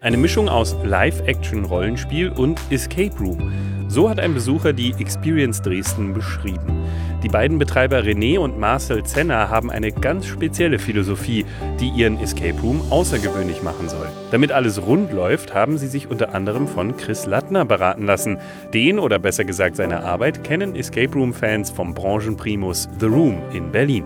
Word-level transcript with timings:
Eine 0.00 0.16
Mischung 0.16 0.48
aus 0.48 0.76
Live-Action-Rollenspiel 0.84 2.28
und 2.28 2.60
Escape 2.70 3.18
Room. 3.18 3.50
So 3.88 4.08
hat 4.08 4.20
ein 4.20 4.32
Besucher 4.32 4.72
die 4.72 4.92
Experience 4.92 5.60
Dresden 5.60 6.14
beschrieben. 6.14 6.84
Die 7.24 7.28
beiden 7.28 7.58
Betreiber 7.58 7.98
René 7.98 8.38
und 8.38 8.60
Marcel 8.60 9.02
Zenner 9.02 9.50
haben 9.50 9.72
eine 9.72 9.90
ganz 9.90 10.26
spezielle 10.26 10.78
Philosophie, 10.78 11.44
die 11.80 11.88
ihren 11.88 12.20
Escape 12.20 12.60
Room 12.60 12.80
außergewöhnlich 12.90 13.64
machen 13.64 13.88
soll. 13.88 14.06
Damit 14.30 14.52
alles 14.52 14.80
rund 14.80 15.12
läuft, 15.12 15.52
haben 15.52 15.78
sie 15.78 15.88
sich 15.88 16.08
unter 16.08 16.32
anderem 16.32 16.68
von 16.68 16.96
Chris 16.96 17.26
Lattner 17.26 17.64
beraten 17.64 18.06
lassen. 18.06 18.38
Den, 18.72 19.00
oder 19.00 19.18
besser 19.18 19.44
gesagt 19.44 19.74
seine 19.74 20.04
Arbeit, 20.04 20.44
kennen 20.44 20.76
Escape 20.76 21.12
Room-Fans 21.12 21.72
vom 21.72 21.92
Branchenprimus 21.92 22.88
The 23.00 23.06
Room 23.06 23.42
in 23.52 23.72
Berlin. 23.72 24.04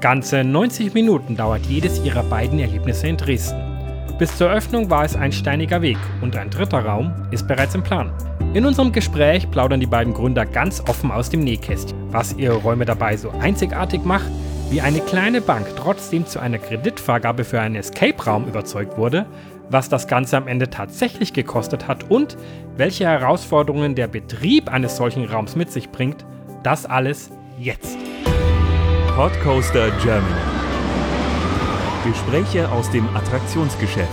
Ganze 0.00 0.42
90 0.42 0.94
Minuten 0.94 1.36
dauert 1.36 1.66
jedes 1.66 2.02
ihrer 2.02 2.22
beiden 2.22 2.58
Erlebnisse 2.60 3.08
in 3.08 3.18
Dresden. 3.18 3.73
Bis 4.18 4.36
zur 4.38 4.48
Öffnung 4.48 4.90
war 4.90 5.04
es 5.04 5.16
ein 5.16 5.32
steiniger 5.32 5.82
Weg 5.82 5.98
und 6.20 6.36
ein 6.36 6.48
dritter 6.48 6.84
Raum 6.84 7.12
ist 7.32 7.48
bereits 7.48 7.74
im 7.74 7.82
Plan. 7.82 8.12
In 8.52 8.64
unserem 8.64 8.92
Gespräch 8.92 9.50
plaudern 9.50 9.80
die 9.80 9.86
beiden 9.86 10.14
Gründer 10.14 10.46
ganz 10.46 10.80
offen 10.88 11.10
aus 11.10 11.30
dem 11.30 11.40
Nähkästchen, 11.40 11.98
was 12.12 12.34
ihre 12.34 12.54
Räume 12.54 12.84
dabei 12.84 13.16
so 13.16 13.30
einzigartig 13.30 14.04
macht, 14.04 14.30
wie 14.70 14.80
eine 14.80 15.00
kleine 15.00 15.40
Bank 15.40 15.66
trotzdem 15.76 16.26
zu 16.26 16.38
einer 16.38 16.58
Kreditvergabe 16.58 17.42
für 17.42 17.60
einen 17.60 17.74
Escape-Raum 17.74 18.46
überzeugt 18.46 18.96
wurde, 18.96 19.26
was 19.68 19.88
das 19.88 20.06
Ganze 20.06 20.36
am 20.36 20.46
Ende 20.46 20.70
tatsächlich 20.70 21.32
gekostet 21.32 21.88
hat 21.88 22.08
und 22.08 22.36
welche 22.76 23.06
Herausforderungen 23.06 23.96
der 23.96 24.06
Betrieb 24.06 24.72
eines 24.72 24.96
solchen 24.96 25.24
Raums 25.24 25.56
mit 25.56 25.72
sich 25.72 25.90
bringt, 25.90 26.24
das 26.62 26.86
alles 26.86 27.32
jetzt. 27.58 27.98
Podcoaster 29.16 29.90
Germany 30.02 30.53
Gespräche 32.04 32.70
aus 32.70 32.90
dem 32.90 33.08
Attraktionsgeschäft. 33.16 34.10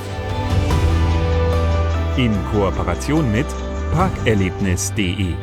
In 2.16 2.34
Kooperation 2.52 3.30
mit 3.32 3.48
parkerlebnis.de. 3.92 5.34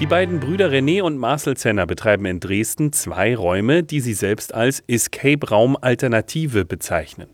Die 0.00 0.06
beiden 0.06 0.40
Brüder 0.40 0.70
René 0.70 1.00
und 1.00 1.16
Marcel 1.16 1.56
Zenner 1.56 1.86
betreiben 1.86 2.26
in 2.26 2.40
Dresden 2.40 2.92
zwei 2.92 3.36
Räume, 3.36 3.84
die 3.84 4.00
sie 4.00 4.14
selbst 4.14 4.52
als 4.52 4.82
Escape-Raum-Alternative 4.88 6.64
bezeichnen. 6.64 7.28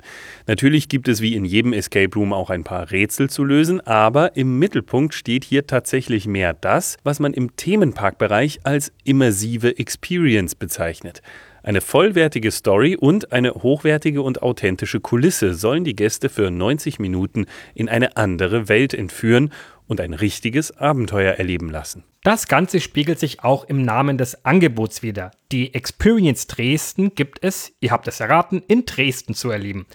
Natürlich 0.46 0.88
gibt 0.88 1.08
es 1.08 1.22
wie 1.22 1.34
in 1.34 1.46
jedem 1.46 1.72
Escape 1.72 2.14
Room 2.14 2.34
auch 2.34 2.50
ein 2.50 2.62
paar 2.62 2.90
Rätsel 2.90 3.30
zu 3.30 3.44
lösen, 3.44 3.80
aber 3.80 4.36
im 4.36 4.58
Mittelpunkt 4.58 5.14
steht 5.14 5.44
hier 5.44 5.66
tatsächlich 5.66 6.26
mehr 6.26 6.52
das, 6.52 6.98
was 7.02 7.20
man 7.20 7.32
im 7.32 7.56
Themenparkbereich 7.56 8.60
als 8.64 8.92
immersive 9.02 9.78
Experience 9.78 10.54
bezeichnet. 10.54 11.22
Eine 11.64 11.80
vollwertige 11.80 12.50
Story 12.50 12.96
und 12.96 13.30
eine 13.30 13.54
hochwertige 13.54 14.22
und 14.22 14.42
authentische 14.42 15.00
Kulisse 15.00 15.54
sollen 15.54 15.84
die 15.84 15.94
Gäste 15.94 16.28
für 16.28 16.50
90 16.50 16.98
Minuten 16.98 17.46
in 17.74 17.88
eine 17.88 18.16
andere 18.16 18.68
Welt 18.68 18.94
entführen 18.94 19.52
und 19.86 20.00
ein 20.00 20.12
richtiges 20.12 20.76
Abenteuer 20.76 21.34
erleben 21.34 21.70
lassen. 21.70 22.02
Das 22.24 22.48
Ganze 22.48 22.80
spiegelt 22.80 23.20
sich 23.20 23.44
auch 23.44 23.64
im 23.64 23.82
Namen 23.82 24.18
des 24.18 24.44
Angebots 24.44 25.02
wider. 25.02 25.30
Die 25.52 25.72
Experience 25.74 26.48
Dresden 26.48 27.14
gibt 27.14 27.44
es, 27.44 27.72
ihr 27.80 27.92
habt 27.92 28.08
es 28.08 28.18
erraten, 28.18 28.62
in 28.66 28.84
Dresden 28.84 29.34
zu 29.34 29.50
erleben. 29.50 29.86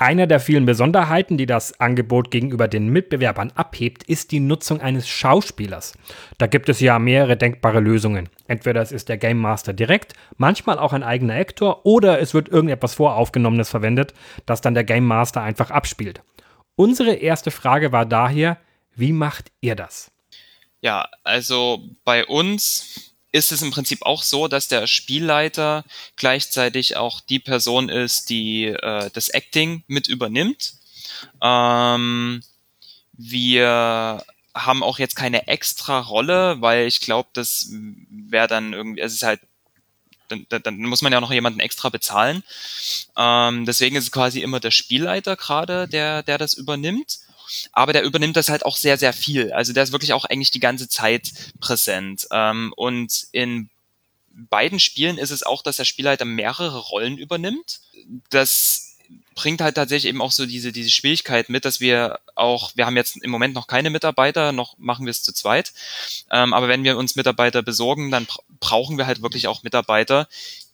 Einer 0.00 0.28
der 0.28 0.38
vielen 0.38 0.64
Besonderheiten, 0.64 1.36
die 1.36 1.46
das 1.46 1.80
Angebot 1.80 2.30
gegenüber 2.30 2.68
den 2.68 2.86
Mitbewerbern 2.86 3.50
abhebt, 3.56 4.04
ist 4.04 4.30
die 4.30 4.38
Nutzung 4.38 4.80
eines 4.80 5.08
Schauspielers. 5.08 5.94
Da 6.38 6.46
gibt 6.46 6.68
es 6.68 6.78
ja 6.78 7.00
mehrere 7.00 7.36
denkbare 7.36 7.80
Lösungen. 7.80 8.28
Entweder 8.46 8.80
es 8.80 8.92
ist 8.92 9.08
der 9.08 9.16
Game 9.16 9.38
Master 9.38 9.72
direkt, 9.72 10.14
manchmal 10.36 10.78
auch 10.78 10.92
ein 10.92 11.02
eigener 11.02 11.34
Actor 11.34 11.84
oder 11.84 12.20
es 12.20 12.32
wird 12.32 12.48
irgendetwas 12.48 12.94
Voraufgenommenes 12.94 13.70
verwendet, 13.70 14.14
das 14.46 14.60
dann 14.60 14.74
der 14.74 14.84
Game 14.84 15.04
Master 15.04 15.42
einfach 15.42 15.72
abspielt. 15.72 16.22
Unsere 16.76 17.14
erste 17.14 17.50
Frage 17.50 17.90
war 17.90 18.06
daher, 18.06 18.58
wie 18.94 19.12
macht 19.12 19.50
ihr 19.60 19.74
das? 19.74 20.12
Ja, 20.80 21.08
also 21.24 21.82
bei 22.04 22.24
uns 22.24 23.07
ist 23.38 23.52
es 23.52 23.62
im 23.62 23.70
Prinzip 23.70 24.02
auch 24.02 24.22
so, 24.22 24.48
dass 24.48 24.68
der 24.68 24.86
Spielleiter 24.86 25.84
gleichzeitig 26.16 26.96
auch 26.96 27.20
die 27.20 27.38
Person 27.38 27.88
ist, 27.88 28.30
die 28.30 28.66
äh, 28.66 29.10
das 29.12 29.28
Acting 29.28 29.84
mit 29.86 30.08
übernimmt. 30.08 30.74
Ähm, 31.42 32.42
wir 33.12 34.24
haben 34.54 34.82
auch 34.82 34.98
jetzt 34.98 35.16
keine 35.16 35.46
extra 35.48 36.00
Rolle, 36.00 36.60
weil 36.60 36.86
ich 36.86 37.00
glaube, 37.00 37.28
das 37.32 37.68
wäre 37.70 38.48
dann 38.48 38.72
irgendwie, 38.72 39.00
es 39.00 39.14
ist 39.14 39.22
halt, 39.22 39.40
dann, 40.28 40.46
dann 40.48 40.78
muss 40.82 41.00
man 41.00 41.12
ja 41.12 41.20
noch 41.20 41.32
jemanden 41.32 41.60
extra 41.60 41.88
bezahlen. 41.88 42.42
Ähm, 43.16 43.64
deswegen 43.64 43.96
ist 43.96 44.04
es 44.04 44.12
quasi 44.12 44.40
immer 44.42 44.60
der 44.60 44.70
Spielleiter 44.70 45.36
gerade, 45.36 45.88
der, 45.88 46.22
der 46.22 46.38
das 46.38 46.54
übernimmt 46.54 47.20
aber 47.72 47.92
der 47.92 48.02
übernimmt 48.02 48.36
das 48.36 48.48
halt 48.48 48.64
auch 48.64 48.76
sehr, 48.76 48.98
sehr 48.98 49.12
viel. 49.12 49.52
Also 49.52 49.72
der 49.72 49.82
ist 49.82 49.92
wirklich 49.92 50.12
auch 50.12 50.24
eigentlich 50.24 50.50
die 50.50 50.60
ganze 50.60 50.88
Zeit 50.88 51.30
präsent. 51.60 52.26
Ähm, 52.30 52.72
und 52.76 53.26
in 53.32 53.70
beiden 54.30 54.80
Spielen 54.80 55.18
ist 55.18 55.30
es 55.30 55.42
auch, 55.42 55.62
dass 55.62 55.76
der 55.76 55.84
Spielleiter 55.84 56.24
mehrere 56.24 56.78
Rollen 56.78 57.18
übernimmt. 57.18 57.80
Das 58.30 58.96
bringt 59.34 59.60
halt 59.60 59.76
tatsächlich 59.76 60.10
eben 60.10 60.20
auch 60.20 60.32
so 60.32 60.46
diese, 60.46 60.72
diese 60.72 60.90
Schwierigkeit 60.90 61.48
mit, 61.48 61.64
dass 61.64 61.80
wir 61.80 62.18
auch, 62.34 62.72
wir 62.74 62.86
haben 62.86 62.96
jetzt 62.96 63.22
im 63.22 63.30
Moment 63.30 63.54
noch 63.54 63.66
keine 63.66 63.90
Mitarbeiter, 63.90 64.52
noch 64.52 64.76
machen 64.78 65.06
wir 65.06 65.10
es 65.10 65.22
zu 65.22 65.32
zweit. 65.32 65.72
Ähm, 66.30 66.52
aber 66.52 66.68
wenn 66.68 66.84
wir 66.84 66.98
uns 66.98 67.16
Mitarbeiter 67.16 67.62
besorgen, 67.62 68.10
dann 68.10 68.26
brauchen 68.60 68.98
wir 68.98 69.06
halt 69.06 69.22
wirklich 69.22 69.46
auch 69.46 69.62
Mitarbeiter, 69.62 70.28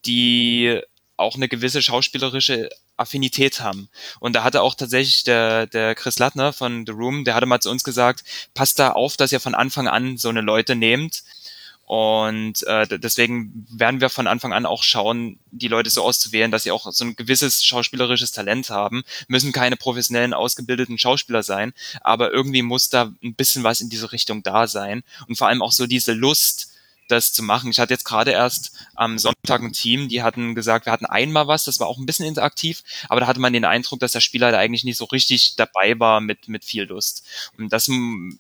die 0.07 0.81
auch 1.17 1.37
eine 1.37 1.49
gewisse 1.49 1.83
schauspielerische 1.83 2.71
Affinität 2.97 3.61
haben. 3.61 3.89
Und 4.21 4.35
da 4.35 4.45
hatte 4.45 4.63
auch 4.63 4.75
tatsächlich 4.75 5.25
der, 5.25 5.67
der 5.67 5.95
Chris 5.95 6.19
Lattner 6.19 6.53
von 6.53 6.87
The 6.87 6.93
Room, 6.93 7.25
der 7.25 7.35
hatte 7.35 7.47
mal 7.47 7.61
zu 7.61 7.71
uns 7.71 7.85
gesagt, 7.85 8.25
passt 8.55 8.79
da 8.79 8.93
auf, 8.93 9.17
dass 9.17 9.33
ihr 9.33 9.41
von 9.41 9.55
Anfang 9.55 9.89
an 9.89 10.17
so 10.17 10.29
eine 10.29 10.41
Leute 10.41 10.77
nehmt. 10.77 11.25
Und 11.87 12.67
äh, 12.67 12.99
deswegen 12.99 13.67
werden 13.71 14.01
wir 14.01 14.09
von 14.09 14.27
Anfang 14.27 14.55
an 14.55 14.65
auch 14.65 14.83
schauen, 14.83 15.39
die 15.51 15.69
Leute 15.69 15.91
so 15.91 16.03
auszuwählen, 16.03 16.51
dass 16.51 16.63
sie 16.63 16.71
auch 16.71 16.91
so 16.91 17.05
ein 17.05 17.15
gewisses 17.15 17.63
schauspielerisches 17.63 18.33
Talent 18.33 18.71
haben. 18.71 19.05
Müssen 19.29 19.53
keine 19.53 19.77
professionellen, 19.77 20.33
ausgebildeten 20.33 20.97
Schauspieler 20.97 21.43
sein, 21.43 21.75
aber 22.01 22.33
irgendwie 22.33 22.63
muss 22.63 22.89
da 22.89 23.13
ein 23.23 23.35
bisschen 23.35 23.65
was 23.65 23.83
in 23.83 23.91
diese 23.91 24.13
Richtung 24.13 24.43
da 24.43 24.67
sein. 24.67 25.03
Und 25.29 25.37
vor 25.37 25.49
allem 25.49 25.61
auch 25.61 25.73
so 25.73 25.87
diese 25.87 26.15
Lust, 26.15 26.74
das 27.09 27.33
zu 27.33 27.43
machen. 27.43 27.71
Ich 27.71 27.79
hatte 27.79 27.95
jetzt 27.95 28.05
gerade 28.05 28.31
erst 28.31 28.73
am 28.95 29.19
Sonntag 29.19 29.63
ein 29.63 29.73
Team, 29.73 30.09
die 30.09 30.23
hatten 30.23 30.55
gesagt, 30.55 30.87
wir 30.87 30.93
hatten 30.93 31.07
einmal 31.07 31.47
was, 31.47 31.65
das 31.65 31.81
war 31.81 31.87
auch 31.87 31.99
ein 31.99 32.07
bisschen 32.07 32.27
interaktiv, 32.27 32.83
aber 33.09 33.21
da 33.21 33.27
hatte 33.27 33.41
man 33.41 33.53
den 33.53 33.65
Eindruck, 33.65 34.01
dass 34.01 34.13
der 34.13 34.21
Spieler 34.21 34.51
da 34.51 34.59
eigentlich 34.59 34.85
nicht 34.85 34.97
so 34.97 35.05
richtig 35.07 35.57
dabei 35.57 35.99
war 35.99 36.21
mit, 36.21 36.49
mit 36.49 36.65
viel 36.65 36.85
Lust. 36.85 37.25
Und 37.59 37.73
das 37.73 37.89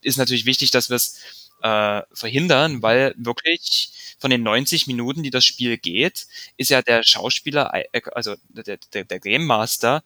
ist 0.02 0.16
natürlich 0.18 0.46
wichtig, 0.46 0.70
dass 0.70 0.88
wir 0.88 0.96
es 0.96 1.20
äh, 1.62 2.02
verhindern, 2.12 2.82
weil 2.82 3.14
wirklich 3.16 3.90
von 4.18 4.30
den 4.30 4.42
90 4.42 4.86
Minuten, 4.86 5.22
die 5.22 5.30
das 5.30 5.44
Spiel 5.44 5.78
geht, 5.78 6.26
ist 6.56 6.70
ja 6.70 6.82
der 6.82 7.02
Schauspieler, 7.02 7.72
äh, 7.72 8.02
also 8.12 8.36
der, 8.48 8.78
der, 8.92 9.04
der 9.04 9.20
Game 9.20 9.46
Master, 9.46 10.04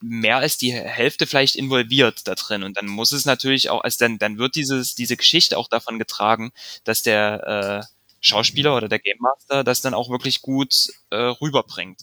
mehr 0.00 0.38
als 0.38 0.58
die 0.58 0.72
Hälfte 0.72 1.26
vielleicht 1.26 1.56
involviert 1.56 2.26
da 2.26 2.34
drin. 2.34 2.62
Und 2.62 2.76
dann 2.76 2.86
muss 2.86 3.12
es 3.12 3.24
natürlich 3.24 3.70
auch, 3.70 3.82
also 3.82 3.96
dann, 3.98 4.18
dann 4.18 4.38
wird 4.38 4.54
dieses, 4.54 4.94
diese 4.94 5.16
Geschichte 5.16 5.58
auch 5.58 5.68
davon 5.68 5.98
getragen, 5.98 6.52
dass 6.84 7.02
der 7.02 7.84
äh, 7.84 7.94
Schauspieler 8.20 8.76
oder 8.76 8.88
der 8.88 8.98
Game 8.98 9.18
Master 9.20 9.64
das 9.64 9.80
dann 9.80 9.94
auch 9.94 10.10
wirklich 10.10 10.42
gut 10.42 10.88
äh, 11.10 11.16
rüberbringt. 11.16 12.00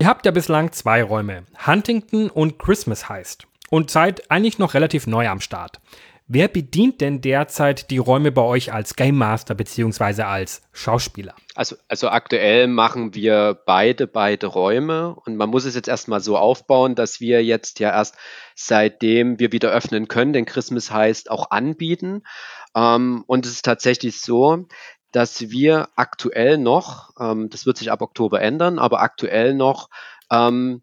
Ihr 0.00 0.06
habt 0.06 0.26
ja 0.26 0.32
bislang 0.32 0.72
zwei 0.72 1.02
Räume, 1.02 1.44
Huntington 1.66 2.30
und 2.30 2.58
Christmas 2.58 3.08
heißt. 3.08 3.46
Und 3.70 3.90
seid 3.90 4.30
eigentlich 4.30 4.58
noch 4.58 4.74
relativ 4.74 5.06
neu 5.06 5.28
am 5.28 5.40
Start. 5.40 5.80
Wer 6.26 6.48
bedient 6.48 7.02
denn 7.02 7.20
derzeit 7.20 7.90
die 7.90 7.98
Räume 7.98 8.32
bei 8.32 8.40
euch 8.40 8.72
als 8.72 8.96
Game 8.96 9.16
Master 9.18 9.54
bzw. 9.54 10.22
als 10.22 10.62
Schauspieler? 10.72 11.34
Also, 11.54 11.76
also 11.86 12.08
aktuell 12.08 12.66
machen 12.66 13.14
wir 13.14 13.60
beide, 13.66 14.06
beide 14.06 14.46
Räume 14.46 15.14
und 15.26 15.36
man 15.36 15.50
muss 15.50 15.66
es 15.66 15.74
jetzt 15.74 15.88
erstmal 15.88 16.20
so 16.20 16.38
aufbauen, 16.38 16.94
dass 16.94 17.20
wir 17.20 17.44
jetzt 17.44 17.78
ja 17.78 17.90
erst 17.90 18.16
seitdem 18.54 19.38
wir 19.38 19.52
wieder 19.52 19.70
öffnen 19.70 20.08
können, 20.08 20.32
denn 20.32 20.46
Christmas 20.46 20.90
heißt 20.90 21.30
auch 21.30 21.50
anbieten. 21.50 22.22
Ähm, 22.74 23.22
und 23.26 23.44
es 23.44 23.52
ist 23.52 23.64
tatsächlich 23.66 24.22
so, 24.22 24.66
dass 25.12 25.50
wir 25.50 25.90
aktuell 25.94 26.56
noch, 26.56 27.10
ähm, 27.20 27.50
das 27.50 27.66
wird 27.66 27.76
sich 27.76 27.92
ab 27.92 28.00
Oktober 28.00 28.40
ändern, 28.40 28.78
aber 28.78 29.02
aktuell 29.02 29.52
noch 29.52 29.90
ähm, 30.30 30.82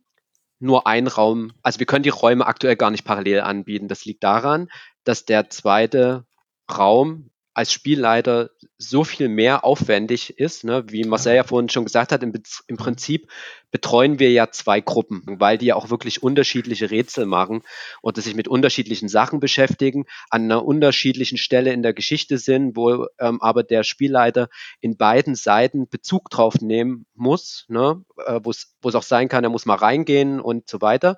nur 0.62 0.86
ein 0.86 1.08
Raum, 1.08 1.54
also 1.64 1.80
wir 1.80 1.88
können 1.88 2.04
die 2.04 2.10
Räume 2.10 2.46
aktuell 2.46 2.76
gar 2.76 2.92
nicht 2.92 3.04
parallel 3.04 3.42
anbieten. 3.42 3.88
Das 3.88 4.06
liegt 4.06 4.24
daran, 4.24 4.70
dass 5.04 5.26
der 5.26 5.50
zweite 5.50 6.26
Raum 6.72 7.32
als 7.54 7.74
Spielleiter 7.74 8.50
so 8.78 9.04
viel 9.04 9.28
mehr 9.28 9.66
aufwendig 9.66 10.38
ist, 10.40 10.64
ne? 10.64 10.86
wie 10.88 11.04
Marcel 11.04 11.36
ja 11.36 11.44
vorhin 11.44 11.68
schon 11.68 11.84
gesagt 11.84 12.14
hat, 12.14 12.24
im, 12.24 12.32
im, 12.68 12.78
Prinzip 12.78 13.30
betreuen 13.72 14.20
wir 14.20 14.32
ja 14.32 14.52
zwei 14.52 14.80
Gruppen, 14.80 15.24
weil 15.40 15.58
die 15.58 15.68
ja 15.68 15.76
auch 15.76 15.90
wirklich 15.90 16.24
unterschiedliche 16.24 16.92
Rätsel 16.92 17.26
machen 17.26 17.62
und 18.02 18.16
sich 18.16 18.36
mit 18.36 18.48
unterschiedlichen 18.48 19.10
Sachen 19.10 19.42
beschäftigen, 19.42 20.06
an 20.30 20.44
einer 20.44 20.64
unterschiedlichen 20.64 21.38
Stelle 21.38 21.74
in 21.74 21.84
der 21.84 21.94
Geschichte 21.94 22.38
sind, 22.38 22.78
wo 22.78 23.08
ähm, 23.20 23.42
aber 23.42 23.64
der 23.64 23.84
Spielleiter 23.84 24.48
in 24.80 24.96
beiden 24.96 25.36
Seiten 25.36 25.90
Bezug 25.90 26.30
drauf 26.30 26.62
nehmen 26.62 27.06
muss, 27.16 27.66
ne? 27.68 28.02
äh, 28.26 28.40
wo 28.44 28.52
es 28.52 28.96
auch 28.96 29.04
sein 29.04 29.28
kann, 29.28 29.44
er 29.44 29.50
muss 29.50 29.66
mal 29.66 29.76
reingehen 29.76 30.40
und 30.40 30.70
so 30.70 30.80
weiter. 30.80 31.18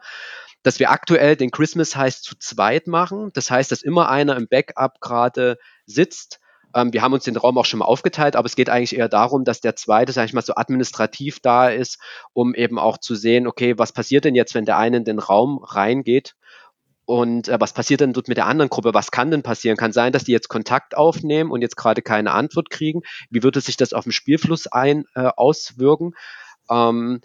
Dass 0.64 0.80
wir 0.80 0.92
aktuell 0.92 1.36
den 1.36 1.52
Christmas 1.52 1.96
heißt 1.96 2.24
zu 2.24 2.36
zweit 2.38 2.88
machen. 2.88 3.32
Das 3.34 3.52
heißt, 3.52 3.72
dass 3.72 3.84
immer 3.84 4.10
einer 4.10 4.36
im 4.36 4.48
Backup 4.48 5.00
gerade 5.02 5.58
sitzt. 5.86 6.40
Ähm, 6.74 6.94
wir 6.94 7.02
haben 7.02 7.14
uns 7.14 7.26
den 7.26 7.38
Raum 7.38 7.58
auch 7.58 7.66
schon 7.66 7.80
mal 7.80 7.86
aufgeteilt, 7.86 8.36
aber 8.36 8.46
es 8.46 8.56
geht 8.56 8.70
eigentlich 8.70 8.98
eher 8.98 9.10
darum, 9.10 9.44
dass 9.44 9.62
der 9.62 9.76
zweite, 9.76 10.12
sage 10.12 10.26
ich 10.26 10.34
mal, 10.34 10.42
so 10.42 10.56
administrativ 10.56 11.40
da 11.40 11.70
ist, 11.70 12.00
um 12.34 12.56
eben 12.56 12.80
auch 12.80 12.98
zu 12.98 13.16
sehen, 13.16 13.46
okay, 13.46 13.78
was 13.78 13.92
passiert 13.92 14.26
denn 14.26 14.36
jetzt, 14.36 14.56
wenn 14.56 14.66
der 14.66 14.78
eine 14.78 14.98
in 14.98 15.06
den 15.06 15.20
Raum 15.20 15.64
reingeht 15.64 16.36
und 17.06 17.50
äh, 17.50 17.60
was 17.60 17.74
passiert 17.74 18.02
denn 18.02 18.14
dort 18.14 18.28
mit 18.28 18.38
der 18.38 18.46
anderen 18.48 18.70
Gruppe? 18.70 18.94
Was 18.94 19.12
kann 19.12 19.32
denn 19.32 19.44
passieren? 19.44 19.78
Kann 19.78 19.92
sein, 19.92 20.14
dass 20.14 20.24
die 20.24 20.32
jetzt 20.32 20.48
Kontakt 20.48 20.96
aufnehmen 20.96 21.52
und 21.52 21.62
jetzt 21.62 21.76
gerade 21.76 22.02
keine 22.02 22.32
Antwort 22.32 22.70
kriegen. 22.70 23.02
Wie 23.30 23.44
würde 23.44 23.60
sich 23.60 23.78
das 23.78 23.94
auf 23.94 24.06
den 24.06 24.14
Spielfluss 24.14 24.68
ein, 24.68 25.06
äh, 25.16 25.30
auswirken? 25.36 26.14
Ähm, 26.70 27.22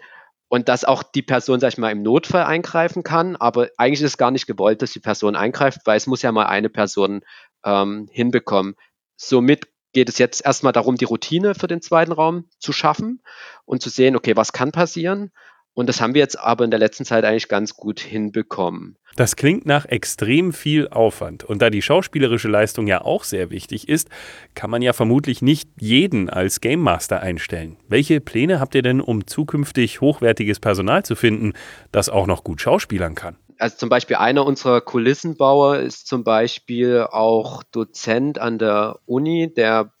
und 0.49 0.67
dass 0.67 0.83
auch 0.83 1.03
die 1.03 1.21
Person, 1.21 1.59
sag 1.59 1.69
ich 1.69 1.77
mal, 1.77 1.91
im 1.91 2.01
Notfall 2.01 2.43
eingreifen 2.43 3.03
kann. 3.03 3.35
Aber 3.35 3.69
eigentlich 3.77 4.01
ist 4.01 4.13
es 4.13 4.17
gar 4.17 4.31
nicht 4.31 4.47
gewollt, 4.47 4.81
dass 4.81 4.91
die 4.91 4.99
Person 4.99 5.35
eingreift, 5.35 5.81
weil 5.85 5.95
es 5.95 6.07
muss 6.07 6.23
ja 6.23 6.31
mal 6.31 6.47
eine 6.47 6.69
Person 6.69 7.21
ähm, 7.63 8.09
hinbekommen. 8.11 8.75
Somit 9.15 9.67
geht 9.93 10.09
es 10.09 10.17
jetzt 10.17 10.43
erstmal 10.43 10.73
darum, 10.73 10.95
die 10.95 11.05
Routine 11.05 11.55
für 11.55 11.67
den 11.67 11.81
zweiten 11.81 12.11
Raum 12.11 12.49
zu 12.57 12.73
schaffen 12.73 13.21
und 13.65 13.81
zu 13.81 13.89
sehen, 13.89 14.15
okay, 14.15 14.35
was 14.35 14.51
kann 14.51 14.71
passieren 14.71 15.31
und 15.73 15.87
das 15.87 16.01
haben 16.01 16.13
wir 16.13 16.19
jetzt 16.19 16.37
aber 16.37 16.65
in 16.65 16.71
der 16.71 16.79
letzten 16.79 17.05
Zeit 17.05 17.23
eigentlich 17.23 17.47
ganz 17.47 17.75
gut 17.75 17.99
hinbekommen. 17.99 18.97
Das 19.15 19.35
klingt 19.35 19.65
nach 19.65 19.85
extrem 19.85 20.53
viel 20.53 20.89
Aufwand. 20.89 21.43
Und 21.43 21.61
da 21.61 21.69
die 21.69 21.81
schauspielerische 21.81 22.47
Leistung 22.47 22.87
ja 22.87 23.01
auch 23.01 23.23
sehr 23.23 23.49
wichtig 23.49 23.87
ist, 23.87 24.09
kann 24.55 24.69
man 24.69 24.81
ja 24.81 24.93
vermutlich 24.93 25.41
nicht 25.41 25.69
jeden 25.79 26.29
als 26.29 26.61
Game 26.61 26.81
Master 26.81 27.21
einstellen. 27.21 27.77
Welche 27.87 28.21
Pläne 28.21 28.59
habt 28.59 28.75
ihr 28.75 28.81
denn, 28.81 29.01
um 29.01 29.25
zukünftig 29.25 30.01
hochwertiges 30.01 30.59
Personal 30.59 31.03
zu 31.03 31.15
finden, 31.15 31.53
das 31.91 32.09
auch 32.09 32.27
noch 32.27 32.43
gut 32.43 32.61
schauspielern 32.61 33.15
kann? 33.15 33.37
Also 33.57 33.75
zum 33.75 33.89
Beispiel 33.89 34.15
einer 34.15 34.45
unserer 34.45 34.79
Kulissenbauer 34.79 35.79
ist 35.79 36.07
zum 36.07 36.23
Beispiel 36.23 37.07
auch 37.11 37.63
Dozent 37.63 38.39
an 38.39 38.57
der 38.57 38.99
Uni, 39.05 39.53
der 39.53 39.91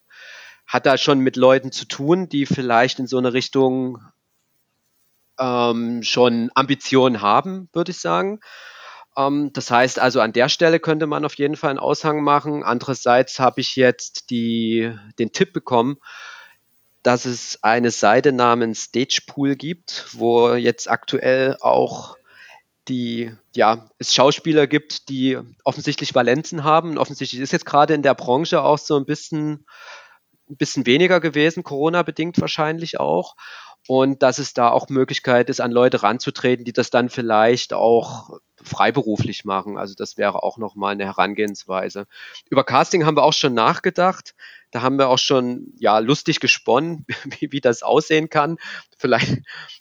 hat 0.65 0.85
da 0.85 0.97
schon 0.97 1.19
mit 1.19 1.35
Leuten 1.35 1.71
zu 1.71 1.85
tun, 1.85 2.29
die 2.29 2.45
vielleicht 2.45 2.99
in 2.99 3.07
so 3.07 3.17
eine 3.17 3.33
Richtung 3.33 3.97
ähm, 5.39 6.03
schon 6.03 6.51
Ambitionen 6.53 7.21
haben, 7.21 7.69
würde 7.73 7.91
ich 7.91 7.99
sagen. 7.99 8.39
Ähm, 9.17 9.51
das 9.53 9.71
heißt 9.71 9.99
also, 9.99 10.21
an 10.21 10.33
der 10.33 10.49
Stelle 10.49 10.79
könnte 10.79 11.07
man 11.07 11.25
auf 11.25 11.35
jeden 11.35 11.55
Fall 11.55 11.71
einen 11.71 11.79
Aushang 11.79 12.23
machen. 12.23 12.63
Andererseits 12.63 13.39
habe 13.39 13.61
ich 13.61 13.75
jetzt 13.75 14.29
die, 14.29 14.93
den 15.17 15.31
Tipp 15.31 15.53
bekommen, 15.53 15.97
dass 17.03 17.25
es 17.25 17.59
eine 17.63 17.91
Seite 17.91 18.31
namens 18.31 18.85
Stagepool 18.85 19.55
gibt, 19.55 20.07
wo 20.11 20.53
jetzt 20.53 20.89
aktuell 20.89 21.57
auch 21.61 22.17
die, 22.87 23.31
ja, 23.55 23.89
es 23.99 24.13
Schauspieler 24.13 24.67
gibt, 24.67 25.09
die 25.09 25.37
offensichtlich 25.63 26.15
Valenzen 26.15 26.63
haben. 26.63 26.97
Offensichtlich 26.97 27.41
ist 27.41 27.53
jetzt 27.53 27.65
gerade 27.65 27.93
in 27.93 28.01
der 28.01 28.15
Branche 28.15 28.61
auch 28.63 28.79
so 28.79 28.97
ein 28.97 29.05
bisschen, 29.05 29.65
ein 30.49 30.57
bisschen 30.57 30.85
weniger 30.85 31.19
gewesen, 31.19 31.63
Corona-bedingt 31.63 32.41
wahrscheinlich 32.41 32.99
auch 32.99 33.35
und 33.89 34.21
dass 34.21 34.37
es 34.37 34.53
da 34.53 34.69
auch 34.69 34.87
Möglichkeit 34.89 35.49
ist, 35.49 35.61
an 35.61 35.71
Leute 35.71 36.03
ranzutreten, 36.03 36.63
die 36.63 36.73
das 36.73 36.91
dann 36.91 37.09
vielleicht 37.09 37.73
auch 37.73 38.39
freiberuflich 38.61 39.45
machen. 39.45 39.79
Also 39.79 39.95
das 39.95 40.15
wäre 40.15 40.43
auch 40.43 40.59
nochmal 40.59 40.91
eine 40.91 41.05
Herangehensweise. 41.05 42.05
Über 42.51 42.63
Casting 42.63 43.07
haben 43.07 43.17
wir 43.17 43.23
auch 43.23 43.33
schon 43.33 43.55
nachgedacht. 43.55 44.35
Da 44.69 44.83
haben 44.83 44.99
wir 44.99 45.09
auch 45.09 45.17
schon 45.17 45.73
ja 45.79 45.97
lustig 45.97 46.39
gesponnen, 46.39 47.07
wie, 47.39 47.51
wie 47.51 47.61
das 47.61 47.81
aussehen 47.81 48.29
kann. 48.29 48.59
Vielleicht, 48.95 49.39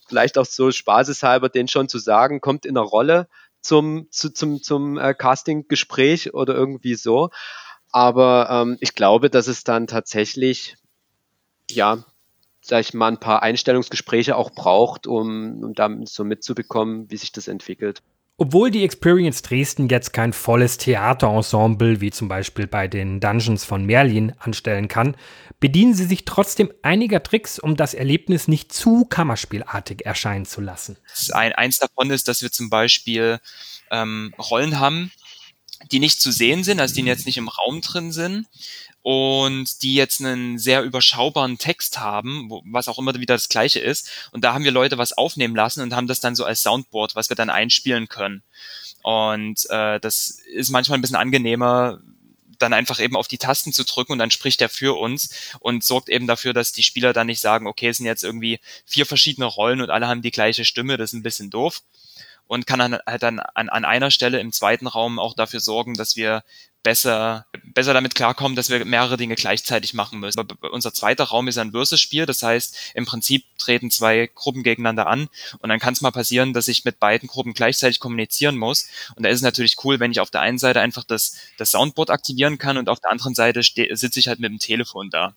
vielleicht 0.09 0.39
auch 0.39 0.47
so 0.47 0.71
spaßeshalber 0.71 1.51
den 1.51 1.69
schon 1.69 1.91
zu 1.91 1.99
sagen, 1.99 2.41
kommt 2.41 2.65
in 2.65 2.79
einer 2.79 2.87
Rolle 2.87 3.29
zum, 3.61 4.09
zu, 4.11 4.33
zum, 4.33 4.63
zum 4.63 4.97
äh, 4.97 5.13
Casting-Gespräch 5.13 6.33
oder 6.33 6.55
irgendwie 6.55 6.95
so. 6.95 7.29
Aber 7.93 8.49
ähm, 8.51 8.79
ich 8.81 8.95
glaube, 8.95 9.29
dass 9.29 9.49
es 9.49 9.65
dann 9.65 9.87
tatsächlich 9.87 10.79
ja 11.71 12.07
sag 12.69 12.81
ich 12.81 12.95
mal, 12.95 13.09
ein 13.09 13.21
paar 13.21 13.43
Einstellungsgespräche 13.43 14.37
auch 14.37 14.51
braucht, 14.51 15.07
um, 15.07 15.63
um 15.63 15.75
dann 15.75 16.07
so 16.07 16.25
mitzubekommen, 16.25 17.11
wie 17.11 17.17
sich 17.17 17.33
das 17.33 17.49
entwickelt. 17.49 18.03
Obwohl 18.41 18.71
die 18.71 18.85
Experience 18.85 19.43
Dresden 19.43 19.89
jetzt 19.89 20.13
kein 20.13 20.33
volles 20.33 20.79
Theaterensemble 20.79 22.01
wie 22.01 22.13
zum 22.13 22.29
Beispiel 22.29 22.69
bei 22.69 22.87
den 22.87 23.19
Dungeons 23.19 23.65
von 23.65 23.85
Merlin 23.85 24.33
anstellen 24.39 24.87
kann, 24.87 25.17
bedienen 25.59 25.93
sie 25.93 26.05
sich 26.05 26.25
trotzdem 26.25 26.71
einiger 26.83 27.21
Tricks, 27.21 27.59
um 27.59 27.75
das 27.75 27.95
Erlebnis 27.95 28.47
nicht 28.47 28.73
zu 28.73 29.07
kammerspielartig 29.07 30.07
erscheinen 30.07 30.45
zu 30.45 30.61
lassen. 30.61 30.99
Ein, 31.33 31.53
eins 31.53 31.79
davon 31.79 32.11
ist, 32.11 32.29
dass 32.29 32.41
wir 32.41 32.53
zum 32.53 32.71
Beispiel 32.71 33.41
ähm, 33.91 34.33
Rollen 34.39 34.79
haben, 34.79 35.11
die 35.91 36.01
nicht 36.01 36.21
zu 36.21 36.33
sehen 36.33 36.65
sind, 36.65 36.81
also 36.81 36.95
die 36.95 37.03
jetzt 37.03 37.27
nicht 37.27 37.39
im 37.39 37.49
Raum 37.49 37.81
drin 37.81 38.13
sind, 38.13 38.47
und 39.03 39.83
die 39.83 39.95
jetzt 39.95 40.21
einen 40.21 40.59
sehr 40.59 40.83
überschaubaren 40.83 41.57
Text 41.57 41.99
haben, 41.99 42.51
wo, 42.51 42.63
was 42.67 42.89
auch 42.89 42.99
immer 42.99 43.15
wieder 43.15 43.35
das 43.35 43.49
gleiche 43.49 43.81
ist. 43.81 44.11
Und 44.33 44.45
da 44.45 44.53
haben 44.53 44.65
wir 44.65 44.71
Leute 44.71 44.99
was 44.99 45.17
aufnehmen 45.17 45.57
lassen 45.57 45.81
und 45.81 45.95
haben 45.95 46.07
das 46.07 46.21
dann 46.21 46.35
so 46.35 46.45
als 46.45 46.63
Soundboard, 46.63 47.17
was 47.17 47.31
wir 47.31 47.37
dann 47.37 47.49
einspielen 47.49 48.09
können. 48.09 48.43
Und 49.03 49.65
äh, 49.71 49.99
das 50.01 50.41
ist 50.53 50.69
manchmal 50.71 50.99
ein 50.99 51.01
bisschen 51.01 51.17
angenehmer, 51.17 52.01
dann 52.59 52.73
einfach 52.73 53.01
eben 53.01 53.17
auf 53.17 53.29
die 53.29 53.39
Tasten 53.39 53.73
zu 53.73 53.85
drücken 53.85 54.13
und 54.13 54.19
dann 54.19 54.31
spricht 54.31 54.61
er 54.61 54.69
für 54.69 54.99
uns 54.99 55.31
und 55.61 55.85
sorgt 55.85 56.09
eben 56.09 56.27
dafür, 56.27 56.53
dass 56.53 56.73
die 56.73 56.83
Spieler 56.83 57.13
dann 57.13 57.29
nicht 57.29 57.41
sagen, 57.41 57.67
okay, 57.67 57.89
es 57.89 57.99
sind 57.99 58.07
jetzt 58.07 58.25
irgendwie 58.25 58.61
vier 58.85 59.07
verschiedene 59.07 59.47
Rollen 59.47 59.81
und 59.81 59.91
alle 59.91 60.09
haben 60.09 60.23
die 60.23 60.33
gleiche 60.33 60.65
Stimme, 60.65 60.97
das 60.97 61.11
ist 61.11 61.15
ein 61.15 61.23
bisschen 61.23 61.51
doof. 61.51 61.83
Und 62.49 62.67
kann 62.67 62.81
dann 62.81 62.99
halt 63.07 63.23
dann 63.23 63.39
an, 63.39 63.69
an 63.69 63.85
einer 63.85 64.11
Stelle 64.11 64.41
im 64.41 64.53
zweiten 64.53 64.87
Raum 64.87 65.19
auch 65.19 65.35
dafür 65.35 65.61
sorgen, 65.61 65.95
dass 65.95 66.17
wir 66.17 66.43
besser, 66.83 67.47
besser 67.75 67.93
damit 67.93 68.15
klarkommen, 68.15 68.57
dass 68.57 68.71
wir 68.71 68.85
mehrere 68.85 69.17
Dinge 69.17 69.35
gleichzeitig 69.35 69.95
machen 69.95 70.21
müssen. 70.21 70.39
Aber 70.39 70.73
unser 70.73 70.95
zweiter 70.95 71.25
Raum 71.25 71.49
ist 71.49 71.59
ein 71.59 71.73
Versus-Spiel, 71.73 72.25
das 72.25 72.43
heißt, 72.43 72.93
im 72.95 73.05
Prinzip 73.05 73.45
treten 73.59 73.91
zwei 73.91 74.31
Gruppen 74.35 74.63
gegeneinander 74.63 75.07
an 75.07 75.29
und 75.59 75.69
dann 75.69 75.81
kann 75.81 75.93
es 75.93 76.01
mal 76.01 76.13
passieren, 76.13 76.53
dass 76.53 76.69
ich 76.69 76.85
mit 76.85 76.99
beiden 76.99 77.29
Gruppen 77.29 77.53
gleichzeitig 77.53 78.01
kommunizieren 78.01 78.57
muss. 78.57 78.89
Und 79.17 79.25
da 79.25 79.29
ist 79.29 79.37
es 79.37 79.43
natürlich 79.43 79.77
cool, 79.85 80.01
wenn 80.01 80.13
ich 80.13 80.21
auf 80.21 80.31
der 80.31 80.41
einen 80.41 80.59
Seite 80.59 80.81
einfach 80.81 81.05
das, 81.05 81.37
das 81.59 81.73
Soundboard 81.73 82.11
aktivieren 82.11 82.59
kann 82.59 82.79
und 82.79 82.89
auf 82.89 83.01
der 83.01 83.11
anderen 83.11 83.35
Seite 83.35 83.63
sitze 83.63 84.21
ich 84.21 84.29
halt 84.29 84.41
mit 84.41 84.51
dem 84.51 84.59
Telefon 84.59 85.11
da. 85.11 85.35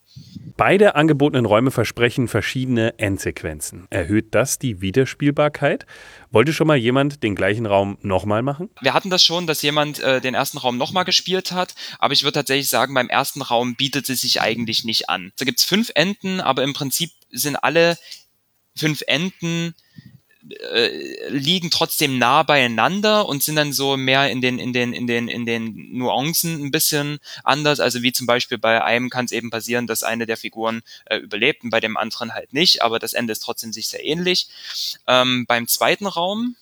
Beide 0.64 0.94
angebotenen 0.94 1.48
Räume 1.48 1.72
versprechen 1.72 2.28
verschiedene 2.28 3.00
Endsequenzen. 3.00 3.88
Erhöht 3.90 4.36
das 4.36 4.60
die 4.60 4.80
Wiederspielbarkeit? 4.80 5.88
Wollte 6.30 6.54
schon 6.54 6.68
mal 6.68 6.78
jemand 6.78 7.24
den 7.24 7.34
gleichen 7.34 7.66
Raum 7.66 7.98
nochmal 8.04 8.44
machen? 8.44 8.70
Wir 8.80 8.94
hatten 8.94 9.10
das 9.10 9.24
schon, 9.24 9.48
dass 9.48 9.64
jemand 9.64 10.02
äh, 10.02 10.22
den 10.22 10.36
ersten 10.36 10.60
Raum 10.60 10.78
nochmal 10.78 11.04
gespielt 11.04 11.52
hat, 11.52 11.74
aber 11.98 12.14
ich 12.14 12.22
würde 12.22 12.34
tatsächlich 12.34 12.68
sagen, 12.68 12.94
beim 12.94 13.10
ersten 13.10 13.42
Raum 13.42 13.74
bietet 13.74 14.08
es 14.08 14.22
sich 14.22 14.40
eigentlich 14.40 14.84
nicht 14.84 15.10
an. 15.10 15.32
Da 15.40 15.46
gibt's 15.46 15.64
fünf 15.64 15.90
Enden, 15.96 16.40
aber 16.40 16.62
im 16.62 16.74
Prinzip 16.74 17.10
sind 17.32 17.56
alle 17.56 17.98
fünf 18.76 19.02
Enden 19.08 19.74
äh, 20.50 21.30
liegen 21.30 21.70
trotzdem 21.70 22.18
nah 22.18 22.42
beieinander 22.44 23.28
und 23.28 23.44
sind 23.44 23.56
dann 23.56 23.74
so 23.74 23.96
mehr 23.96 24.30
in 24.32 24.42
den 24.42 24.58
in 24.58 24.74
den 24.74 24.92
in 24.92 25.06
den 25.06 25.28
in 25.28 25.46
den 25.46 25.98
Nuancen 25.98 26.66
ein 26.66 26.72
bisschen 26.72 27.20
anders. 27.44 27.80
Also 27.80 28.02
wie 28.02 28.12
zum 28.12 28.26
Beispiel 28.26 28.58
bei 28.58 28.84
einem 28.84 29.10
kann 29.10 29.26
es 29.26 29.32
eben 29.32 29.52
passieren, 29.52 29.86
dass 29.86 30.04
eine 30.04 30.26
der 30.26 30.38
Figuren 30.38 30.82
äh, 31.06 31.18
überlebt 31.18 31.64
und 31.64 31.70
bei 31.70 31.80
dem 31.80 31.96
anderen 31.96 32.34
halt 32.34 32.54
nicht, 32.54 32.82
aber 32.82 32.98
das 32.98 33.14
Ende 33.14 33.34
ist 33.34 33.42
trotzdem 33.42 33.72
sich 33.72 33.88
sehr 33.88 34.04
ähnlich. 34.04 34.48
Ähm, 35.08 35.46
beim 35.48 35.68
zweiten 35.68 36.08
Raum 36.08 36.56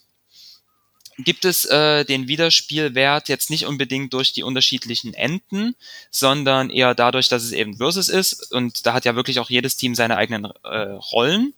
gibt 1.18 1.46
es 1.46 1.66
äh, 1.66 2.06
den 2.06 2.28
Wiederspielwert 2.28 3.30
jetzt 3.30 3.50
nicht 3.50 3.66
unbedingt 3.66 4.14
durch 4.14 4.34
die 4.34 4.44
unterschiedlichen 4.44 5.14
Enden, 5.14 5.76
sondern 6.12 6.70
eher 6.70 6.96
dadurch, 6.96 7.30
dass 7.30 7.44
es 7.44 7.52
eben 7.52 7.78
Versus 7.78 8.10
ist 8.10 8.52
und 8.52 8.86
da 8.86 8.94
hat 8.94 9.06
ja 9.06 9.16
wirklich 9.16 9.40
auch 9.40 9.50
jedes 9.50 9.78
Team 9.78 9.96
seine 9.96 10.18
eigenen 10.18 10.46
äh, 10.64 10.78
Rollen 11.14 11.54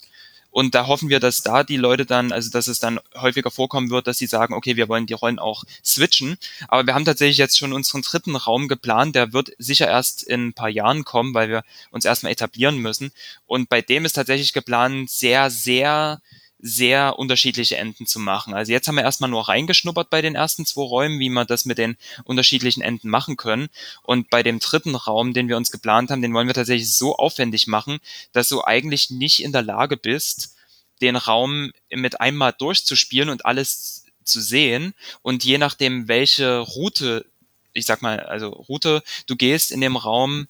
und 0.52 0.76
da 0.76 0.88
hoffen 0.88 1.10
wir, 1.10 1.20
dass 1.22 1.42
da 1.42 1.64
die 1.64 1.78
Leute 1.78 2.06
dann, 2.06 2.32
also 2.34 2.52
dass 2.52 2.68
es 2.68 2.80
dann 2.80 3.00
häufiger 3.16 3.50
vorkommen 3.50 3.90
wird, 3.90 4.06
dass 4.06 4.18
sie 4.18 4.28
sagen, 4.28 4.54
okay, 4.54 4.76
wir 4.76 4.90
wollen 4.90 5.06
die 5.06 5.14
Rollen 5.14 5.40
auch 5.40 5.64
switchen. 5.84 6.38
Aber 6.68 6.86
wir 6.86 6.94
haben 6.94 7.06
tatsächlich 7.06 7.38
jetzt 7.38 7.58
schon 7.58 7.72
unseren 7.72 8.02
dritten 8.02 8.36
Raum 8.36 8.68
geplant. 8.68 9.16
Der 9.16 9.32
wird 9.32 9.52
sicher 9.58 9.88
erst 9.88 10.24
in 10.24 10.50
ein 10.50 10.54
paar 10.54 10.70
Jahren 10.70 11.06
kommen, 11.06 11.34
weil 11.34 11.50
wir 11.50 11.64
uns 11.90 12.04
erstmal 12.04 12.34
etablieren 12.34 12.78
müssen. 12.78 13.12
Und 13.46 13.70
bei 13.70 13.82
dem 13.82 14.04
ist 14.04 14.14
tatsächlich 14.14 14.52
geplant, 14.52 15.10
sehr, 15.10 15.50
sehr 15.50 16.22
sehr 16.62 17.18
unterschiedliche 17.18 17.78
Enden 17.78 18.06
zu 18.06 18.20
machen. 18.20 18.54
Also 18.54 18.72
jetzt 18.72 18.88
haben 18.88 18.96
wir 18.96 19.04
erstmal 19.04 19.30
nur 19.30 19.48
reingeschnuppert 19.48 20.10
bei 20.10 20.22
den 20.22 20.36
ersten 20.36 20.66
zwei 20.66 20.84
Räumen, 20.84 21.20
wie 21.20 21.30
wir 21.30 21.46
das 21.46 21.66
mit 21.66 21.80
den 21.80 21.98
unterschiedlichen 22.24 22.82
Enden 22.82 23.10
machen 23.10 23.36
können. 23.36 23.70
Und 24.04 24.30
bei 24.30 24.44
dem 24.44 24.60
dritten 24.60 24.96
Raum, 24.96 25.34
den 25.34 25.48
wir 25.48 25.58
uns 25.58 25.72
geplant 25.72 26.12
haben, 26.12 26.22
den 26.22 26.34
wollen 26.34 26.48
wir 26.48 26.54
tatsächlich 26.54 26.94
so 26.94 27.16
aufwendig 27.16 27.68
machen, 27.68 28.00
dass 28.32 28.50
du 28.50 28.64
eigentlich 28.64 29.10
nicht 29.10 29.44
in 29.44 29.52
der 29.52 29.64
Lage 29.64 29.98
bist, 29.98 30.56
den 31.02 31.16
Raum 31.16 31.72
mit 31.90 32.22
einmal 32.22 32.54
durchzuspielen 32.54 33.30
und 33.30 33.46
alles 33.46 34.06
zu 34.24 34.40
sehen. 34.40 34.94
Und 35.24 35.44
je 35.44 35.58
nachdem, 35.58 36.08
welche 36.08 36.60
Route, 36.60 37.26
ich 37.74 37.88
sag 37.88 38.04
mal, 38.04 38.20
also 38.20 38.50
Route 38.50 39.02
du 39.26 39.36
gehst 39.36 39.72
in 39.72 39.82
dem 39.82 39.96
Raum, 39.96 40.48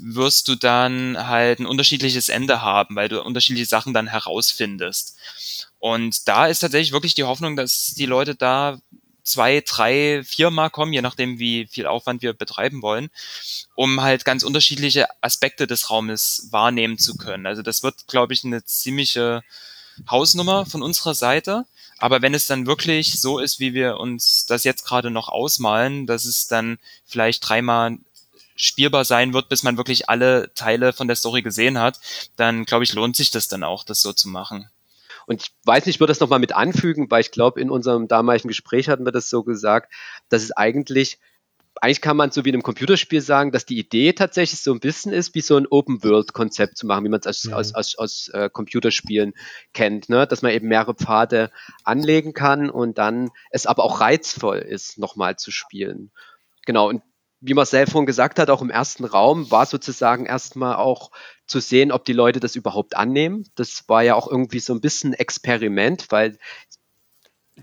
wirst 0.00 0.48
du 0.48 0.54
dann 0.54 1.26
halt 1.26 1.60
ein 1.60 1.66
unterschiedliches 1.66 2.28
Ende 2.28 2.62
haben, 2.62 2.96
weil 2.96 3.08
du 3.08 3.22
unterschiedliche 3.22 3.66
Sachen 3.66 3.94
dann 3.94 4.06
herausfindest. 4.06 5.16
Und 5.78 6.28
da 6.28 6.46
ist 6.46 6.60
tatsächlich 6.60 6.92
wirklich 6.92 7.14
die 7.14 7.24
Hoffnung, 7.24 7.56
dass 7.56 7.94
die 7.94 8.06
Leute 8.06 8.34
da 8.34 8.78
zwei, 9.24 9.60
drei, 9.60 10.22
viermal 10.24 10.70
kommen, 10.70 10.92
je 10.92 11.02
nachdem, 11.02 11.38
wie 11.38 11.66
viel 11.66 11.86
Aufwand 11.86 12.22
wir 12.22 12.32
betreiben 12.32 12.82
wollen, 12.82 13.10
um 13.74 14.00
halt 14.00 14.24
ganz 14.24 14.42
unterschiedliche 14.42 15.06
Aspekte 15.22 15.66
des 15.66 15.90
Raumes 15.90 16.48
wahrnehmen 16.50 16.98
zu 16.98 17.16
können. 17.16 17.46
Also 17.46 17.62
das 17.62 17.82
wird, 17.82 18.08
glaube 18.08 18.32
ich, 18.32 18.44
eine 18.44 18.64
ziemliche 18.64 19.42
Hausnummer 20.10 20.66
von 20.66 20.82
unserer 20.82 21.14
Seite. 21.14 21.64
Aber 21.98 22.20
wenn 22.20 22.34
es 22.34 22.46
dann 22.46 22.66
wirklich 22.66 23.20
so 23.20 23.38
ist, 23.38 23.60
wie 23.60 23.74
wir 23.74 23.98
uns 23.98 24.44
das 24.46 24.64
jetzt 24.64 24.84
gerade 24.84 25.10
noch 25.10 25.28
ausmalen, 25.28 26.06
dass 26.06 26.24
es 26.24 26.48
dann 26.48 26.78
vielleicht 27.06 27.48
dreimal 27.48 27.98
spielbar 28.56 29.04
sein 29.04 29.32
wird, 29.34 29.48
bis 29.48 29.62
man 29.62 29.76
wirklich 29.76 30.08
alle 30.08 30.52
Teile 30.54 30.92
von 30.92 31.08
der 31.08 31.16
Story 31.16 31.42
gesehen 31.42 31.78
hat, 31.78 32.00
dann 32.36 32.64
glaube 32.64 32.84
ich, 32.84 32.92
lohnt 32.92 33.16
sich 33.16 33.30
das 33.30 33.48
dann 33.48 33.64
auch, 33.64 33.84
das 33.84 34.02
so 34.02 34.12
zu 34.12 34.28
machen. 34.28 34.68
Und 35.26 35.42
ich 35.42 35.50
weiß 35.64 35.86
nicht, 35.86 35.96
ich 35.96 36.00
würde 36.00 36.10
das 36.10 36.20
nochmal 36.20 36.38
mit 36.38 36.54
anfügen, 36.54 37.10
weil 37.10 37.20
ich 37.20 37.30
glaube, 37.30 37.60
in 37.60 37.70
unserem 37.70 38.08
damaligen 38.08 38.48
Gespräch 38.48 38.88
hatten 38.88 39.04
wir 39.04 39.12
das 39.12 39.30
so 39.30 39.42
gesagt, 39.42 39.92
dass 40.28 40.42
es 40.42 40.52
eigentlich, 40.52 41.18
eigentlich 41.80 42.00
kann 42.00 42.16
man 42.16 42.30
so 42.30 42.44
wie 42.44 42.50
in 42.50 42.56
einem 42.56 42.62
Computerspiel 42.62 43.20
sagen, 43.20 43.52
dass 43.52 43.64
die 43.64 43.78
Idee 43.78 44.12
tatsächlich 44.12 44.60
so 44.60 44.72
ein 44.72 44.80
bisschen 44.80 45.12
ist, 45.12 45.34
wie 45.34 45.40
so 45.40 45.56
ein 45.56 45.66
Open-World-Konzept 45.66 46.76
zu 46.76 46.86
machen, 46.86 47.04
wie 47.04 47.08
man 47.08 47.20
es 47.20 47.26
aus, 47.26 47.44
ja. 47.44 47.56
aus, 47.56 47.74
aus, 47.74 47.94
aus 47.96 48.28
äh, 48.28 48.50
Computerspielen 48.50 49.34
kennt, 49.72 50.08
ne? 50.08 50.26
dass 50.26 50.42
man 50.42 50.52
eben 50.52 50.68
mehrere 50.68 50.94
Pfade 50.94 51.50
anlegen 51.84 52.34
kann 52.34 52.68
und 52.68 52.98
dann 52.98 53.30
es 53.50 53.66
aber 53.66 53.84
auch 53.84 54.00
reizvoll 54.00 54.58
ist, 54.58 54.98
nochmal 54.98 55.36
zu 55.36 55.50
spielen. 55.50 56.10
Genau, 56.66 56.88
und 56.88 57.02
wie 57.42 57.54
Marcel 57.54 57.88
vorhin 57.88 58.06
gesagt 58.06 58.38
hat, 58.38 58.50
auch 58.50 58.62
im 58.62 58.70
ersten 58.70 59.04
Raum 59.04 59.50
war 59.50 59.66
sozusagen 59.66 60.26
erstmal 60.26 60.76
auch 60.76 61.10
zu 61.46 61.58
sehen, 61.58 61.90
ob 61.90 62.04
die 62.04 62.12
Leute 62.12 62.38
das 62.38 62.54
überhaupt 62.54 62.96
annehmen. 62.96 63.44
Das 63.56 63.84
war 63.88 64.02
ja 64.02 64.14
auch 64.14 64.30
irgendwie 64.30 64.60
so 64.60 64.72
ein 64.72 64.80
bisschen 64.80 65.12
Experiment, 65.12 66.06
weil 66.10 66.38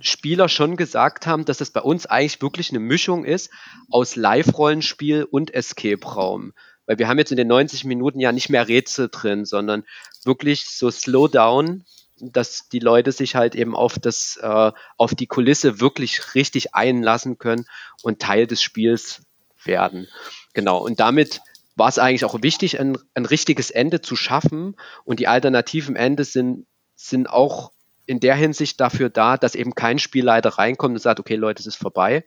Spieler 0.02 0.50
schon 0.50 0.76
gesagt 0.76 1.28
haben, 1.28 1.46
dass 1.46 1.60
das 1.60 1.72
bei 1.72 1.80
uns 1.80 2.06
eigentlich 2.06 2.42
wirklich 2.42 2.72
eine 2.72 2.80
Mischung 2.80 3.24
ist 3.24 3.52
aus 3.90 4.18
Live-Rollenspiel 4.18 5.24
und 5.24 5.54
Escape-Raum. 5.54 6.52
Weil 6.86 7.00
wir 7.00 7.08
haben 7.08 7.18
jetzt 7.18 7.32
in 7.32 7.38
den 7.38 7.48
90 7.48 7.86
Minuten 7.86 8.20
ja 8.20 8.34
nicht 8.34 8.50
mehr 8.50 8.68
Rätsel 8.68 9.08
drin, 9.10 9.46
sondern 9.46 9.86
wirklich 10.26 10.66
so 10.66 10.92
Slowdown, 10.92 11.86
dass 12.20 12.68
die 12.68 12.80
Leute 12.80 13.14
sich 13.14 13.36
halt 13.36 13.56
eben 13.56 13.78
auf 13.78 13.98
das, 13.98 14.38
äh, 14.42 14.72
auf 14.98 15.16
die 15.16 15.28
Kulisse 15.28 15.80
wirklich 15.80 16.36
richtig 16.36 16.76
einlassen 16.76 17.38
können 17.38 17.66
und 18.04 18.20
Teil 18.20 18.46
des 18.46 18.62
Spiels 18.62 19.22
werden. 19.64 20.08
Genau. 20.54 20.78
Und 20.80 21.00
damit 21.00 21.42
war 21.76 21.90
es 21.90 22.00
eigentlich 22.00 22.26
auch 22.26 22.42
wichtig, 22.42 22.80
ein, 22.80 22.98
ein 23.14 23.26
richtiges 23.26 23.72
Ende 23.72 24.02
zu 24.02 24.16
schaffen. 24.16 24.76
Und 25.06 25.20
die 25.20 25.28
alternativen 25.28 25.96
Ende 25.96 26.24
sind, 26.24 26.66
sind 26.96 27.30
auch 27.30 27.72
in 28.06 28.20
der 28.20 28.36
Hinsicht 28.36 28.80
dafür 28.80 29.10
da, 29.10 29.38
dass 29.38 29.56
eben 29.56 29.76
kein 29.76 30.00
Spielleiter 30.00 30.50
reinkommt 30.50 30.96
und 30.96 31.02
sagt, 31.02 31.20
okay, 31.20 31.36
Leute, 31.36 31.62
es 31.62 31.68
ist 31.68 31.76
vorbei. 31.78 32.26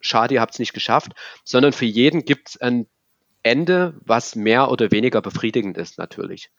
Schade, 0.00 0.34
ihr 0.34 0.40
habt 0.40 0.52
es 0.52 0.58
nicht 0.58 0.74
geschafft, 0.74 1.12
sondern 1.44 1.72
für 1.72 1.86
jeden 1.86 2.24
gibt 2.24 2.50
es 2.50 2.60
ein 2.60 2.86
Ende, 3.42 3.94
was 4.04 4.36
mehr 4.36 4.70
oder 4.70 4.90
weniger 4.90 5.22
befriedigend 5.22 5.78
ist, 5.78 5.98
natürlich. 5.98 6.50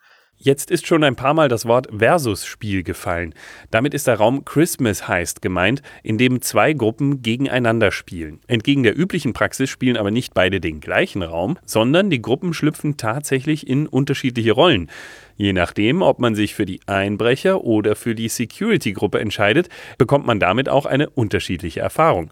Jetzt 0.42 0.72
ist 0.72 0.88
schon 0.88 1.04
ein 1.04 1.18
paar 1.18 1.34
Mal 1.34 1.50
das 1.50 1.66
Wort 1.66 1.90
Versus-Spiel 1.92 2.84
gefallen. 2.84 3.36
Damit 3.72 3.94
ist 3.94 4.08
der 4.08 4.16
Raum 4.16 4.46
Christmas 4.46 5.06
heißt 5.06 5.42
gemeint, 5.42 5.82
in 6.02 6.18
dem 6.18 6.42
zwei 6.42 6.72
Gruppen 6.72 7.22
gegeneinander 7.22 7.92
spielen. 7.92 8.40
Entgegen 8.48 8.84
der 8.84 8.98
üblichen 8.98 9.34
Praxis 9.34 9.70
spielen 9.70 9.98
aber 9.98 10.12
nicht 10.12 10.34
beide 10.34 10.62
den 10.62 10.80
gleichen 10.80 11.24
Raum, 11.24 11.58
sondern 11.66 12.10
die 12.10 12.22
Gruppen 12.22 12.54
schlüpfen 12.54 12.96
tatsächlich 12.96 13.68
in 13.68 13.86
unterschiedliche 13.86 14.54
Rollen. 14.54 14.90
Je 15.36 15.52
nachdem, 15.52 16.02
ob 16.02 16.20
man 16.20 16.36
sich 16.36 16.56
für 16.56 16.66
die 16.66 16.80
Einbrecher 16.86 17.66
oder 17.66 17.98
für 17.98 18.16
die 18.16 18.30
Security-Gruppe 18.30 19.20
entscheidet, 19.20 19.68
bekommt 19.98 20.26
man 20.26 20.40
damit 20.40 20.70
auch 20.70 20.86
eine 20.86 21.10
unterschiedliche 21.10 21.82
Erfahrung. 21.82 22.32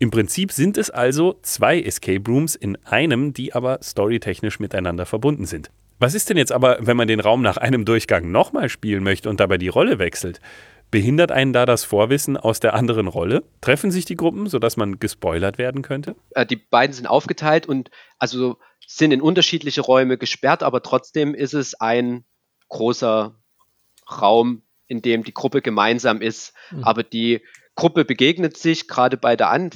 Im 0.00 0.10
Prinzip 0.10 0.50
sind 0.50 0.76
es 0.76 0.90
also 0.90 1.38
zwei 1.42 1.80
Escape 1.80 2.24
Rooms 2.26 2.56
in 2.56 2.76
einem, 2.84 3.32
die 3.32 3.54
aber 3.54 3.78
storytechnisch 3.80 4.58
miteinander 4.58 5.06
verbunden 5.06 5.46
sind. 5.46 5.70
Was 5.98 6.14
ist 6.14 6.28
denn 6.30 6.36
jetzt 6.36 6.52
aber, 6.52 6.78
wenn 6.80 6.96
man 6.96 7.08
den 7.08 7.20
Raum 7.20 7.42
nach 7.42 7.56
einem 7.56 7.84
Durchgang 7.84 8.30
nochmal 8.30 8.68
spielen 8.68 9.04
möchte 9.04 9.30
und 9.30 9.40
dabei 9.40 9.58
die 9.58 9.68
Rolle 9.68 9.98
wechselt? 9.98 10.40
Behindert 10.90 11.32
einen 11.32 11.52
da 11.52 11.66
das 11.66 11.84
Vorwissen 11.84 12.36
aus 12.36 12.60
der 12.60 12.74
anderen 12.74 13.08
Rolle? 13.08 13.42
Treffen 13.60 13.90
sich 13.90 14.04
die 14.04 14.16
Gruppen, 14.16 14.46
sodass 14.46 14.76
man 14.76 14.98
gespoilert 14.98 15.58
werden 15.58 15.82
könnte? 15.82 16.14
Äh, 16.30 16.46
die 16.46 16.56
beiden 16.56 16.94
sind 16.94 17.06
aufgeteilt 17.06 17.66
und 17.66 17.90
also 18.18 18.58
sind 18.86 19.12
in 19.12 19.22
unterschiedliche 19.22 19.80
Räume 19.80 20.18
gesperrt, 20.18 20.62
aber 20.62 20.82
trotzdem 20.82 21.34
ist 21.34 21.54
es 21.54 21.74
ein 21.80 22.24
großer 22.68 23.34
Raum, 24.20 24.62
in 24.86 25.02
dem 25.02 25.24
die 25.24 25.34
Gruppe 25.34 25.62
gemeinsam 25.62 26.20
ist. 26.20 26.52
Mhm. 26.70 26.84
Aber 26.84 27.02
die 27.02 27.40
Gruppe 27.74 28.04
begegnet 28.04 28.56
sich 28.56 28.88
gerade 28.88 29.16
bei 29.16 29.36
der 29.36 29.50
An 29.50 29.70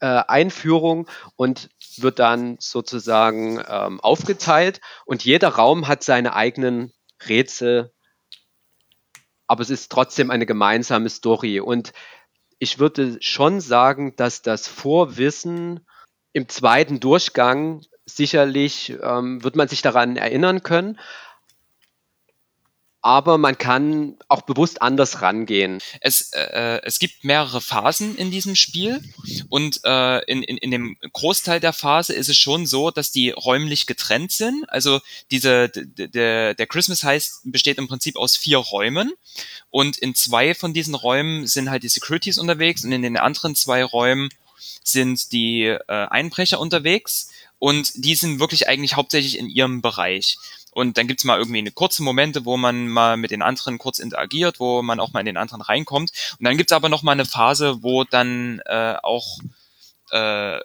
äh, 0.00 0.06
Einführung 0.06 1.08
und 1.36 1.70
wird 2.00 2.18
dann 2.18 2.56
sozusagen 2.60 3.62
ähm, 3.68 4.00
aufgeteilt 4.00 4.80
und 5.04 5.24
jeder 5.24 5.48
Raum 5.48 5.88
hat 5.88 6.02
seine 6.02 6.34
eigenen 6.34 6.92
Rätsel, 7.28 7.92
aber 9.46 9.62
es 9.62 9.70
ist 9.70 9.92
trotzdem 9.92 10.30
eine 10.30 10.46
gemeinsame 10.46 11.10
Story. 11.10 11.60
Und 11.60 11.92
ich 12.58 12.78
würde 12.78 13.18
schon 13.20 13.60
sagen, 13.60 14.16
dass 14.16 14.40
das 14.40 14.68
Vorwissen 14.68 15.86
im 16.32 16.48
zweiten 16.48 17.00
Durchgang 17.00 17.82
sicherlich 18.06 18.96
ähm, 19.02 19.44
wird 19.44 19.56
man 19.56 19.68
sich 19.68 19.82
daran 19.82 20.16
erinnern 20.16 20.62
können, 20.62 20.98
aber 23.02 23.36
man 23.36 23.58
kann 23.58 24.16
auch 24.28 24.42
bewusst 24.42 24.80
anders 24.80 25.20
rangehen. 25.22 25.80
Es, 26.00 26.32
äh, 26.32 26.80
es 26.84 27.00
gibt 27.00 27.24
mehrere 27.24 27.60
Phasen 27.60 28.16
in 28.16 28.30
diesem 28.30 28.54
Spiel 28.54 29.02
und 29.48 29.80
äh, 29.84 30.24
in, 30.30 30.44
in, 30.44 30.56
in 30.56 30.70
dem 30.70 30.96
Großteil 31.12 31.58
der 31.58 31.72
Phase 31.72 32.14
ist 32.14 32.28
es 32.28 32.38
schon 32.38 32.64
so, 32.64 32.92
dass 32.92 33.10
die 33.10 33.30
räumlich 33.30 33.86
getrennt 33.86 34.30
sind. 34.30 34.64
Also 34.68 35.00
diese 35.32 35.68
der, 35.68 36.54
der 36.54 36.66
Christmas 36.68 37.02
Heist 37.02 37.40
besteht 37.44 37.78
im 37.78 37.88
Prinzip 37.88 38.16
aus 38.16 38.36
vier 38.36 38.58
Räumen 38.58 39.12
und 39.70 39.98
in 39.98 40.14
zwei 40.14 40.54
von 40.54 40.72
diesen 40.72 40.94
Räumen 40.94 41.48
sind 41.48 41.70
halt 41.70 41.82
die 41.82 41.88
Securities 41.88 42.38
unterwegs 42.38 42.84
und 42.84 42.92
in 42.92 43.02
den 43.02 43.16
anderen 43.16 43.56
zwei 43.56 43.82
Räumen 43.84 44.28
sind 44.84 45.32
die 45.32 45.64
äh, 45.64 45.78
Einbrecher 45.88 46.60
unterwegs 46.60 47.30
und 47.58 48.04
die 48.04 48.14
sind 48.14 48.40
wirklich 48.40 48.68
eigentlich 48.68 48.96
hauptsächlich 48.96 49.38
in 49.38 49.48
ihrem 49.48 49.82
Bereich. 49.82 50.36
Und 50.72 50.96
dann 50.96 51.06
gibt's 51.06 51.24
mal 51.24 51.38
irgendwie 51.38 51.58
eine 51.58 51.70
kurze 51.70 52.02
Momente, 52.02 52.44
wo 52.44 52.56
man 52.56 52.88
mal 52.88 53.16
mit 53.16 53.30
den 53.30 53.42
anderen 53.42 53.78
kurz 53.78 53.98
interagiert, 53.98 54.58
wo 54.58 54.82
man 54.82 55.00
auch 55.00 55.12
mal 55.12 55.20
in 55.20 55.26
den 55.26 55.36
anderen 55.36 55.60
reinkommt. 55.62 56.12
Und 56.38 56.44
dann 56.44 56.56
gibt's 56.56 56.72
aber 56.72 56.88
noch 56.88 57.02
mal 57.02 57.12
eine 57.12 57.26
Phase, 57.26 57.82
wo 57.82 58.04
dann 58.04 58.60
äh, 58.66 58.96
auch 59.02 59.38
äh, 60.10 60.58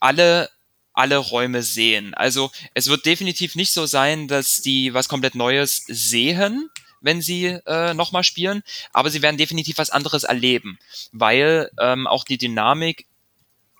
alle 0.00 0.50
alle 0.98 1.16
Räume 1.18 1.62
sehen. 1.62 2.12
Also 2.14 2.50
es 2.74 2.88
wird 2.88 3.06
definitiv 3.06 3.54
nicht 3.54 3.70
so 3.70 3.86
sein, 3.86 4.26
dass 4.26 4.62
die 4.62 4.94
was 4.94 5.08
komplett 5.08 5.36
Neues 5.36 5.84
sehen, 5.86 6.70
wenn 7.00 7.22
sie 7.22 7.58
äh, 7.66 7.94
nochmal 7.94 8.24
spielen, 8.24 8.64
aber 8.92 9.08
sie 9.08 9.22
werden 9.22 9.36
definitiv 9.36 9.78
was 9.78 9.90
anderes 9.90 10.24
erleben, 10.24 10.78
weil 11.12 11.70
ähm, 11.80 12.08
auch 12.08 12.24
die 12.24 12.36
Dynamik 12.36 13.06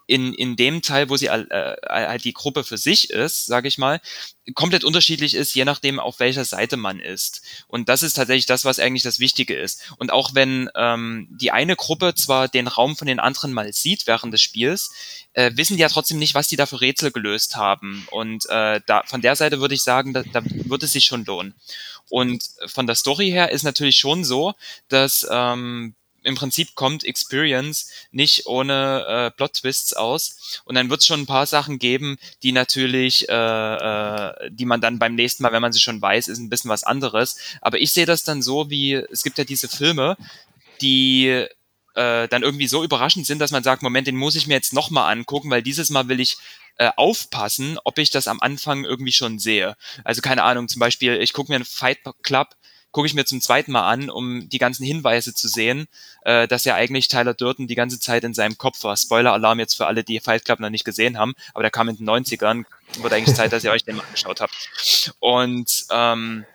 in, 0.09 0.33
in 0.33 0.57
dem 0.57 0.81
Teil, 0.81 1.11
wo 1.11 1.19
sie 1.19 1.27
äh, 1.27 1.77
halt 1.87 2.25
die 2.25 2.33
Gruppe 2.33 2.65
für 2.65 2.79
sich 2.79 3.11
ist, 3.11 3.45
sage 3.45 3.69
ich 3.69 3.77
mal, 3.77 4.01
komplett 4.55 4.83
unterschiedlich 4.83 5.35
ist, 5.35 5.55
je 5.55 5.67
nachdem, 5.67 6.01
auf 6.01 6.19
welcher 6.19 6.47
Seite 6.47 6.79
man 6.79 6.99
ist. 6.99 7.43
Und 7.67 7.91
das 7.91 8.03
ist 8.03 8.15
tatsächlich 8.15 8.47
das, 8.47 8.65
was 8.65 8.79
eigentlich 8.79 9.03
das 9.03 9.21
Wichtige 9.21 9.55
ist. 9.55 9.93
Und 9.99 10.11
auch 10.11 10.35
wenn 10.35 10.71
ähm, 10.75 11.29
die 11.31 11.51
eine 11.51 11.77
Gruppe 11.77 12.15
zwar 12.15 12.49
den 12.49 12.69
Raum 12.69 12.97
von 12.97 13.07
den 13.07 13.21
anderen 13.21 13.53
mal 13.53 13.71
sieht 13.75 14.07
während 14.07 14.33
des 14.33 14.41
Spiels, 14.41 14.91
äh, 15.35 15.51
wissen 15.57 15.77
die 15.77 15.83
ja 15.83 15.91
trotzdem 15.91 16.19
nicht, 16.19 16.35
was 16.35 16.49
die 16.49 16.57
da 16.57 16.65
für 16.65 16.81
Rätsel 16.81 17.11
gelöst 17.11 17.57
haben. 17.57 18.09
Und 18.11 18.49
äh, 18.49 18.81
da, 18.87 19.03
von 19.05 19.21
der 19.21 19.37
Seite 19.37 19.61
würde 19.61 19.75
ich 19.75 19.83
sagen, 19.83 20.15
da, 20.15 20.23
da 20.23 20.43
würde 20.43 20.87
es 20.87 20.93
sich 20.93 21.05
schon 21.05 21.27
lohnen. 21.27 21.53
Und 22.09 22.43
von 22.65 22.87
der 22.87 22.97
Story 22.97 23.29
her 23.29 23.53
ist 23.53 23.63
natürlich 23.63 23.99
schon 23.99 24.25
so, 24.25 24.55
dass 24.89 25.27
ähm, 25.31 25.95
im 26.29 26.35
Prinzip 26.35 26.75
kommt 26.75 27.05
Experience 27.05 27.91
nicht 28.13 28.47
ohne 28.47 29.05
äh, 29.09 29.31
Plot-Twists 29.31 29.95
aus. 29.95 30.63
Und 30.65 30.75
dann 30.75 30.91
wird 30.91 31.01
es 31.01 31.07
schon 31.07 31.21
ein 31.21 31.27
paar 31.27 31.47
Sachen 31.47 31.79
geben, 31.79 32.19
die 32.43 32.53
natürlich, 32.53 33.29
äh, 33.29 33.33
äh, 33.33 34.51
die 34.51 34.67
man 34.67 34.81
dann 34.81 34.99
beim 34.99 35.15
nächsten 35.15 35.43
Mal, 35.43 35.53
wenn 35.53 35.63
man 35.63 35.73
sie 35.73 35.81
schon 35.81 36.01
weiß, 36.01 36.29
ist 36.29 36.39
ein 36.39 36.51
bisschen 36.51 36.71
was 36.71 36.85
anderes. 36.85 37.39
Aber 37.63 37.81
ich 37.81 37.93
sehe 37.93 38.07
das 38.07 38.25
dann 38.25 38.43
so, 38.43 38.71
wie 38.71 38.93
es 38.95 39.23
gibt 39.23 39.39
ja 39.39 39.45
diese 39.45 39.69
Filme, 39.69 40.17
die 40.83 41.47
äh, 41.95 42.29
dann 42.29 42.43
irgendwie 42.43 42.69
so 42.69 42.85
überraschend 42.85 43.27
sind, 43.27 43.41
dass 43.41 43.51
man 43.51 43.65
sagt, 43.65 43.83
Moment, 43.83 44.07
den 44.07 44.17
muss 44.17 44.37
ich 44.37 44.47
mir 44.47 44.55
jetzt 44.55 44.75
nochmal 44.75 45.11
angucken, 45.11 45.51
weil 45.51 45.63
dieses 45.63 45.89
Mal 45.91 46.09
will 46.09 46.21
ich 46.21 46.37
äh, 46.77 46.91
aufpassen, 46.97 47.79
ob 47.85 47.99
ich 47.99 48.11
das 48.11 48.29
am 48.29 48.41
Anfang 48.41 48.85
irgendwie 48.85 49.13
schon 49.13 49.39
sehe. 49.39 49.77
Also 50.05 50.21
keine 50.21 50.45
Ahnung, 50.45 50.69
zum 50.69 50.81
Beispiel, 50.81 51.15
ich 51.15 51.33
gucke 51.33 51.51
mir 51.51 51.57
einen 51.57 51.65
Fight 51.65 51.99
Club 52.23 52.55
gucke 52.93 53.07
ich 53.07 53.15
mir 53.15 53.25
zum 53.25 53.41
zweiten 53.41 53.73
Mal 53.73 53.89
an, 53.89 54.11
um 54.11 54.49
die 54.49 54.59
ganzen 54.59 54.85
Hinweise 54.85 55.35
zu 55.35 55.49
sehen, 55.49 55.87
äh, 56.23 56.49
dass 56.49 56.65
ja 56.65 56.75
eigentlich 56.75 57.09
Tyler 57.09 57.35
Durden 57.35 57.67
die 57.67 57.75
ganze 57.75 58.01
Zeit 58.01 58.25
in 58.25 58.35
seinem 58.35 58.59
Kopf 58.59 58.83
war. 58.85 58.97
Spoiler-Alarm 58.97 59.59
jetzt 59.59 59.75
für 59.75 59.87
alle, 59.87 60.05
die 60.05 60.21
Fight 60.21 60.45
Club 60.45 60.61
noch 60.61 60.71
nicht 60.71 60.85
gesehen 60.85 61.19
haben, 61.19 61.35
aber 61.55 61.63
der 61.63 61.71
kam 61.71 61.89
in 61.89 61.97
den 61.97 62.09
90ern. 62.09 62.65
Wird 63.01 63.13
eigentlich 63.13 63.37
Zeit, 63.37 63.53
dass 63.53 63.65
ihr 63.65 63.71
euch 63.71 63.85
den 63.85 63.97
mal 63.97 64.05
angeschaut 64.05 64.41
habt. 64.41 65.15
Und 65.21 65.87
ähm, 65.91 66.47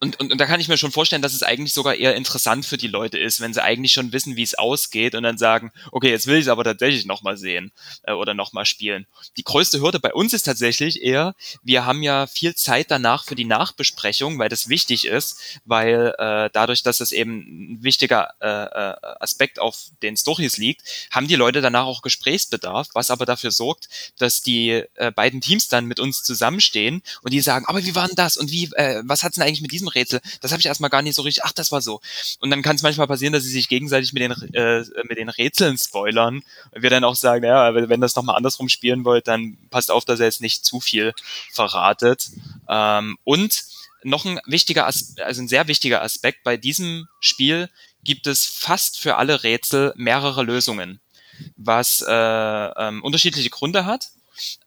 und, 0.00 0.20
und, 0.20 0.32
und 0.32 0.38
da 0.38 0.46
kann 0.46 0.60
ich 0.60 0.68
mir 0.68 0.76
schon 0.76 0.92
vorstellen, 0.92 1.22
dass 1.22 1.34
es 1.34 1.42
eigentlich 1.42 1.72
sogar 1.72 1.94
eher 1.94 2.14
interessant 2.14 2.66
für 2.66 2.76
die 2.76 2.88
Leute 2.88 3.18
ist, 3.18 3.40
wenn 3.40 3.54
sie 3.54 3.62
eigentlich 3.62 3.92
schon 3.92 4.12
wissen, 4.12 4.36
wie 4.36 4.42
es 4.42 4.54
ausgeht 4.54 5.14
und 5.14 5.22
dann 5.22 5.38
sagen, 5.38 5.72
okay, 5.92 6.10
jetzt 6.10 6.26
will 6.26 6.36
ich 6.36 6.42
es 6.42 6.48
aber 6.48 6.64
tatsächlich 6.64 7.06
nochmal 7.06 7.36
sehen 7.36 7.72
äh, 8.02 8.12
oder 8.12 8.34
nochmal 8.34 8.66
spielen. 8.66 9.06
Die 9.36 9.44
größte 9.44 9.80
Hürde 9.80 10.00
bei 10.00 10.12
uns 10.12 10.32
ist 10.32 10.44
tatsächlich 10.44 11.02
eher, 11.02 11.34
wir 11.62 11.86
haben 11.86 12.02
ja 12.02 12.26
viel 12.26 12.54
Zeit 12.54 12.90
danach 12.90 13.24
für 13.24 13.34
die 13.34 13.44
Nachbesprechung, 13.44 14.38
weil 14.38 14.48
das 14.48 14.68
wichtig 14.68 15.06
ist, 15.06 15.60
weil 15.64 16.14
äh, 16.18 16.50
dadurch, 16.52 16.82
dass 16.82 17.00
es 17.00 17.12
eben 17.12 17.74
ein 17.74 17.82
wichtiger 17.82 18.34
äh, 18.40 18.46
äh, 18.46 18.96
Aspekt 19.20 19.58
auf 19.58 19.76
den 20.02 20.16
Stories 20.16 20.56
liegt, 20.56 20.82
haben 21.10 21.28
die 21.28 21.36
Leute 21.36 21.60
danach 21.60 21.86
auch 21.86 22.02
Gesprächsbedarf, 22.02 22.88
was 22.94 23.10
aber 23.10 23.26
dafür 23.26 23.50
sorgt, 23.50 23.88
dass 24.18 24.42
die 24.42 24.84
äh, 24.94 25.10
beiden 25.12 25.40
Teams 25.40 25.68
dann 25.68 25.86
mit 25.86 26.00
uns 26.00 26.22
zusammenstehen 26.22 27.02
und 27.22 27.32
die 27.32 27.40
sagen, 27.40 27.66
aber 27.66 27.84
wie 27.84 27.94
war 27.94 28.06
denn 28.06 28.16
das 28.16 28.36
und 28.36 28.50
wie, 28.50 28.64
äh, 28.74 29.02
was 29.04 29.22
hat's 29.22 29.36
denn 29.36 29.44
eigentlich 29.44 29.62
mit 29.62 29.72
diesem 29.72 29.88
Rätsel. 29.94 30.20
Das 30.40 30.52
habe 30.52 30.60
ich 30.60 30.66
erstmal 30.66 30.90
gar 30.90 31.02
nicht 31.02 31.14
so 31.14 31.22
richtig, 31.22 31.44
ach, 31.44 31.52
das 31.52 31.72
war 31.72 31.80
so. 31.80 32.00
Und 32.40 32.50
dann 32.50 32.62
kann 32.62 32.76
es 32.76 32.82
manchmal 32.82 33.06
passieren, 33.06 33.32
dass 33.32 33.42
sie 33.42 33.50
sich 33.50 33.68
gegenseitig 33.68 34.12
mit 34.12 34.22
den, 34.22 34.32
äh, 34.54 34.84
mit 35.04 35.18
den 35.18 35.28
Rätseln 35.28 35.78
spoilern. 35.78 36.42
Und 36.72 36.82
wir 36.82 36.90
dann 36.90 37.04
auch 37.04 37.16
sagen, 37.16 37.44
ja, 37.44 37.74
wenn 37.74 38.00
das 38.00 38.16
nochmal 38.16 38.36
andersrum 38.36 38.68
spielen 38.68 39.04
wollt, 39.04 39.28
dann 39.28 39.56
passt 39.70 39.90
auf, 39.90 40.04
dass 40.04 40.20
er 40.20 40.26
jetzt 40.26 40.40
nicht 40.40 40.64
zu 40.64 40.80
viel 40.80 41.12
verratet. 41.52 42.30
Ähm, 42.68 43.16
und 43.24 43.64
noch 44.04 44.24
ein 44.24 44.40
wichtiger, 44.46 44.86
As 44.86 45.16
also 45.18 45.42
ein 45.42 45.48
sehr 45.48 45.66
wichtiger 45.66 46.02
Aspekt 46.02 46.44
bei 46.44 46.56
diesem 46.56 47.08
Spiel 47.20 47.70
gibt 48.04 48.26
es 48.26 48.44
fast 48.44 48.98
für 48.98 49.16
alle 49.16 49.42
Rätsel 49.42 49.92
mehrere 49.96 50.42
Lösungen, 50.42 51.00
was 51.56 52.04
äh, 52.06 52.12
ähm, 52.12 53.02
unterschiedliche 53.02 53.50
Gründe 53.50 53.86
hat. 53.86 54.10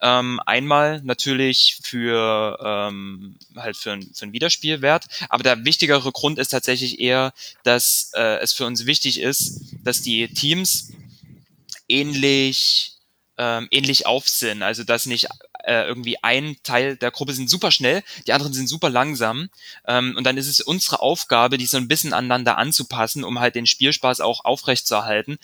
Ähm, 0.02 0.40
einmal 0.46 1.02
natürlich 1.04 1.80
für 1.84 2.58
ähm, 2.64 3.36
halt 3.56 3.78
für, 3.78 4.00
für 4.14 4.24
einen 4.24 4.34
Wiederspielwert, 4.34 5.06
aber 5.30 5.44
der 5.44 5.66
wichtigere 5.66 6.12
Grund 6.12 6.40
ist 6.40 6.50
tatsächlich 6.50 7.00
eher, 7.00 7.34
dass 7.64 8.12
äh, 8.16 8.40
es 8.40 8.54
für 8.54 8.66
uns 8.66 8.86
wichtig 8.86 9.20
ist, 9.20 9.62
dass 9.84 10.02
die 10.02 10.28
Teams 10.28 10.92
ähnlich 11.88 12.94
ähm, 13.38 13.68
ähnlich 13.72 14.06
auf 14.06 14.26
also 14.62 14.84
dass 14.84 15.06
nicht 15.06 15.28
äh, 15.68 15.86
irgendwie 15.86 16.24
ein 16.24 16.56
Teil 16.64 16.96
der 16.96 17.12
Gruppe 17.12 17.34
sind 17.34 17.50
super 17.50 17.72
schnell, 17.72 18.04
die 18.26 18.34
anderen 18.34 18.54
sind 18.54 18.68
super 18.68 18.90
langsam 18.90 19.50
ähm, 19.86 20.16
und 20.18 20.24
dann 20.24 20.38
ist 20.38 20.48
es 20.48 20.62
unsere 20.62 21.02
Aufgabe, 21.02 21.58
die 21.58 21.66
so 21.66 21.78
ein 21.78 21.88
bisschen 21.88 22.14
aneinander 22.14 22.58
anzupassen, 22.58 23.24
um 23.24 23.40
halt 23.40 23.56
den 23.56 23.68
Spielspaß 23.68 24.22
auch 24.22 24.46
aufrechtzuerhalten. 24.46 25.38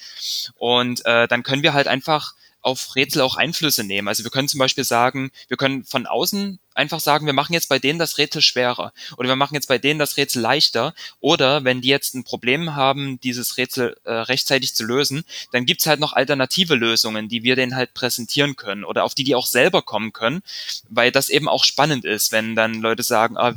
Und 0.56 1.06
äh, 1.06 1.28
dann 1.28 1.44
können 1.44 1.62
wir 1.62 1.74
halt 1.74 1.88
einfach 1.88 2.34
auf 2.64 2.96
Rätsel 2.96 3.22
auch 3.22 3.36
Einflüsse 3.36 3.84
nehmen. 3.84 4.08
Also 4.08 4.24
wir 4.24 4.32
können 4.32 4.48
zum 4.48 4.58
Beispiel 4.58 4.86
sagen, 4.86 5.32
wir 5.50 5.58
können 5.58 5.84
von 5.84 6.08
außen 6.08 6.60
einfach 6.74 7.00
sagen, 7.00 7.26
wir 7.26 7.34
machen 7.34 7.54
jetzt 7.54 7.70
bei 7.70 7.78
denen 7.78 8.00
das 8.00 8.18
Rätsel 8.18 8.42
schwerer 8.42 8.94
oder 9.18 9.30
wir 9.30 9.36
machen 9.36 9.54
jetzt 9.54 9.68
bei 9.68 9.78
denen 9.78 10.00
das 10.00 10.18
Rätsel 10.18 10.42
leichter 10.42 10.96
oder 11.20 11.64
wenn 11.64 11.82
die 11.82 11.90
jetzt 11.90 12.16
ein 12.16 12.24
Problem 12.24 12.74
haben, 12.74 13.20
dieses 13.20 13.58
Rätsel 13.58 13.98
äh, 14.06 14.12
rechtzeitig 14.12 14.74
zu 14.74 14.84
lösen, 14.84 15.24
dann 15.52 15.66
gibt's 15.66 15.86
halt 15.86 16.00
noch 16.00 16.14
alternative 16.14 16.76
Lösungen, 16.76 17.30
die 17.30 17.44
wir 17.44 17.56
denen 17.56 17.76
halt 17.76 17.94
präsentieren 17.94 18.56
können 18.56 18.86
oder 18.86 19.04
auf 19.04 19.14
die 19.14 19.24
die 19.24 19.36
auch 19.36 19.46
selber 19.46 19.82
kommen 19.82 20.14
können, 20.14 20.42
weil 20.90 21.12
das 21.12 21.30
eben 21.30 21.48
auch 21.48 21.66
spannend 21.66 22.06
ist, 22.06 22.32
wenn 22.32 22.56
dann 22.56 22.82
Leute 22.82 23.04
sagen, 23.04 23.38
ah, 23.38 23.54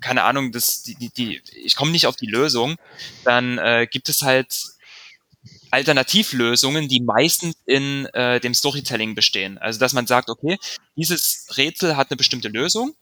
keine 0.00 0.24
Ahnung, 0.24 0.52
das, 0.52 0.82
die, 0.82 0.96
die, 0.96 1.08
die, 1.08 1.42
ich 1.64 1.76
komme 1.76 1.90
nicht 1.90 2.06
auf 2.06 2.16
die 2.16 2.26
Lösung, 2.26 2.76
dann 3.24 3.56
äh, 3.58 3.86
gibt 3.90 4.10
es 4.10 4.20
halt 4.20 4.73
Alternativlösungen, 5.74 6.86
die 6.86 7.00
meistens 7.00 7.56
in 7.66 8.06
äh, 8.06 8.38
dem 8.38 8.54
Storytelling 8.54 9.16
bestehen. 9.16 9.58
Also 9.58 9.80
dass 9.80 9.92
man 9.92 10.06
sagt, 10.06 10.30
okay, 10.30 10.56
dieses 10.96 11.48
Rätsel 11.56 11.96
hat 11.96 12.10
eine 12.10 12.16
bestimmte 12.16 12.48
Lösung, 12.48 12.94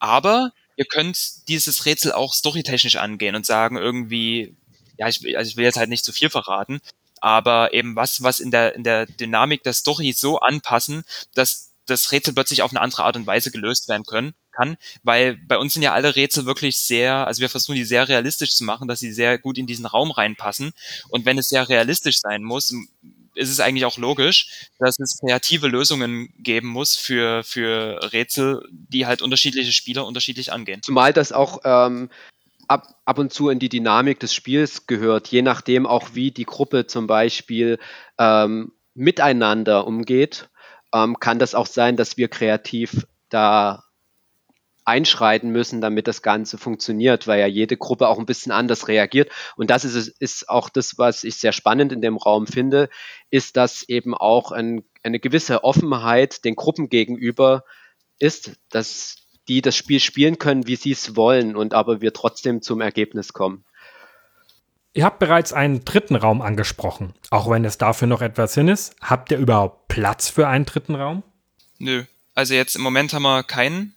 aber 0.00 0.52
ihr 0.76 0.86
könnt 0.86 1.48
dieses 1.48 1.86
Rätsel 1.86 2.10
auch 2.12 2.34
storytechnisch 2.34 2.96
angehen 2.96 3.36
und 3.36 3.46
sagen 3.46 3.76
irgendwie, 3.76 4.56
ja, 4.98 5.06
ich, 5.06 5.38
also 5.38 5.48
ich 5.48 5.56
will 5.56 5.64
jetzt 5.64 5.78
halt 5.78 5.88
nicht 5.88 6.04
zu 6.04 6.12
viel 6.12 6.28
verraten, 6.28 6.80
aber 7.20 7.72
eben 7.72 7.94
was, 7.94 8.24
was 8.24 8.40
in 8.40 8.50
der, 8.50 8.74
in 8.74 8.82
der 8.82 9.06
Dynamik 9.06 9.62
der 9.62 9.72
Story 9.72 10.12
so 10.12 10.40
anpassen, 10.40 11.04
dass 11.34 11.65
das 11.86 12.12
Rätsel 12.12 12.34
plötzlich 12.34 12.62
auf 12.62 12.70
eine 12.70 12.80
andere 12.80 13.04
Art 13.04 13.16
und 13.16 13.26
Weise 13.26 13.50
gelöst 13.50 13.88
werden 13.88 14.04
können 14.04 14.34
kann, 14.52 14.76
weil 15.02 15.36
bei 15.36 15.58
uns 15.58 15.74
sind 15.74 15.82
ja 15.82 15.92
alle 15.92 16.16
Rätsel 16.16 16.46
wirklich 16.46 16.78
sehr, 16.78 17.26
also 17.26 17.40
wir 17.40 17.48
versuchen 17.48 17.76
die 17.76 17.84
sehr 17.84 18.08
realistisch 18.08 18.54
zu 18.54 18.64
machen, 18.64 18.88
dass 18.88 19.00
sie 19.00 19.12
sehr 19.12 19.38
gut 19.38 19.58
in 19.58 19.66
diesen 19.66 19.86
Raum 19.86 20.10
reinpassen. 20.10 20.72
Und 21.10 21.24
wenn 21.26 21.38
es 21.38 21.48
sehr 21.48 21.68
realistisch 21.68 22.20
sein 22.20 22.42
muss, 22.42 22.72
ist 23.34 23.50
es 23.50 23.60
eigentlich 23.60 23.84
auch 23.84 23.98
logisch, 23.98 24.68
dass 24.78 24.98
es 24.98 25.18
kreative 25.20 25.68
Lösungen 25.68 26.32
geben 26.38 26.68
muss 26.68 26.96
für, 26.96 27.44
für 27.44 28.12
Rätsel, 28.12 28.66
die 28.70 29.06
halt 29.06 29.22
unterschiedliche 29.22 29.72
Spieler 29.72 30.06
unterschiedlich 30.06 30.52
angehen. 30.52 30.82
Zumal 30.82 31.12
das 31.12 31.32
auch 31.32 31.60
ähm, 31.64 32.08
ab, 32.66 32.96
ab 33.04 33.18
und 33.18 33.32
zu 33.32 33.50
in 33.50 33.58
die 33.58 33.68
Dynamik 33.68 34.20
des 34.20 34.34
Spiels 34.34 34.86
gehört, 34.86 35.28
je 35.28 35.42
nachdem 35.42 35.86
auch, 35.86 36.10
wie 36.14 36.30
die 36.30 36.46
Gruppe 36.46 36.86
zum 36.86 37.06
Beispiel 37.06 37.78
ähm, 38.18 38.72
miteinander 38.94 39.86
umgeht, 39.86 40.48
ähm, 41.04 41.18
kann 41.20 41.38
das 41.38 41.54
auch 41.54 41.66
sein, 41.66 41.96
dass 41.96 42.16
wir 42.16 42.28
kreativ 42.28 43.06
da 43.28 43.84
einschreiten 44.84 45.50
müssen, 45.50 45.80
damit 45.80 46.06
das 46.06 46.22
Ganze 46.22 46.58
funktioniert, 46.58 47.26
weil 47.26 47.40
ja 47.40 47.46
jede 47.46 47.76
Gruppe 47.76 48.06
auch 48.06 48.20
ein 48.20 48.26
bisschen 48.26 48.52
anders 48.52 48.86
reagiert. 48.86 49.30
Und 49.56 49.68
das 49.68 49.84
ist, 49.84 50.08
ist 50.20 50.48
auch 50.48 50.70
das, 50.70 50.96
was 50.96 51.24
ich 51.24 51.36
sehr 51.36 51.52
spannend 51.52 51.92
in 51.92 52.00
dem 52.00 52.16
Raum 52.16 52.46
finde, 52.46 52.88
ist, 53.28 53.56
dass 53.56 53.82
eben 53.88 54.14
auch 54.14 54.52
ein, 54.52 54.84
eine 55.02 55.18
gewisse 55.18 55.64
Offenheit 55.64 56.44
den 56.44 56.54
Gruppen 56.54 56.88
gegenüber 56.88 57.64
ist, 58.20 58.52
dass 58.70 59.16
die 59.48 59.60
das 59.60 59.76
Spiel 59.76 60.00
spielen 60.00 60.38
können, 60.38 60.68
wie 60.68 60.76
sie 60.76 60.92
es 60.92 61.16
wollen 61.16 61.56
und 61.56 61.74
aber 61.74 62.00
wir 62.00 62.12
trotzdem 62.12 62.62
zum 62.62 62.80
Ergebnis 62.80 63.32
kommen. 63.32 63.65
Ihr 64.96 65.04
habt 65.04 65.18
bereits 65.18 65.52
einen 65.52 65.84
dritten 65.84 66.16
Raum 66.16 66.40
angesprochen. 66.40 67.12
Auch 67.28 67.50
wenn 67.50 67.66
es 67.66 67.76
dafür 67.76 68.08
noch 68.08 68.22
etwas 68.22 68.54
hin 68.54 68.68
ist, 68.68 68.96
habt 69.02 69.30
ihr 69.30 69.36
überhaupt 69.36 69.88
Platz 69.88 70.30
für 70.30 70.48
einen 70.48 70.64
dritten 70.64 70.94
Raum? 70.94 71.22
Nö. 71.78 72.04
Also 72.34 72.54
jetzt 72.54 72.76
im 72.76 72.80
Moment 72.82 73.12
haben 73.12 73.22
wir 73.24 73.42
keinen 73.42 73.94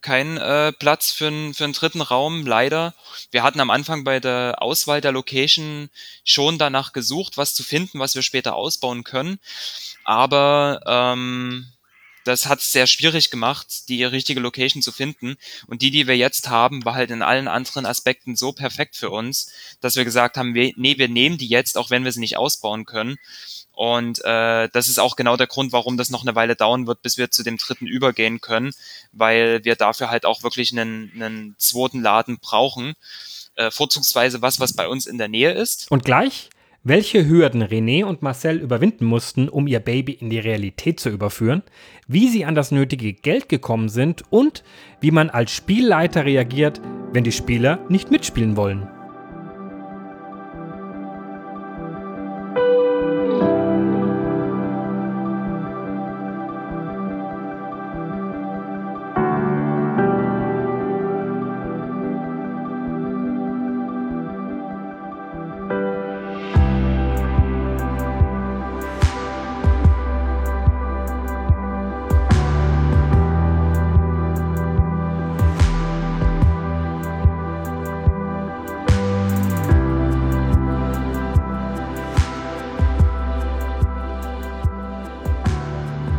kein 0.00 0.36
äh, 0.36 0.70
Platz 0.70 1.10
für, 1.10 1.26
n, 1.26 1.54
für 1.54 1.64
einen 1.64 1.72
dritten 1.72 2.02
Raum, 2.02 2.46
leider. 2.46 2.94
Wir 3.32 3.42
hatten 3.42 3.58
am 3.58 3.70
Anfang 3.70 4.04
bei 4.04 4.20
der 4.20 4.62
Auswahl 4.62 5.00
der 5.00 5.10
Location 5.10 5.90
schon 6.22 6.56
danach 6.56 6.92
gesucht, 6.92 7.36
was 7.36 7.56
zu 7.56 7.64
finden, 7.64 7.98
was 7.98 8.14
wir 8.14 8.22
später 8.22 8.54
ausbauen 8.54 9.02
können. 9.02 9.40
Aber 10.04 10.80
ähm, 10.86 11.66
das 12.28 12.46
hat 12.46 12.60
es 12.60 12.70
sehr 12.70 12.86
schwierig 12.86 13.30
gemacht, 13.30 13.88
die 13.88 14.04
richtige 14.04 14.40
Location 14.40 14.82
zu 14.82 14.92
finden. 14.92 15.36
Und 15.66 15.82
die, 15.82 15.90
die 15.90 16.06
wir 16.06 16.16
jetzt 16.16 16.48
haben, 16.48 16.84
war 16.84 16.94
halt 16.94 17.10
in 17.10 17.22
allen 17.22 17.48
anderen 17.48 17.86
Aspekten 17.86 18.36
so 18.36 18.52
perfekt 18.52 18.96
für 18.96 19.10
uns, 19.10 19.50
dass 19.80 19.96
wir 19.96 20.04
gesagt 20.04 20.36
haben, 20.36 20.54
wir, 20.54 20.72
nee, 20.76 20.98
wir 20.98 21.08
nehmen 21.08 21.38
die 21.38 21.48
jetzt, 21.48 21.76
auch 21.78 21.90
wenn 21.90 22.04
wir 22.04 22.12
sie 22.12 22.20
nicht 22.20 22.36
ausbauen 22.36 22.84
können. 22.84 23.16
Und 23.72 24.24
äh, 24.24 24.68
das 24.72 24.88
ist 24.88 24.98
auch 24.98 25.16
genau 25.16 25.36
der 25.36 25.46
Grund, 25.46 25.72
warum 25.72 25.96
das 25.96 26.10
noch 26.10 26.22
eine 26.22 26.34
Weile 26.34 26.56
dauern 26.56 26.86
wird, 26.86 27.00
bis 27.00 27.16
wir 27.16 27.30
zu 27.30 27.44
dem 27.44 27.58
dritten 27.58 27.86
übergehen 27.86 28.40
können, 28.40 28.72
weil 29.12 29.64
wir 29.64 29.76
dafür 29.76 30.10
halt 30.10 30.26
auch 30.26 30.42
wirklich 30.42 30.72
einen, 30.72 31.12
einen 31.14 31.54
zweiten 31.58 32.02
Laden 32.02 32.38
brauchen. 32.38 32.94
Äh, 33.54 33.70
vorzugsweise 33.70 34.42
was, 34.42 34.60
was 34.60 34.72
bei 34.72 34.86
uns 34.86 35.06
in 35.06 35.16
der 35.16 35.28
Nähe 35.28 35.52
ist. 35.52 35.90
Und 35.90 36.04
gleich, 36.04 36.50
welche 36.88 37.28
Hürden 37.28 37.62
René 37.62 38.04
und 38.04 38.22
Marcel 38.22 38.56
überwinden 38.56 39.04
mussten, 39.04 39.50
um 39.50 39.66
ihr 39.66 39.78
Baby 39.78 40.12
in 40.12 40.30
die 40.30 40.38
Realität 40.38 40.98
zu 40.98 41.10
überführen, 41.10 41.62
wie 42.06 42.28
sie 42.28 42.46
an 42.46 42.54
das 42.54 42.70
nötige 42.70 43.12
Geld 43.12 43.50
gekommen 43.50 43.90
sind 43.90 44.22
und 44.30 44.64
wie 45.00 45.10
man 45.10 45.28
als 45.28 45.50
Spielleiter 45.50 46.24
reagiert, 46.24 46.80
wenn 47.12 47.24
die 47.24 47.32
Spieler 47.32 47.78
nicht 47.90 48.10
mitspielen 48.10 48.56
wollen. 48.56 48.97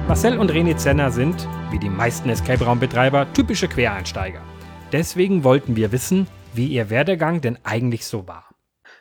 Marcel 0.10 0.40
und 0.40 0.52
René 0.52 0.76
Zenner 0.76 1.12
sind, 1.12 1.48
wie 1.70 1.78
die 1.78 1.88
meisten 1.88 2.30
Escape 2.30 2.66
Raum 2.66 2.80
Betreiber, 2.80 3.32
typische 3.32 3.68
Quereinsteiger. 3.68 4.42
Deswegen 4.92 5.44
wollten 5.44 5.76
wir 5.76 5.92
wissen, 5.92 6.26
wie 6.52 6.66
ihr 6.66 6.90
Werdegang 6.90 7.42
denn 7.42 7.60
eigentlich 7.64 8.08
so 8.08 8.28
war. 8.28 8.49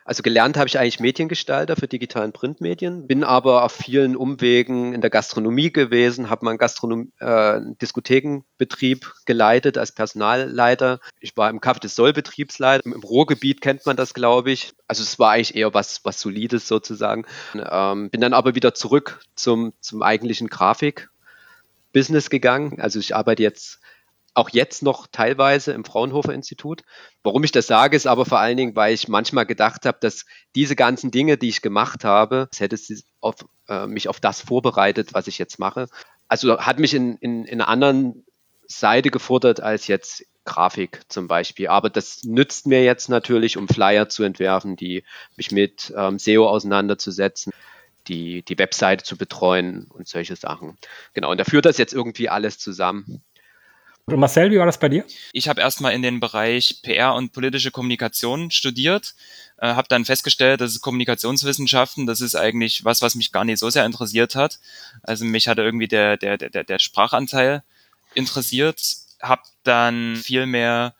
Also 0.08 0.22
gelernt 0.22 0.56
habe 0.56 0.66
ich 0.68 0.78
eigentlich 0.78 1.00
Mediengestalter 1.00 1.76
für 1.76 1.86
digitalen 1.86 2.32
Printmedien, 2.32 3.06
bin 3.06 3.24
aber 3.24 3.62
auf 3.62 3.72
vielen 3.72 4.16
Umwegen 4.16 4.94
in 4.94 5.02
der 5.02 5.10
Gastronomie 5.10 5.70
gewesen, 5.70 6.30
habe 6.30 6.46
meinen 6.46 6.56
Gastronom 6.56 7.12
äh, 7.18 7.60
Diskothekenbetrieb 7.82 9.12
geleitet 9.26 9.76
als 9.76 9.92
Personalleiter. 9.92 11.00
Ich 11.20 11.36
war 11.36 11.50
im 11.50 11.60
Café 11.60 11.80
des 11.80 11.94
Soll-Betriebsleiter. 11.94 12.86
Im 12.86 12.94
Ruhrgebiet 12.94 13.60
kennt 13.60 13.84
man 13.84 13.98
das, 13.98 14.14
glaube 14.14 14.50
ich. 14.50 14.72
Also 14.86 15.02
es 15.02 15.18
war 15.18 15.32
eigentlich 15.32 15.54
eher 15.54 15.74
was, 15.74 16.02
was 16.04 16.18
Solides 16.22 16.66
sozusagen. 16.66 17.26
Ähm, 17.54 18.08
bin 18.08 18.22
dann 18.22 18.32
aber 18.32 18.54
wieder 18.54 18.72
zurück 18.72 19.20
zum, 19.34 19.74
zum 19.82 20.02
eigentlichen 20.02 20.48
Grafik-Business 20.48 22.30
gegangen. 22.30 22.80
Also 22.80 22.98
ich 22.98 23.14
arbeite 23.14 23.42
jetzt 23.42 23.78
auch 24.38 24.50
jetzt 24.50 24.82
noch 24.82 25.06
teilweise 25.10 25.72
im 25.72 25.84
Fraunhofer 25.84 26.32
Institut. 26.32 26.82
Warum 27.22 27.44
ich 27.44 27.52
das 27.52 27.66
sage, 27.66 27.96
ist 27.96 28.06
aber 28.06 28.24
vor 28.24 28.38
allen 28.38 28.56
Dingen, 28.56 28.76
weil 28.76 28.94
ich 28.94 29.08
manchmal 29.08 29.46
gedacht 29.46 29.84
habe, 29.84 29.98
dass 30.00 30.24
diese 30.54 30.76
ganzen 30.76 31.10
Dinge, 31.10 31.36
die 31.36 31.48
ich 31.48 31.60
gemacht 31.60 32.04
habe, 32.04 32.48
das 32.50 32.60
hätte 32.60 32.78
auf, 33.20 33.34
äh, 33.68 33.86
mich 33.86 34.08
auf 34.08 34.20
das 34.20 34.40
vorbereitet, 34.40 35.12
was 35.12 35.26
ich 35.26 35.38
jetzt 35.38 35.58
mache. 35.58 35.88
Also 36.28 36.58
hat 36.60 36.78
mich 36.78 36.94
in, 36.94 37.16
in, 37.16 37.44
in 37.44 37.60
einer 37.60 37.68
anderen 37.68 38.24
Seite 38.66 39.10
gefordert 39.10 39.60
als 39.60 39.86
jetzt 39.88 40.24
Grafik 40.44 41.00
zum 41.08 41.26
Beispiel. 41.26 41.68
Aber 41.68 41.90
das 41.90 42.22
nützt 42.22 42.66
mir 42.66 42.84
jetzt 42.84 43.08
natürlich, 43.08 43.56
um 43.56 43.68
Flyer 43.68 44.08
zu 44.08 44.22
entwerfen, 44.22 44.76
die 44.76 45.04
mich 45.36 45.50
mit 45.50 45.92
ähm, 45.96 46.18
SEO 46.18 46.48
auseinanderzusetzen 46.48 47.52
die, 48.08 48.42
die 48.42 48.58
Webseite 48.58 49.04
zu 49.04 49.16
betreuen 49.16 49.86
und 49.90 50.08
solche 50.08 50.36
Sachen. 50.36 50.78
Genau, 51.14 51.30
und 51.30 51.38
da 51.38 51.44
führt 51.44 51.66
das 51.66 51.78
jetzt 51.78 51.92
irgendwie 51.92 52.28
alles 52.28 52.58
zusammen. 52.58 53.22
Und 54.08 54.20
Marcel, 54.20 54.50
wie 54.50 54.58
war 54.58 54.64
das 54.64 54.80
bei 54.80 54.88
dir? 54.88 55.04
Ich 55.32 55.50
habe 55.50 55.60
erstmal 55.60 55.92
in 55.92 56.00
den 56.00 56.18
Bereich 56.18 56.80
PR 56.82 57.14
und 57.14 57.32
politische 57.32 57.70
Kommunikation 57.70 58.50
studiert, 58.50 59.14
äh, 59.58 59.66
habe 59.66 59.86
dann 59.88 60.06
festgestellt, 60.06 60.62
dass 60.62 60.80
Kommunikationswissenschaften, 60.80 62.06
das 62.06 62.22
ist 62.22 62.34
eigentlich 62.34 62.86
was, 62.86 63.02
was 63.02 63.16
mich 63.16 63.32
gar 63.32 63.44
nicht 63.44 63.58
so 63.58 63.68
sehr 63.68 63.84
interessiert 63.84 64.34
hat. 64.34 64.60
Also 65.02 65.26
mich 65.26 65.46
hatte 65.46 65.60
irgendwie 65.60 65.88
der, 65.88 66.16
der, 66.16 66.38
der, 66.38 66.64
der 66.64 66.78
Sprachanteil 66.78 67.62
interessiert, 68.14 68.80
habe 69.20 69.42
dann 69.62 70.16
viel 70.16 70.46
mehr 70.46 70.94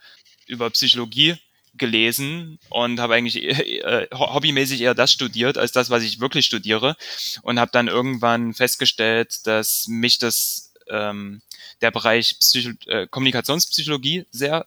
über 0.46 0.68
Psychologie 0.68 1.36
gelesen 1.78 2.58
und 2.68 3.00
habe 3.00 3.14
eigentlich 3.14 3.42
äh, 3.42 4.06
hobbymäßig 4.12 4.82
eher 4.82 4.94
das 4.94 5.12
studiert 5.12 5.56
als 5.56 5.72
das, 5.72 5.88
was 5.88 6.02
ich 6.02 6.20
wirklich 6.20 6.44
studiere 6.44 6.94
und 7.40 7.58
habe 7.58 7.70
dann 7.72 7.88
irgendwann 7.88 8.52
festgestellt, 8.52 9.46
dass 9.46 9.86
mich 9.88 10.18
das 10.18 10.74
ähm, 10.90 11.40
der 11.80 11.90
Bereich 11.90 12.38
Psycho 12.38 12.70
äh, 12.86 13.06
Kommunikationspsychologie 13.06 14.26
sehr 14.30 14.66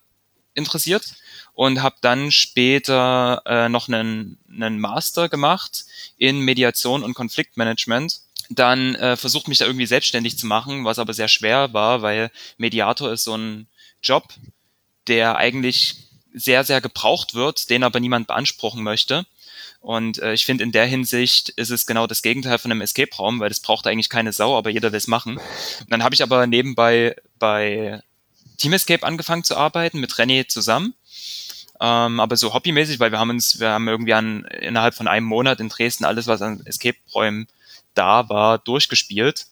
interessiert 0.53 1.15
und 1.53 1.81
habe 1.81 1.95
dann 2.01 2.31
später 2.31 3.41
äh, 3.45 3.69
noch 3.69 3.87
einen, 3.87 4.37
einen 4.49 4.79
Master 4.79 5.29
gemacht 5.29 5.85
in 6.17 6.39
Mediation 6.39 7.03
und 7.03 7.13
Konfliktmanagement. 7.13 8.21
Dann 8.49 8.95
äh, 8.95 9.15
versucht 9.15 9.47
mich 9.47 9.59
da 9.59 9.65
irgendwie 9.65 9.85
selbstständig 9.85 10.37
zu 10.37 10.45
machen, 10.45 10.83
was 10.83 10.99
aber 10.99 11.13
sehr 11.13 11.29
schwer 11.29 11.73
war, 11.73 12.01
weil 12.01 12.31
Mediator 12.57 13.11
ist 13.11 13.23
so 13.23 13.35
ein 13.35 13.67
Job, 14.03 14.33
der 15.07 15.37
eigentlich 15.37 15.95
sehr, 16.33 16.63
sehr 16.63 16.81
gebraucht 16.81 17.33
wird, 17.33 17.69
den 17.69 17.83
aber 17.83 17.99
niemand 17.99 18.27
beanspruchen 18.27 18.83
möchte. 18.83 19.25
Und 19.81 20.19
äh, 20.19 20.33
ich 20.33 20.45
finde, 20.45 20.63
in 20.63 20.71
der 20.71 20.85
Hinsicht 20.85 21.49
ist 21.49 21.71
es 21.71 21.87
genau 21.87 22.05
das 22.05 22.21
Gegenteil 22.21 22.59
von 22.59 22.71
einem 22.71 22.81
Escape-Raum, 22.81 23.39
weil 23.39 23.49
das 23.49 23.59
braucht 23.59 23.87
eigentlich 23.87 24.09
keine 24.09 24.31
Sau, 24.31 24.55
aber 24.55 24.69
jeder 24.69 24.91
will 24.91 24.97
es 24.97 25.07
machen. 25.07 25.37
Und 25.37 25.89
dann 25.89 26.03
habe 26.03 26.13
ich 26.13 26.21
aber 26.21 26.45
nebenbei 26.45 27.15
bei 27.39 28.01
Team 28.57 28.73
Escape 28.73 29.03
angefangen 29.03 29.43
zu 29.43 29.57
arbeiten, 29.57 29.99
mit 29.99 30.13
René 30.13 30.47
zusammen. 30.47 30.93
Ähm, 31.79 32.19
aber 32.19 32.37
so 32.37 32.53
hobbymäßig, 32.53 32.99
weil 32.99 33.11
wir 33.11 33.17
haben 33.17 33.31
uns, 33.31 33.59
wir 33.59 33.69
haben 33.69 33.87
irgendwie 33.87 34.13
an, 34.13 34.45
innerhalb 34.45 34.93
von 34.93 35.07
einem 35.07 35.25
Monat 35.25 35.59
in 35.59 35.69
Dresden 35.69 36.05
alles, 36.05 36.27
was 36.27 36.43
an 36.43 36.61
Escape-Räumen 36.65 37.47
da 37.95 38.29
war, 38.29 38.59
durchgespielt 38.59 39.47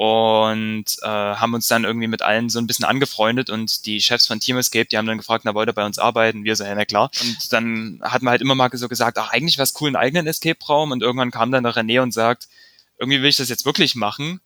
und 0.00 0.86
äh, 1.02 1.06
haben 1.06 1.52
uns 1.52 1.68
dann 1.68 1.84
irgendwie 1.84 2.06
mit 2.06 2.22
allen 2.22 2.48
so 2.48 2.58
ein 2.58 2.66
bisschen 2.66 2.86
angefreundet 2.86 3.50
und 3.50 3.84
die 3.84 4.00
Chefs 4.00 4.26
von 4.26 4.40
Team 4.40 4.56
Escape, 4.56 4.86
die 4.86 4.96
haben 4.96 5.04
dann 5.04 5.18
gefragt, 5.18 5.44
na, 5.44 5.52
wollt 5.52 5.68
ihr 5.68 5.74
bei 5.74 5.84
uns 5.84 5.98
arbeiten? 5.98 6.42
Wir 6.42 6.56
so, 6.56 6.64
ja, 6.64 6.74
na 6.74 6.86
klar. 6.86 7.10
Und 7.20 7.52
dann 7.52 8.00
hat 8.00 8.22
man 8.22 8.32
halt 8.32 8.40
immer 8.40 8.54
mal 8.54 8.70
so 8.72 8.88
gesagt, 8.88 9.18
ach, 9.18 9.30
eigentlich 9.30 9.58
wäre 9.58 9.64
es 9.64 9.74
cool, 9.78 9.88
einen 9.88 9.96
eigenen 9.96 10.26
Escape-Raum 10.26 10.92
und 10.92 11.02
irgendwann 11.02 11.30
kam 11.30 11.52
dann 11.52 11.64
der 11.64 11.74
René 11.74 12.00
und 12.00 12.14
sagt, 12.14 12.48
irgendwie 12.98 13.20
will 13.20 13.28
ich 13.28 13.36
das 13.36 13.50
jetzt 13.50 13.66
wirklich 13.66 13.94
machen. 13.94 14.40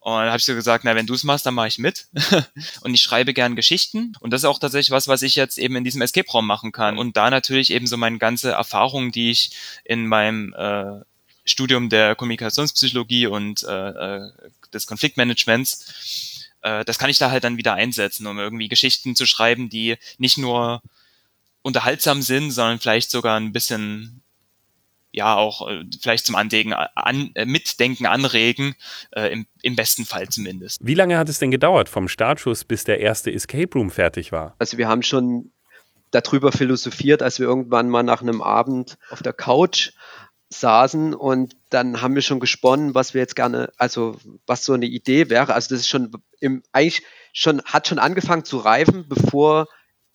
Und 0.00 0.14
dann 0.14 0.30
habe 0.30 0.38
ich 0.38 0.44
so 0.44 0.54
gesagt, 0.56 0.82
na, 0.82 0.96
wenn 0.96 1.06
du 1.06 1.14
es 1.14 1.22
machst, 1.22 1.46
dann 1.46 1.54
mache 1.54 1.68
ich 1.68 1.78
mit. 1.78 2.08
und 2.80 2.92
ich 2.92 3.00
schreibe 3.00 3.32
gern 3.34 3.54
Geschichten. 3.54 4.14
Und 4.18 4.32
das 4.32 4.40
ist 4.40 4.46
auch 4.46 4.58
tatsächlich 4.58 4.90
was, 4.90 5.06
was 5.06 5.22
ich 5.22 5.36
jetzt 5.36 5.58
eben 5.58 5.76
in 5.76 5.84
diesem 5.84 6.02
Escape-Raum 6.02 6.44
machen 6.44 6.72
kann. 6.72 6.98
Und 6.98 7.16
da 7.16 7.30
natürlich 7.30 7.70
eben 7.70 7.86
so 7.86 7.96
meine 7.96 8.18
ganze 8.18 8.50
Erfahrung, 8.50 9.12
die 9.12 9.30
ich 9.30 9.52
in 9.84 10.08
meinem 10.08 10.54
äh, 10.54 11.04
Studium 11.48 11.88
der 11.88 12.14
Kommunikationspsychologie 12.14 13.26
und 13.26 13.62
äh, 13.64 13.88
äh, 13.88 14.30
des 14.72 14.86
Konfliktmanagements, 14.86 16.46
äh, 16.62 16.84
das 16.84 16.98
kann 16.98 17.10
ich 17.10 17.18
da 17.18 17.30
halt 17.30 17.44
dann 17.44 17.56
wieder 17.56 17.74
einsetzen, 17.74 18.26
um 18.26 18.38
irgendwie 18.38 18.68
Geschichten 18.68 19.16
zu 19.16 19.26
schreiben, 19.26 19.68
die 19.68 19.96
nicht 20.18 20.38
nur 20.38 20.82
unterhaltsam 21.62 22.22
sind, 22.22 22.50
sondern 22.50 22.78
vielleicht 22.78 23.10
sogar 23.10 23.38
ein 23.38 23.52
bisschen 23.52 24.22
ja 25.12 25.36
auch 25.36 25.68
äh, 25.68 25.84
vielleicht 26.00 26.26
zum 26.26 26.34
Andenken, 26.34 26.72
an, 26.72 27.30
äh, 27.34 27.44
Mitdenken 27.44 28.06
anregen, 28.06 28.74
äh, 29.12 29.32
im, 29.32 29.46
im 29.62 29.76
besten 29.76 30.04
Fall 30.04 30.28
zumindest. 30.28 30.78
Wie 30.82 30.94
lange 30.94 31.18
hat 31.18 31.28
es 31.28 31.38
denn 31.38 31.50
gedauert 31.50 31.88
vom 31.88 32.08
Startschuss, 32.08 32.64
bis 32.64 32.84
der 32.84 33.00
erste 33.00 33.32
Escape 33.32 33.70
Room 33.74 33.90
fertig 33.90 34.32
war? 34.32 34.54
Also 34.58 34.78
wir 34.78 34.88
haben 34.88 35.02
schon 35.02 35.50
darüber 36.10 36.52
philosophiert, 36.52 37.22
als 37.22 37.38
wir 37.38 37.46
irgendwann 37.46 37.90
mal 37.90 38.02
nach 38.02 38.22
einem 38.22 38.40
Abend 38.42 38.98
auf 39.10 39.22
der 39.22 39.32
Couch 39.32 39.92
saßen 40.50 41.14
und 41.14 41.56
dann 41.70 42.00
haben 42.00 42.14
wir 42.14 42.22
schon 42.22 42.40
gesponnen, 42.40 42.94
was 42.94 43.14
wir 43.14 43.20
jetzt 43.20 43.36
gerne, 43.36 43.70
also 43.76 44.16
was 44.46 44.64
so 44.64 44.72
eine 44.72 44.86
Idee 44.86 45.28
wäre. 45.28 45.54
Also 45.54 45.70
das 45.70 45.80
ist 45.80 45.88
schon 45.88 46.10
im, 46.40 46.62
eigentlich 46.72 47.02
schon, 47.32 47.62
hat 47.64 47.86
schon 47.88 47.98
angefangen 47.98 48.44
zu 48.44 48.58
reifen, 48.58 49.06
bevor 49.08 49.66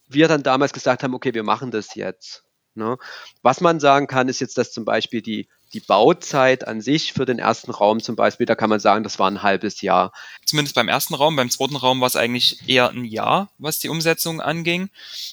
wir 0.07 0.27
dann 0.27 0.43
damals 0.43 0.73
gesagt 0.73 1.03
haben, 1.03 1.13
okay, 1.13 1.33
wir 1.33 1.43
machen 1.43 1.71
das 1.71 1.95
jetzt. 1.95 2.43
Ne? 2.75 2.97
Was 3.41 3.61
man 3.61 3.79
sagen 3.79 4.07
kann, 4.07 4.27
ist 4.27 4.41
jetzt, 4.41 4.57
dass 4.57 4.71
zum 4.71 4.85
Beispiel 4.85 5.21
die 5.21 5.47
die 5.73 5.79
Bauzeit 5.79 6.67
an 6.67 6.81
sich 6.81 7.13
für 7.13 7.25
den 7.25 7.39
ersten 7.39 7.71
Raum 7.71 8.01
zum 8.01 8.15
Beispiel, 8.15 8.45
da 8.45 8.55
kann 8.55 8.69
man 8.69 8.79
sagen, 8.79 9.03
das 9.03 9.17
war 9.17 9.29
ein 9.29 9.41
halbes 9.41 9.81
Jahr. 9.81 10.12
Zumindest 10.45 10.75
beim 10.75 10.88
ersten 10.88 11.15
Raum, 11.15 11.36
beim 11.36 11.49
zweiten 11.49 11.75
Raum 11.75 11.99
war 11.99 12.07
es 12.07 12.15
eigentlich 12.15 12.67
eher 12.67 12.89
ein 12.89 13.05
Jahr, 13.05 13.49
was 13.57 13.79
die 13.79 13.89
Umsetzung 13.89 14.39
anging. 14.39 14.89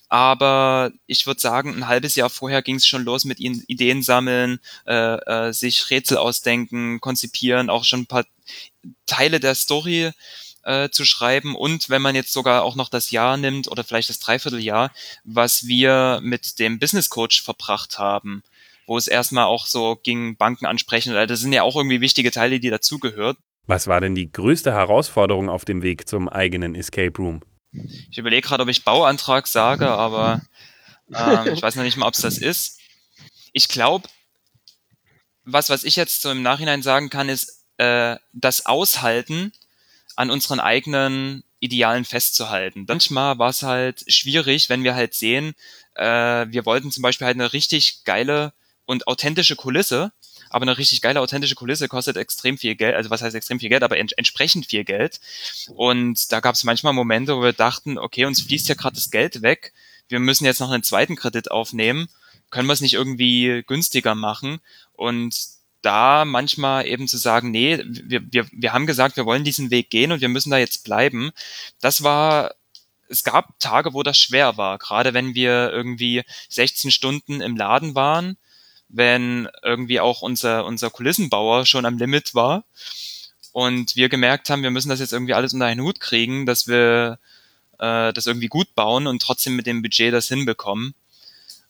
Aber 0.08 0.92
ich 1.06 1.26
würde 1.26 1.40
sagen, 1.40 1.74
ein 1.74 1.88
halbes 1.88 2.14
Jahr 2.14 2.30
vorher 2.30 2.62
ging 2.62 2.76
es 2.76 2.86
schon 2.86 3.04
los 3.04 3.24
mit 3.24 3.38
Ideen 3.38 4.02
sammeln, 4.02 4.60
äh, 4.86 5.48
äh, 5.48 5.52
sich 5.52 5.90
Rätsel 5.90 6.16
ausdenken, 6.16 7.00
konzipieren, 7.00 7.68
auch 7.68 7.84
schon 7.84 8.00
ein 8.00 8.06
paar 8.06 8.24
Teile 9.06 9.40
der 9.40 9.54
Story 9.54 10.12
äh, 10.62 10.90
zu 10.90 11.04
schreiben 11.04 11.54
und 11.54 11.88
wenn 11.88 12.02
man 12.02 12.14
jetzt 12.14 12.32
sogar 12.32 12.62
auch 12.62 12.76
noch 12.76 12.88
das 12.88 13.10
Jahr 13.10 13.36
nimmt 13.36 13.68
oder 13.68 13.84
vielleicht 13.84 14.10
das 14.10 14.18
Dreivierteljahr, 14.18 14.92
was 15.24 15.66
wir 15.66 16.20
mit 16.22 16.58
dem 16.58 16.78
Business 16.78 17.10
Coach 17.10 17.42
verbracht 17.42 17.98
haben, 17.98 18.42
wo 18.90 18.98
es 18.98 19.06
erstmal 19.06 19.44
auch 19.44 19.66
so 19.66 19.94
ging, 20.02 20.36
Banken 20.36 20.66
ansprechen. 20.66 21.14
Das 21.14 21.38
sind 21.38 21.52
ja 21.52 21.62
auch 21.62 21.76
irgendwie 21.76 22.00
wichtige 22.00 22.32
Teile, 22.32 22.58
die 22.58 22.70
dazugehört. 22.70 23.38
Was 23.68 23.86
war 23.86 24.00
denn 24.00 24.16
die 24.16 24.32
größte 24.32 24.72
Herausforderung 24.72 25.48
auf 25.48 25.64
dem 25.64 25.82
Weg 25.82 26.08
zum 26.08 26.28
eigenen 26.28 26.74
Escape 26.74 27.16
Room? 27.16 27.40
Ich 28.10 28.18
überlege 28.18 28.48
gerade, 28.48 28.64
ob 28.64 28.68
ich 28.68 28.82
Bauantrag 28.82 29.46
sage, 29.46 29.86
aber 29.86 30.42
ähm, 31.14 31.54
ich 31.54 31.62
weiß 31.62 31.76
noch 31.76 31.84
nicht 31.84 31.98
mal, 31.98 32.08
ob 32.08 32.14
es 32.14 32.22
das 32.22 32.36
ist. 32.36 32.80
Ich 33.52 33.68
glaube, 33.68 34.08
was, 35.44 35.70
was 35.70 35.84
ich 35.84 35.94
jetzt 35.94 36.20
so 36.20 36.32
im 36.32 36.42
Nachhinein 36.42 36.82
sagen 36.82 37.10
kann, 37.10 37.28
ist, 37.28 37.64
äh, 37.76 38.16
das 38.32 38.66
Aushalten 38.66 39.52
an 40.16 40.32
unseren 40.32 40.58
eigenen 40.58 41.44
Idealen 41.60 42.04
festzuhalten. 42.04 42.86
Manchmal 42.88 43.38
war 43.38 43.50
es 43.50 43.62
halt 43.62 44.02
schwierig, 44.12 44.68
wenn 44.68 44.82
wir 44.82 44.96
halt 44.96 45.14
sehen, 45.14 45.54
äh, 45.94 46.02
wir 46.48 46.66
wollten 46.66 46.90
zum 46.90 47.02
Beispiel 47.02 47.28
halt 47.28 47.36
eine 47.36 47.52
richtig 47.52 48.02
geile 48.02 48.52
und 48.90 49.06
authentische 49.06 49.54
Kulisse, 49.54 50.10
aber 50.50 50.64
eine 50.64 50.76
richtig 50.76 51.00
geile 51.00 51.20
authentische 51.20 51.54
Kulisse 51.54 51.86
kostet 51.86 52.16
extrem 52.16 52.58
viel 52.58 52.74
Geld, 52.74 52.96
also 52.96 53.08
was 53.08 53.22
heißt 53.22 53.36
extrem 53.36 53.60
viel 53.60 53.68
Geld, 53.68 53.84
aber 53.84 53.96
ent 53.98 54.18
entsprechend 54.18 54.66
viel 54.66 54.82
Geld. 54.82 55.20
Und 55.68 56.32
da 56.32 56.40
gab 56.40 56.56
es 56.56 56.64
manchmal 56.64 56.92
Momente, 56.92 57.36
wo 57.36 57.42
wir 57.42 57.52
dachten, 57.52 57.98
okay, 57.98 58.24
uns 58.24 58.42
fließt 58.42 58.68
ja 58.68 58.74
gerade 58.74 58.96
das 58.96 59.12
Geld 59.12 59.42
weg, 59.42 59.72
wir 60.08 60.18
müssen 60.18 60.44
jetzt 60.44 60.58
noch 60.58 60.72
einen 60.72 60.82
zweiten 60.82 61.14
Kredit 61.14 61.52
aufnehmen, 61.52 62.08
können 62.50 62.66
wir 62.66 62.72
es 62.72 62.80
nicht 62.80 62.94
irgendwie 62.94 63.62
günstiger 63.64 64.16
machen? 64.16 64.58
Und 64.94 65.36
da 65.82 66.24
manchmal 66.24 66.84
eben 66.84 67.06
zu 67.06 67.16
sagen, 67.16 67.52
nee, 67.52 67.80
wir, 67.86 68.22
wir, 68.32 68.48
wir 68.50 68.72
haben 68.72 68.88
gesagt, 68.88 69.16
wir 69.16 69.24
wollen 69.24 69.44
diesen 69.44 69.70
Weg 69.70 69.90
gehen 69.90 70.10
und 70.10 70.20
wir 70.20 70.28
müssen 70.28 70.50
da 70.50 70.58
jetzt 70.58 70.82
bleiben, 70.82 71.30
das 71.80 72.02
war 72.02 72.56
es 73.08 73.22
gab 73.22 73.58
Tage, 73.60 73.94
wo 73.94 74.02
das 74.02 74.18
schwer 74.18 74.56
war, 74.56 74.78
gerade 74.78 75.14
wenn 75.14 75.34
wir 75.36 75.70
irgendwie 75.70 76.24
16 76.48 76.90
Stunden 76.90 77.40
im 77.40 77.56
Laden 77.56 77.94
waren 77.94 78.36
wenn 78.92 79.48
irgendwie 79.62 80.00
auch 80.00 80.22
unser, 80.22 80.64
unser 80.64 80.90
Kulissenbauer 80.90 81.66
schon 81.66 81.86
am 81.86 81.98
Limit 81.98 82.34
war 82.34 82.64
und 83.52 83.96
wir 83.96 84.08
gemerkt 84.08 84.50
haben, 84.50 84.62
wir 84.62 84.70
müssen 84.70 84.88
das 84.88 85.00
jetzt 85.00 85.12
irgendwie 85.12 85.34
alles 85.34 85.52
unter 85.52 85.66
einen 85.66 85.82
Hut 85.82 86.00
kriegen, 86.00 86.46
dass 86.46 86.66
wir 86.66 87.18
äh, 87.78 88.12
das 88.12 88.26
irgendwie 88.26 88.48
gut 88.48 88.74
bauen 88.74 89.06
und 89.06 89.22
trotzdem 89.22 89.56
mit 89.56 89.66
dem 89.66 89.82
Budget 89.82 90.12
das 90.12 90.28
hinbekommen. 90.28 90.94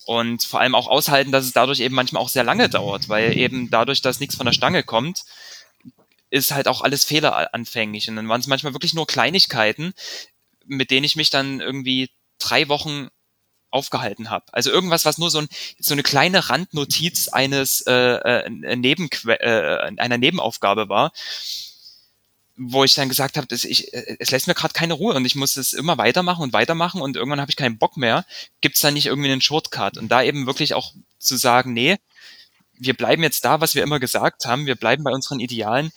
Und 0.07 0.45
vor 0.45 0.61
allem 0.61 0.75
auch 0.75 0.89
aushalten, 0.89 1.31
dass 1.31 1.45
es 1.45 1.53
dadurch 1.53 1.81
eben 1.81 1.95
manchmal 1.95 2.23
auch 2.23 2.29
sehr 2.29 2.43
lange 2.43 2.69
dauert, 2.69 3.09
weil 3.09 3.37
eben 3.37 3.71
dadurch, 3.71 4.03
dass 4.03 4.19
nichts 4.19 4.35
von 4.35 4.47
der 4.47 4.53
Stange 4.53 4.83
kommt, 4.83 5.25
ist 6.31 6.53
halt 6.53 6.69
auch 6.69 6.81
alles 6.81 7.05
fehleranfänglich. 7.05 8.09
Und 8.09 8.17
dann 8.17 8.29
waren 8.29 8.41
es 8.41 8.47
manchmal 8.47 8.73
wirklich 8.73 8.95
nur 8.95 9.07
Kleinigkeiten, 9.07 9.93
mit 10.65 10.91
denen 10.91 11.05
ich 11.05 11.17
mich 11.17 11.31
dann 11.31 11.61
irgendwie 11.61 12.11
drei 12.39 12.69
Wochen 12.69 13.09
aufgehalten 13.71 14.31
habe. 14.31 14.47
Also 14.53 14.71
irgendwas, 14.71 15.05
was 15.05 15.19
nur 15.19 15.31
so, 15.31 15.39
ein, 15.41 15.49
so 15.79 15.95
eine 15.95 16.03
kleine 16.03 16.51
Randnotiz 16.51 17.29
eines 17.29 17.83
äh, 17.87 17.93
äh, 17.93 18.51
Nebenque 18.51 19.25
äh, 19.29 19.93
einer 19.97 20.19
Nebenaufgabe 20.19 20.89
war, 20.89 21.13
wo 22.57 22.85
ich 22.85 22.95
dann 22.95 23.09
gesagt 23.09 23.37
habe, 23.37 23.47
dass 23.47 23.65
ich, 23.65 23.93
äh, 23.95 24.17
es 24.19 24.31
lässt 24.31 24.47
mir 24.47 24.55
gerade 24.55 24.75
keine 24.75 24.95
Ruhe 24.95 25.15
und 25.15 25.25
ich 25.25 25.35
muss 25.35 25.57
es 25.57 25.73
immer 25.73 25.99
weitermachen 25.99 26.43
und 26.43 26.53
weitermachen 26.53 27.01
und 27.01 27.17
irgendwann 27.17 27.41
habe 27.41 27.51
ich 27.51 27.57
keinen 27.57 27.79
Bock 27.79 27.97
mehr. 27.97 28.27
Gibt 28.61 28.77
es 28.77 28.83
da 28.83 28.91
nicht 28.91 29.07
irgendwie 29.07 29.31
einen 29.31 29.41
Shortcut? 29.41 29.97
Und 29.97 30.09
da 30.09 30.23
eben 30.23 30.47
wirklich 30.47 30.75
auch 30.75 30.93
zu 31.19 31.37
sagen, 31.37 31.73
nee, 31.73 31.97
wir 32.75 32.95
bleiben 32.95 33.23
jetzt 33.23 33.45
da, 33.45 33.61
was 33.61 33.75
wir 33.75 33.83
immer 33.83 34.01
gesagt 34.01 34.47
haben, 34.47 34.67
wir 34.67 34.75
bleiben 34.75 35.05
bei 35.05 35.13
unseren 35.13 35.41
Idealen 35.41 35.93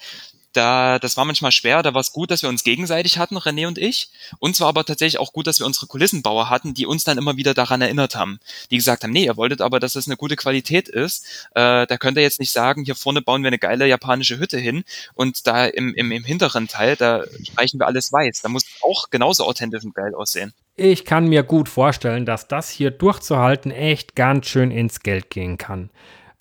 da, 0.54 1.00
das 1.00 1.18
war 1.18 1.26
manchmal 1.26 1.52
schwer, 1.52 1.84
da 1.84 1.94
war 1.94 2.02
es 2.02 2.12
gut, 2.12 2.32
dass 2.32 2.42
wir 2.42 2.50
uns 2.50 2.64
gegenseitig 2.64 3.18
hatten, 3.18 3.38
René 3.38 3.68
und 3.68 3.78
ich. 3.78 4.10
Und 4.40 4.56
zwar 4.56 4.70
aber 4.70 4.86
tatsächlich 4.86 5.20
auch 5.20 5.34
gut, 5.34 5.48
dass 5.48 5.60
wir 5.60 5.66
unsere 5.66 5.88
Kulissenbauer 5.88 6.50
hatten, 6.50 6.74
die 6.74 6.86
uns 6.86 7.04
dann 7.04 7.18
immer 7.18 7.38
wieder 7.38 7.54
daran 7.54 7.82
erinnert 7.82 8.16
haben. 8.16 8.40
Die 8.72 8.78
gesagt 8.78 9.04
haben, 9.04 9.12
nee, 9.12 9.26
ihr 9.26 9.38
wolltet 9.38 9.62
aber, 9.62 9.80
dass 9.80 9.94
das 9.94 10.08
eine 10.08 10.18
gute 10.18 10.36
Qualität 10.36 10.88
ist. 10.88 11.26
Äh, 11.56 11.88
da 11.88 11.98
könnt 11.98 12.18
ihr 12.18 12.24
jetzt 12.24 12.40
nicht 12.40 12.52
sagen, 12.52 12.84
hier 12.84 12.96
vorne 12.96 13.22
bauen 13.22 13.44
wir 13.44 13.48
eine 13.48 13.60
geile 13.60 13.88
japanische 13.88 14.40
Hütte 14.40 14.58
hin 14.58 14.84
und 15.14 15.48
da 15.48 15.66
im, 15.66 15.94
im, 15.96 16.12
im 16.12 16.24
hinteren 16.24 16.68
Teil, 16.68 16.96
da 16.96 17.24
streichen 17.44 17.80
wir 17.80 17.88
alles 17.88 18.12
weiß. 18.12 18.42
Da 18.42 18.50
muss 18.50 18.66
auch 18.82 19.10
genauso 19.10 19.46
authentisch 19.46 19.84
und 19.84 19.96
geil 19.96 20.16
aussehen. 20.16 20.54
Ich 20.76 21.06
kann 21.06 21.28
mir 21.28 21.44
gut 21.44 21.70
vorstellen, 21.70 22.26
dass 22.26 22.48
das 22.48 22.70
hier 22.70 22.90
durchzuhalten 22.90 23.72
echt 23.72 24.16
ganz 24.16 24.48
schön 24.48 24.72
ins 24.72 25.02
Geld 25.02 25.30
gehen 25.30 25.58
kann. 25.58 25.90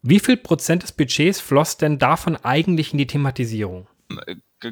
Wie 0.01 0.20
viel 0.20 0.37
Prozent 0.37 0.83
des 0.83 0.92
Budgets 0.92 1.38
floss 1.38 1.77
denn 1.77 1.98
davon 1.98 2.37
eigentlich 2.37 2.92
in 2.92 2.98
die 2.98 3.07
Thematisierung? 3.07 3.87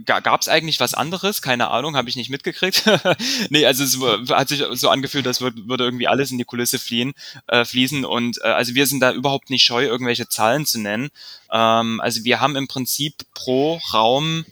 Gab 0.05 0.41
es 0.41 0.49
eigentlich 0.49 0.81
was 0.81 0.95
anderes? 0.95 1.43
Keine 1.43 1.69
Ahnung, 1.71 1.97
habe 1.97 2.09
ich 2.09 2.17
nicht 2.17 2.31
mitgekriegt. 2.31 2.85
nee, 3.51 3.67
also 3.67 3.85
es 3.85 4.31
hat 4.31 4.49
sich 4.49 4.65
so 4.73 4.89
angefühlt, 4.89 5.27
als 5.27 5.41
würde, 5.41 5.67
würde 5.69 5.85
irgendwie 5.85 6.09
alles 6.09 6.31
in 6.31 6.39
die 6.39 6.45
Kulisse 6.45 6.79
fliehen, 6.79 7.13
äh, 7.49 7.65
fließen. 7.65 8.05
Und 8.05 8.39
äh, 8.43 8.49
also 8.49 8.75
wir 8.75 8.87
sind 8.87 9.01
da 9.01 9.13
überhaupt 9.13 9.51
nicht 9.51 9.65
scheu, 9.65 9.85
irgendwelche 9.85 10.29
Zahlen 10.29 10.67
zu 10.67 10.79
nennen. 10.81 11.11
Ähm, 11.53 12.01
also 12.01 12.25
wir 12.25 12.41
haben 12.41 12.57
im 12.57 12.69
Prinzip 12.69 13.15
pro 13.35 13.81
Raum, 13.93 14.45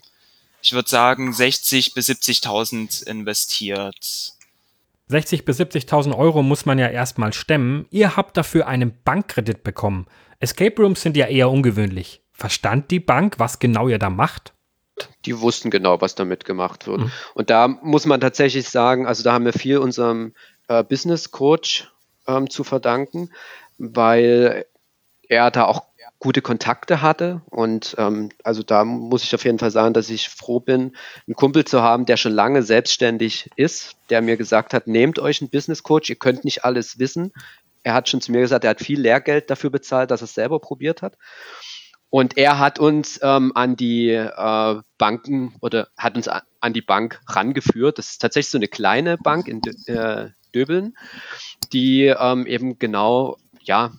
ich 0.62 0.72
würde 0.72 0.88
sagen, 0.88 1.32
60 1.32 1.94
bis 1.94 2.08
70.000 2.08 3.06
investiert. 3.06 4.34
60 5.08 5.44
bis 5.44 5.58
70.000 5.58 6.16
Euro 6.16 6.42
muss 6.42 6.66
man 6.66 6.78
ja 6.78 6.88
erstmal 6.88 7.32
stemmen. 7.32 7.86
Ihr 7.90 8.16
habt 8.16 8.36
dafür 8.36 8.66
einen 8.66 8.92
Bankkredit 9.04 9.62
bekommen. 9.62 10.06
Escape 10.40 10.82
Rooms 10.82 11.02
sind 11.02 11.16
ja 11.16 11.26
eher 11.26 11.50
ungewöhnlich. 11.50 12.20
Verstand 12.32 12.90
die 12.90 13.00
Bank, 13.00 13.38
was 13.38 13.58
genau 13.58 13.88
ihr 13.88 13.98
da 13.98 14.10
macht? 14.10 14.52
Die 15.24 15.40
wussten 15.40 15.70
genau, 15.70 16.00
was 16.00 16.14
damit 16.14 16.44
gemacht 16.44 16.86
wird. 16.86 17.00
Mhm. 17.00 17.12
Und 17.34 17.50
da 17.50 17.68
muss 17.68 18.06
man 18.06 18.20
tatsächlich 18.20 18.68
sagen, 18.68 19.06
also 19.06 19.22
da 19.22 19.32
haben 19.32 19.44
wir 19.44 19.52
viel 19.52 19.78
unserem 19.78 20.34
äh, 20.68 20.82
Business 20.84 21.30
Coach 21.30 21.90
ähm, 22.26 22.50
zu 22.50 22.64
verdanken, 22.64 23.30
weil 23.78 24.66
er 25.28 25.50
da 25.50 25.64
auch 25.64 25.82
gute 26.18 26.42
Kontakte 26.42 27.00
hatte. 27.00 27.42
Und 27.46 27.94
ähm, 27.98 28.30
also 28.42 28.62
da 28.62 28.84
muss 28.84 29.22
ich 29.22 29.34
auf 29.34 29.44
jeden 29.44 29.58
Fall 29.58 29.70
sagen, 29.70 29.94
dass 29.94 30.10
ich 30.10 30.28
froh 30.28 30.60
bin, 30.60 30.96
einen 31.26 31.34
Kumpel 31.36 31.64
zu 31.64 31.82
haben, 31.82 32.06
der 32.06 32.16
schon 32.16 32.32
lange 32.32 32.62
selbstständig 32.62 33.50
ist, 33.56 33.96
der 34.10 34.20
mir 34.20 34.36
gesagt 34.36 34.74
hat, 34.74 34.86
nehmt 34.86 35.18
euch 35.18 35.40
einen 35.40 35.50
Business 35.50 35.82
Coach, 35.82 36.10
ihr 36.10 36.16
könnt 36.16 36.44
nicht 36.44 36.64
alles 36.64 36.98
wissen. 36.98 37.32
Er 37.84 37.94
hat 37.94 38.08
schon 38.08 38.20
zu 38.20 38.32
mir 38.32 38.40
gesagt, 38.40 38.64
er 38.64 38.70
hat 38.70 38.80
viel 38.80 39.00
Lehrgeld 39.00 39.50
dafür 39.50 39.70
bezahlt, 39.70 40.10
dass 40.10 40.20
er 40.20 40.24
es 40.24 40.34
selber 40.34 40.58
probiert 40.58 41.02
hat. 41.02 41.16
Und 42.10 42.38
er 42.38 42.58
hat 42.58 42.78
uns 42.78 43.20
ähm, 43.22 43.52
an 43.54 43.76
die 43.76 44.10
äh, 44.10 44.80
Banken 44.96 45.54
oder 45.60 45.88
hat 45.96 46.16
uns 46.16 46.28
an 46.28 46.72
die 46.72 46.82
Bank 46.82 47.20
rangeführt. 47.28 47.98
Das 47.98 48.10
ist 48.10 48.18
tatsächlich 48.18 48.50
so 48.50 48.58
eine 48.58 48.68
kleine 48.68 49.18
Bank 49.18 49.46
in 49.46 49.60
äh, 49.86 50.30
Döbeln, 50.54 50.96
die 51.72 52.06
ähm, 52.06 52.46
eben 52.46 52.78
genau, 52.78 53.36
ja, 53.60 53.92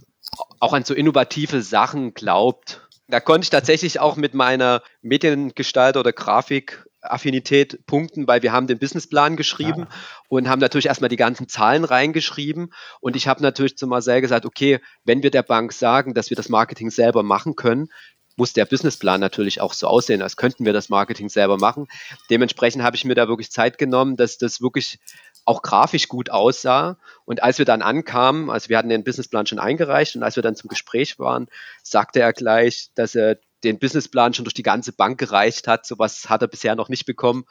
auch 0.60 0.74
an 0.74 0.84
so 0.84 0.94
innovative 0.94 1.62
Sachen 1.62 2.14
glaubt. 2.14 2.88
Da 3.08 3.20
konnte 3.20 3.46
ich 3.46 3.50
tatsächlich 3.50 4.00
auch 4.00 4.16
mit 4.16 4.34
meiner 4.34 4.82
Mediengestalter 5.02 6.00
oder 6.00 6.14
Grafik 6.14 6.86
Affinität 7.02 7.86
punkten, 7.86 8.28
weil 8.28 8.42
wir 8.42 8.52
haben 8.52 8.68
den 8.68 8.80
Businessplan 8.80 9.38
geschrieben 9.38 9.82
ja. 9.82 9.88
und 10.28 10.50
haben 10.50 10.60
natürlich 10.60 10.88
erstmal 10.88 11.10
die 11.10 11.16
ganzen 11.16 11.48
Zahlen 11.48 11.86
reingeschrieben. 11.86 12.74
Und 13.00 13.16
ich 13.16 13.28
habe 13.28 13.42
natürlich 13.42 13.78
zu 13.78 13.88
Marcel 13.88 14.22
gesagt, 14.22 14.46
okay, 14.46 14.80
wenn 15.06 15.24
wir 15.24 15.32
der 15.32 15.44
Bank 15.44 15.72
sagen, 15.72 16.14
dass 16.14 16.30
wir 16.30 16.38
das 16.38 16.50
Marketing 16.50 16.90
selber 16.90 17.24
machen 17.24 17.56
können, 17.56 17.90
muss 18.36 18.54
der 18.54 18.66
Businessplan 18.66 19.20
natürlich 19.20 19.60
auch 19.62 19.74
so 19.74 19.88
aussehen, 19.88 20.22
als 20.22 20.38
könnten 20.38 20.66
wir 20.66 20.74
das 20.74 20.90
Marketing 20.90 21.30
selber 21.30 21.58
machen. 21.58 21.88
Dementsprechend 22.30 22.84
habe 22.84 22.96
ich 22.96 23.04
mir 23.04 23.14
da 23.14 23.28
wirklich 23.28 23.52
Zeit 23.52 23.78
genommen, 23.78 24.16
dass 24.16 24.38
das 24.38 24.62
wirklich 24.62 25.00
auch 25.46 25.62
grafisch 25.62 26.08
gut 26.08 26.30
aussah. 26.30 26.98
Und 27.26 27.44
als 27.44 27.58
wir 27.58 27.66
dann 27.66 27.82
ankamen, 27.82 28.50
also 28.50 28.70
wir 28.70 28.78
hatten 28.78 28.90
den 28.90 29.04
Businessplan 29.04 29.46
schon 29.46 29.60
eingereicht 29.60 30.16
und 30.16 30.24
als 30.24 30.36
wir 30.36 30.44
dann 30.44 30.56
zum 30.56 30.70
Gespräch 30.70 31.20
waren, 31.20 31.48
sagte 31.84 32.22
er 32.22 32.34
gleich, 32.34 32.90
dass 32.96 33.14
er 33.14 33.38
den 33.64 33.80
Businessplan 33.80 34.34
schon 34.34 34.46
durch 34.46 34.54
die 34.54 34.64
ganze 34.64 34.94
Bank 34.94 35.20
gereicht 35.20 35.68
hat. 35.68 35.86
Sowas 35.86 36.30
hat 36.30 36.42
er 36.42 36.48
bisher 36.48 36.76
noch 36.76 36.90
nicht 36.90 37.06
bekommen. 37.06 37.46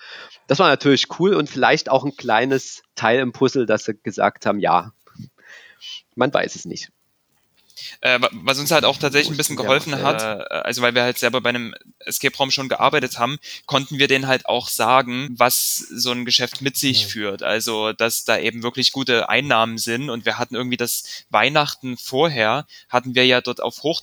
Das 0.47 0.59
war 0.59 0.69
natürlich 0.69 1.07
cool 1.19 1.35
und 1.35 1.49
vielleicht 1.49 1.91
auch 1.91 2.05
ein 2.05 2.17
kleines 2.17 2.83
Teil 2.95 3.21
im 3.21 3.33
Puzzle, 3.33 3.67
dass 3.67 3.85
sie 3.85 3.95
gesagt 3.95 4.47
haben, 4.47 4.59
ja, 4.59 4.93
man 6.15 6.33
weiß 6.33 6.55
es 6.57 6.65
nicht. 6.65 6.91
Äh, 8.01 8.21
was 8.33 8.59
uns 8.59 8.71
halt 8.71 8.85
auch 8.85 8.97
tatsächlich 8.97 9.31
ein 9.31 9.37
bisschen 9.37 9.57
geholfen 9.57 10.03
hat, 10.03 10.23
äh, 10.23 10.55
also 10.55 10.83
weil 10.83 10.95
wir 10.95 11.03
halt 11.03 11.19
selber 11.19 11.41
bei 11.41 11.51
einem 11.51 11.75
Escape-Raum 12.01 12.51
schon 12.51 12.69
gearbeitet 12.69 13.19
haben, 13.19 13.39
konnten 13.67 13.99
wir 13.99 14.09
denen 14.09 14.27
halt 14.27 14.47
auch 14.47 14.69
sagen, 14.69 15.29
was 15.37 15.77
so 15.77 16.11
ein 16.11 16.25
Geschäft 16.25 16.61
mit 16.61 16.77
sich 16.77 17.03
ja. 17.03 17.09
führt. 17.09 17.43
Also, 17.43 17.93
dass 17.93 18.25
da 18.25 18.39
eben 18.39 18.63
wirklich 18.63 18.93
gute 18.93 19.29
Einnahmen 19.29 19.79
sind 19.79 20.11
und 20.11 20.25
wir 20.25 20.39
hatten 20.39 20.55
irgendwie 20.55 20.77
das 20.77 21.25
Weihnachten 21.31 21.97
vorher, 21.97 22.67
hatten 22.89 23.15
wir 23.15 23.27
ja 23.27 23.41
dort 23.41 23.61
auf 23.61 23.83
Hoch 23.83 24.03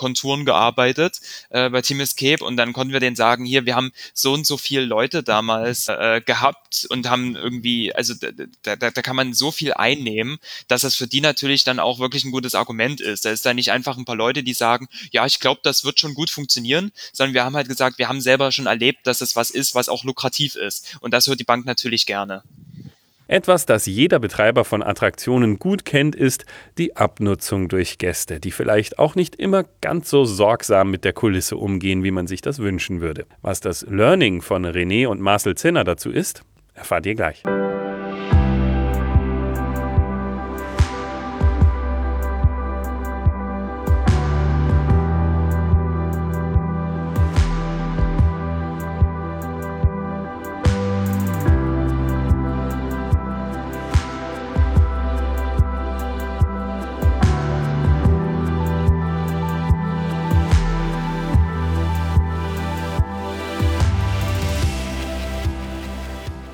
Konturen 0.00 0.46
gearbeitet 0.46 1.20
äh, 1.50 1.68
bei 1.68 1.82
Team 1.82 2.00
Escape 2.00 2.42
und 2.42 2.56
dann 2.56 2.72
konnten 2.72 2.94
wir 2.94 3.00
denen 3.00 3.16
sagen, 3.16 3.44
hier, 3.44 3.66
wir 3.66 3.76
haben 3.76 3.92
so 4.14 4.32
und 4.32 4.46
so 4.46 4.56
viele 4.56 4.86
Leute 4.86 5.22
damals 5.22 5.88
äh, 5.88 6.22
gehabt 6.24 6.86
und 6.88 7.10
haben 7.10 7.36
irgendwie, 7.36 7.94
also 7.94 8.14
da, 8.14 8.30
da, 8.76 8.90
da 8.90 9.02
kann 9.02 9.14
man 9.14 9.34
so 9.34 9.52
viel 9.52 9.74
einnehmen, 9.74 10.38
dass 10.68 10.80
das 10.80 10.94
für 10.94 11.06
die 11.06 11.20
natürlich 11.20 11.64
dann 11.64 11.78
auch 11.78 11.98
wirklich 11.98 12.24
ein 12.24 12.30
gutes 12.30 12.54
Argument 12.54 13.02
ist. 13.02 13.26
Da 13.26 13.30
ist 13.30 13.44
da 13.44 13.52
nicht 13.52 13.72
einfach 13.72 13.98
ein 13.98 14.06
paar 14.06 14.16
Leute, 14.16 14.42
die 14.42 14.54
sagen, 14.54 14.88
ja, 15.10 15.26
ich 15.26 15.38
glaube, 15.38 15.60
das 15.62 15.84
wird 15.84 16.00
schon 16.00 16.14
gut 16.14 16.30
funktionieren, 16.30 16.92
sondern 17.12 17.34
wir 17.34 17.44
haben 17.44 17.56
halt 17.56 17.68
gesagt, 17.68 17.98
wir 17.98 18.08
haben 18.08 18.22
selber 18.22 18.52
schon 18.52 18.66
erlebt, 18.66 19.06
dass 19.06 19.20
es 19.20 19.36
was 19.36 19.50
ist, 19.50 19.74
was 19.74 19.90
auch 19.90 20.04
lukrativ 20.04 20.54
ist. 20.54 20.96
Und 21.00 21.12
das 21.12 21.26
hört 21.26 21.40
die 21.40 21.44
Bank 21.44 21.66
natürlich 21.66 22.06
gerne. 22.06 22.42
Etwas, 23.30 23.64
das 23.64 23.86
jeder 23.86 24.18
Betreiber 24.18 24.64
von 24.64 24.82
Attraktionen 24.82 25.60
gut 25.60 25.84
kennt, 25.84 26.16
ist 26.16 26.46
die 26.78 26.96
Abnutzung 26.96 27.68
durch 27.68 27.98
Gäste, 27.98 28.40
die 28.40 28.50
vielleicht 28.50 28.98
auch 28.98 29.14
nicht 29.14 29.36
immer 29.36 29.66
ganz 29.80 30.10
so 30.10 30.24
sorgsam 30.24 30.90
mit 30.90 31.04
der 31.04 31.12
Kulisse 31.12 31.56
umgehen, 31.56 32.02
wie 32.02 32.10
man 32.10 32.26
sich 32.26 32.40
das 32.40 32.58
wünschen 32.58 33.00
würde. 33.00 33.26
Was 33.40 33.60
das 33.60 33.82
Learning 33.88 34.42
von 34.42 34.66
René 34.66 35.06
und 35.06 35.20
Marcel 35.20 35.54
Zinner 35.54 35.84
dazu 35.84 36.10
ist, 36.10 36.42
erfahrt 36.74 37.06
ihr 37.06 37.14
gleich. 37.14 37.44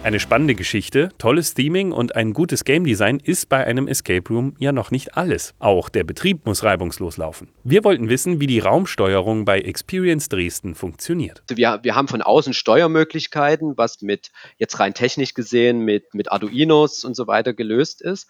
Eine 0.06 0.20
spannende 0.20 0.54
Geschichte, 0.54 1.08
tolles 1.18 1.54
Theming 1.54 1.90
und 1.90 2.14
ein 2.14 2.32
gutes 2.32 2.62
Game 2.62 2.84
Design 2.84 3.18
ist 3.18 3.48
bei 3.48 3.66
einem 3.66 3.88
Escape 3.88 4.32
Room 4.32 4.54
ja 4.60 4.70
noch 4.70 4.92
nicht 4.92 5.16
alles. 5.16 5.52
Auch 5.58 5.88
der 5.88 6.04
Betrieb 6.04 6.46
muss 6.46 6.62
reibungslos 6.62 7.16
laufen. 7.16 7.48
Wir 7.64 7.82
wollten 7.82 8.08
wissen, 8.08 8.38
wie 8.38 8.46
die 8.46 8.60
Raumsteuerung 8.60 9.44
bei 9.44 9.58
Experience 9.58 10.28
Dresden 10.28 10.76
funktioniert. 10.76 11.42
Wir, 11.48 11.80
wir 11.82 11.96
haben 11.96 12.06
von 12.06 12.22
außen 12.22 12.54
Steuermöglichkeiten, 12.54 13.76
was 13.76 14.00
mit 14.00 14.30
jetzt 14.58 14.78
rein 14.78 14.94
technisch 14.94 15.34
gesehen 15.34 15.80
mit, 15.80 16.14
mit 16.14 16.30
Arduinos 16.30 17.02
und 17.02 17.16
so 17.16 17.26
weiter 17.26 17.52
gelöst 17.52 18.00
ist. 18.00 18.28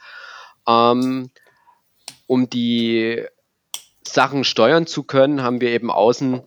Ähm, 0.67 1.29
um 2.27 2.49
die 2.49 3.23
Sachen 4.03 4.45
steuern 4.45 4.87
zu 4.87 5.03
können, 5.03 5.43
haben 5.43 5.61
wir 5.61 5.69
eben 5.73 5.91
außen 5.91 6.41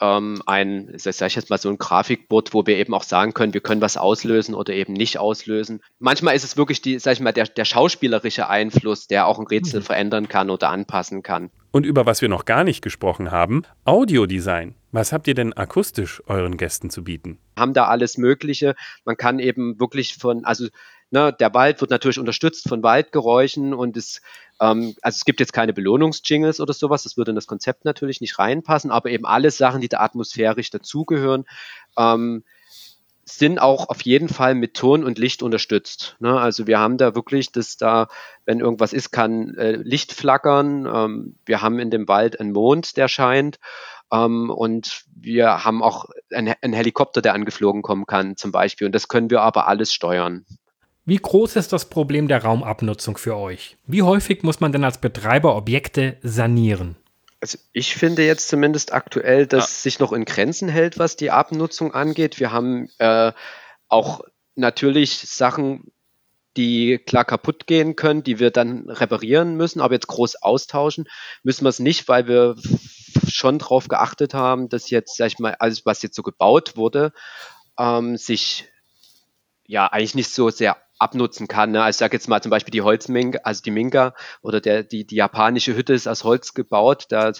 ähm, 0.00 0.42
ein, 0.46 0.92
sag 0.96 1.28
ich 1.28 1.34
jetzt 1.36 1.50
mal 1.50 1.58
so 1.58 1.68
ein 1.68 1.78
Grafikboard, 1.78 2.54
wo 2.54 2.66
wir 2.66 2.76
eben 2.76 2.94
auch 2.94 3.02
sagen 3.02 3.34
können, 3.34 3.54
wir 3.54 3.60
können 3.60 3.80
was 3.80 3.96
auslösen 3.96 4.54
oder 4.54 4.74
eben 4.74 4.92
nicht 4.92 5.18
auslösen. 5.18 5.80
Manchmal 5.98 6.36
ist 6.36 6.44
es 6.44 6.56
wirklich 6.56 6.82
die, 6.82 6.98
sag 6.98 7.12
ich 7.14 7.20
mal, 7.20 7.32
der, 7.32 7.44
der 7.44 7.64
schauspielerische 7.64 8.48
Einfluss, 8.48 9.06
der 9.06 9.26
auch 9.26 9.38
ein 9.38 9.46
Rätsel 9.46 9.80
mhm. 9.80 9.84
verändern 9.84 10.28
kann 10.28 10.50
oder 10.50 10.70
anpassen 10.70 11.22
kann. 11.22 11.50
Und 11.70 11.84
über 11.84 12.06
was 12.06 12.22
wir 12.22 12.28
noch 12.28 12.44
gar 12.44 12.64
nicht 12.64 12.82
gesprochen 12.82 13.30
haben, 13.30 13.62
Audiodesign. 13.84 14.74
Was 14.90 15.12
habt 15.12 15.28
ihr 15.28 15.34
denn 15.34 15.52
akustisch 15.52 16.22
euren 16.26 16.56
Gästen 16.56 16.88
zu 16.88 17.04
bieten? 17.04 17.38
Haben 17.58 17.74
da 17.74 17.86
alles 17.86 18.16
Mögliche. 18.16 18.74
Man 19.04 19.16
kann 19.16 19.38
eben 19.38 19.78
wirklich 19.78 20.14
von, 20.14 20.44
also 20.46 20.68
ne, 21.10 21.32
der 21.38 21.52
Wald 21.54 21.80
wird 21.80 21.90
natürlich 21.90 22.18
unterstützt 22.18 22.68
von 22.68 22.82
Waldgeräuschen 22.82 23.74
und 23.74 23.96
es 23.96 24.22
also 24.58 24.92
es 25.02 25.24
gibt 25.24 25.40
jetzt 25.40 25.52
keine 25.52 25.72
Belohnungsjingles 25.72 26.60
oder 26.60 26.72
sowas, 26.72 27.04
das 27.04 27.16
würde 27.16 27.30
in 27.30 27.36
das 27.36 27.46
Konzept 27.46 27.84
natürlich 27.84 28.20
nicht 28.20 28.38
reinpassen, 28.38 28.90
aber 28.90 29.10
eben 29.10 29.24
alle 29.24 29.50
Sachen, 29.50 29.80
die 29.80 29.88
da 29.88 30.00
atmosphärisch 30.00 30.70
dazugehören, 30.70 31.44
ähm, 31.96 32.44
sind 33.24 33.60
auch 33.60 33.90
auf 33.90 34.00
jeden 34.02 34.28
Fall 34.28 34.54
mit 34.54 34.74
Ton 34.74 35.04
und 35.04 35.18
Licht 35.18 35.42
unterstützt. 35.42 36.16
Ne? 36.18 36.40
Also 36.40 36.66
wir 36.66 36.78
haben 36.78 36.96
da 36.96 37.14
wirklich, 37.14 37.52
dass 37.52 37.76
da, 37.76 38.08
wenn 38.46 38.60
irgendwas 38.60 38.92
ist, 38.92 39.10
kann 39.10 39.54
äh, 39.56 39.72
Licht 39.72 40.12
flackern. 40.12 40.86
Ähm, 40.86 41.36
wir 41.44 41.60
haben 41.60 41.78
in 41.78 41.90
dem 41.90 42.08
Wald 42.08 42.40
einen 42.40 42.52
Mond, 42.52 42.96
der 42.96 43.08
scheint. 43.08 43.58
Ähm, 44.10 44.48
und 44.48 45.04
wir 45.14 45.64
haben 45.64 45.82
auch 45.82 46.06
einen, 46.32 46.54
einen 46.62 46.72
Helikopter, 46.72 47.20
der 47.20 47.34
angeflogen 47.34 47.82
kommen 47.82 48.06
kann, 48.06 48.36
zum 48.36 48.50
Beispiel. 48.50 48.86
Und 48.86 48.94
das 48.94 49.08
können 49.08 49.28
wir 49.28 49.42
aber 49.42 49.68
alles 49.68 49.92
steuern. 49.92 50.46
Wie 51.08 51.16
groß 51.16 51.56
ist 51.56 51.72
das 51.72 51.88
Problem 51.88 52.28
der 52.28 52.44
Raumabnutzung 52.44 53.16
für 53.16 53.34
euch? 53.34 53.78
Wie 53.86 54.02
häufig 54.02 54.42
muss 54.42 54.60
man 54.60 54.72
denn 54.72 54.84
als 54.84 54.98
Betreiber 54.98 55.56
Objekte 55.56 56.18
sanieren? 56.22 56.96
Also 57.40 57.56
ich 57.72 57.94
finde 57.94 58.26
jetzt 58.26 58.50
zumindest 58.50 58.92
aktuell, 58.92 59.46
dass 59.46 59.70
ja. 59.70 59.82
sich 59.84 60.00
noch 60.00 60.12
in 60.12 60.26
Grenzen 60.26 60.68
hält, 60.68 60.98
was 60.98 61.16
die 61.16 61.30
Abnutzung 61.30 61.94
angeht. 61.94 62.38
Wir 62.38 62.52
haben 62.52 62.90
äh, 62.98 63.32
auch 63.88 64.20
natürlich 64.54 65.20
Sachen, 65.20 65.90
die 66.58 66.98
klar 66.98 67.24
kaputt 67.24 67.66
gehen 67.66 67.96
können, 67.96 68.22
die 68.22 68.38
wir 68.38 68.50
dann 68.50 68.90
reparieren 68.90 69.56
müssen, 69.56 69.80
aber 69.80 69.94
jetzt 69.94 70.08
groß 70.08 70.42
austauschen 70.42 71.08
müssen 71.42 71.64
wir 71.64 71.70
es 71.70 71.78
nicht, 71.78 72.06
weil 72.08 72.28
wir 72.28 72.54
schon 73.26 73.58
darauf 73.58 73.88
geachtet 73.88 74.34
haben, 74.34 74.68
dass 74.68 74.90
jetzt, 74.90 75.16
sag 75.16 75.28
ich 75.28 75.38
mal, 75.38 75.56
alles, 75.58 75.86
was 75.86 76.02
jetzt 76.02 76.16
so 76.16 76.22
gebaut 76.22 76.76
wurde, 76.76 77.14
ähm, 77.78 78.18
sich 78.18 78.66
ja 79.66 79.86
eigentlich 79.86 80.14
nicht 80.14 80.30
so 80.30 80.50
sehr 80.50 80.76
abnutzen 80.98 81.48
kann. 81.48 81.72
Ne? 81.72 81.82
Also 81.82 81.96
ich 81.96 81.98
sage 81.98 82.16
jetzt 82.16 82.28
mal 82.28 82.42
zum 82.42 82.50
Beispiel 82.50 82.72
die 82.72 82.82
Holzminga, 82.82 83.40
also 83.44 83.62
die 83.62 83.70
Minga 83.70 84.14
oder 84.42 84.60
der, 84.60 84.82
die, 84.82 85.06
die 85.06 85.16
japanische 85.16 85.76
Hütte 85.76 85.94
ist 85.94 86.06
aus 86.06 86.24
Holz 86.24 86.54
gebaut. 86.54 87.06
Da 87.10 87.32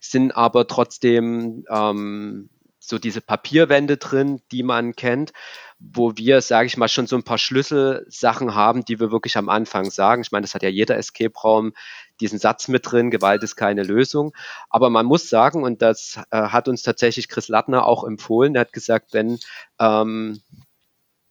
sind 0.00 0.36
aber 0.36 0.66
trotzdem 0.66 1.64
ähm, 1.70 2.50
so 2.88 2.98
diese 2.98 3.20
Papierwände 3.20 3.98
drin, 3.98 4.40
die 4.50 4.62
man 4.62 4.94
kennt, 4.94 5.32
wo 5.78 6.16
wir, 6.16 6.40
sage 6.40 6.66
ich 6.66 6.76
mal, 6.76 6.88
schon 6.88 7.06
so 7.06 7.16
ein 7.16 7.22
paar 7.22 7.38
Schlüsselsachen 7.38 8.54
haben, 8.54 8.84
die 8.84 8.98
wir 8.98 9.12
wirklich 9.12 9.36
am 9.36 9.48
Anfang 9.48 9.90
sagen. 9.90 10.22
Ich 10.22 10.32
meine, 10.32 10.44
das 10.44 10.54
hat 10.54 10.62
ja 10.62 10.68
jeder 10.68 10.96
Escape-Raum 10.96 11.72
diesen 12.20 12.38
Satz 12.38 12.66
mit 12.66 12.90
drin, 12.90 13.10
Gewalt 13.10 13.42
ist 13.42 13.56
keine 13.56 13.84
Lösung. 13.84 14.32
Aber 14.70 14.90
man 14.90 15.06
muss 15.06 15.28
sagen, 15.28 15.62
und 15.62 15.82
das 15.82 16.20
äh, 16.30 16.42
hat 16.48 16.66
uns 16.66 16.82
tatsächlich 16.82 17.28
Chris 17.28 17.48
Lattner 17.48 17.84
auch 17.84 18.04
empfohlen, 18.04 18.54
der 18.54 18.62
hat 18.62 18.72
gesagt, 18.72 19.12
wenn 19.12 19.38
ähm, 19.78 20.40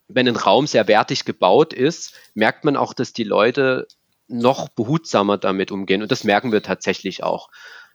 wenn 0.08 0.28
ein 0.28 0.36
Raum 0.36 0.68
sehr 0.68 0.88
wertig 0.88 1.26
gebaut 1.26 1.74
ist, 1.74 2.14
merkt 2.34 2.64
man 2.64 2.78
auch, 2.78 2.94
dass 2.94 3.14
die 3.14 3.24
Leute 3.24 3.88
noch 4.28 4.70
behutsamer 4.70 5.38
damit 5.38 5.72
umgehen. 5.72 6.02
Und 6.02 6.12
das 6.12 6.24
merken 6.24 6.52
wir 6.52 6.62
tatsächlich 6.62 7.24
auch. 7.24 7.50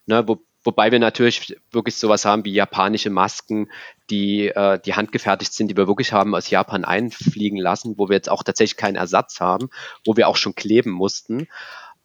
Ne, 0.05 0.27
wo, 0.27 0.43
wobei 0.63 0.91
wir 0.91 0.99
natürlich 0.99 1.55
wirklich 1.71 1.95
sowas 1.95 2.25
haben 2.25 2.43
wie 2.45 2.53
japanische 2.53 3.09
Masken, 3.09 3.71
die, 4.09 4.47
äh, 4.47 4.79
die 4.79 4.95
handgefertigt 4.95 5.53
sind, 5.53 5.69
die 5.69 5.77
wir 5.77 5.87
wirklich 5.87 6.11
haben 6.11 6.35
aus 6.35 6.49
Japan 6.49 6.83
einfliegen 6.83 7.57
lassen, 7.57 7.97
wo 7.97 8.09
wir 8.09 8.15
jetzt 8.15 8.29
auch 8.29 8.43
tatsächlich 8.43 8.77
keinen 8.77 8.95
Ersatz 8.95 9.39
haben, 9.39 9.69
wo 10.05 10.17
wir 10.17 10.27
auch 10.27 10.35
schon 10.35 10.55
kleben 10.55 10.91
mussten. 10.91 11.47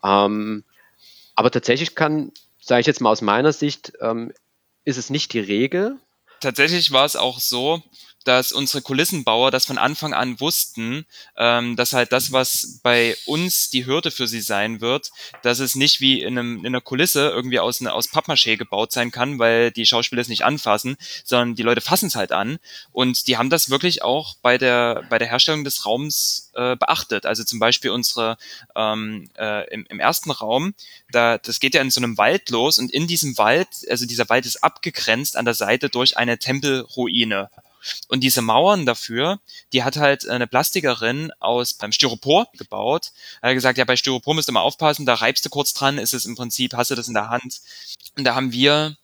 Ähm, 0.05 0.65
aber 1.35 1.51
tatsächlich 1.51 1.95
kann, 1.95 2.33
sage 2.61 2.81
ich 2.81 2.87
jetzt 2.87 3.01
mal 3.01 3.11
aus 3.11 3.23
meiner 3.23 3.53
Sicht, 3.53 3.93
ähm, 4.01 4.33
ist 4.85 4.97
es 4.97 5.11
nicht 5.11 5.33
die 5.33 5.41
Regel. 5.41 5.97
Tatsächlich 6.41 6.93
war 6.93 7.05
es 7.05 7.17
auch 7.17 7.41
so, 7.41 7.83
dass 8.29 8.53
unsere 8.53 8.83
Kulissenbauer 8.83 9.51
das 9.51 9.65
von 9.65 9.79
Anfang 9.79 10.13
an 10.13 10.39
wussten, 10.39 11.07
ähm, 11.39 11.77
dass 11.77 11.95
halt 11.95 12.13
das, 12.13 12.31
was 12.31 12.79
bei 12.83 13.17
uns 13.25 13.71
die 13.71 13.87
Hürde 13.87 14.11
für 14.11 14.27
sie 14.27 14.43
sein 14.43 14.83
wird, 14.83 15.11
dass 15.43 15.61
es 15.61 15.75
nicht 15.75 16.01
wie 16.01 16.21
in, 16.21 16.39
einem, 16.39 16.59
in 16.59 16.67
einer 16.67 16.83
Kulisse 16.83 17.31
irgendwie 17.31 17.59
aus, 17.59 17.85
aus 17.87 18.11
Pappmaché 18.13 18.59
gebaut 18.59 18.93
sein 18.93 19.11
kann, 19.11 19.39
weil 19.39 19.71
die 19.71 19.87
Schauspieler 19.87 20.21
es 20.21 20.29
nicht 20.29 20.45
anfassen, 20.45 20.99
sondern 21.25 21.55
die 21.55 21.63
Leute 21.63 21.81
fassen 21.81 22.09
es 22.09 22.17
halt 22.17 22.33
an. 22.33 22.59
Und 22.93 23.29
die 23.29 23.39
haben 23.39 23.49
das 23.49 23.71
wirklich 23.71 24.03
auch 24.03 24.37
bei 24.43 24.59
der, 24.59 25.05
bei 25.09 25.19
der 25.19 25.29
Herstellung 25.29 25.65
des 25.65 25.87
Raums 25.87 26.51
äh, 26.55 26.77
beachtet. 26.77 27.25
Also 27.25 27.45
zum 27.45 27.59
Beispiel 27.59 27.93
unsere 27.93 28.37
ähm, 28.77 29.31
äh, 29.39 29.67
im, 29.73 29.87
im 29.89 30.01
ersten 30.01 30.33
Raum, 30.33 30.75
da, 31.11 31.39
das 31.39 31.61
geht 31.61 31.75
ja 31.75 31.81
in 31.81 31.91
so 31.91 32.01
einem 32.01 32.19
Wald 32.19 32.51
los 32.51 32.79
und 32.79 32.93
in 32.93 33.07
diesem 33.07 33.39
Wald, 33.39 33.69
also 33.89 34.05
dieser 34.05 34.29
Wald 34.29 34.45
ist 34.45 34.63
abgegrenzt 34.63 35.35
an 35.35 35.47
der 35.47 35.55
Seite 35.55 35.89
durch 35.89 36.19
eine 36.19 36.39
Tempelruine. 36.39 37.49
Und 38.09 38.21
diese 38.21 38.43
Mauern 38.43 38.87
dafür, 38.87 39.41
die 39.73 39.85
hat 39.85 39.97
halt 39.97 40.29
eine 40.29 40.47
Plastikerin 40.47 41.33
aus 41.41 41.75
beim 41.75 41.93
Styropor 41.93 42.49
gebaut. 42.55 43.13
Er 43.41 43.51
hat 43.51 43.55
gesagt, 43.55 43.79
ja, 43.79 43.85
bei 43.85 43.97
Styropor 43.97 44.35
musst 44.35 44.49
du 44.49 44.53
mal 44.53 44.61
aufpassen, 44.61 45.07
da 45.07 45.15
reibst 45.15 45.45
du 45.45 45.51
kurz 45.51 45.73
dran, 45.73 45.99
ist 45.99 46.15
es 46.15 46.27
im 46.27 46.37
Prinzip, 46.37 46.75
hast 46.75 46.91
du 46.91 46.95
das 46.95 47.09
in 47.09 47.15
der 47.15 47.31
Hand. 47.31 47.61
Und 48.17 48.25
da 48.25 48.35
haben 48.35 48.53
wir 48.53 48.97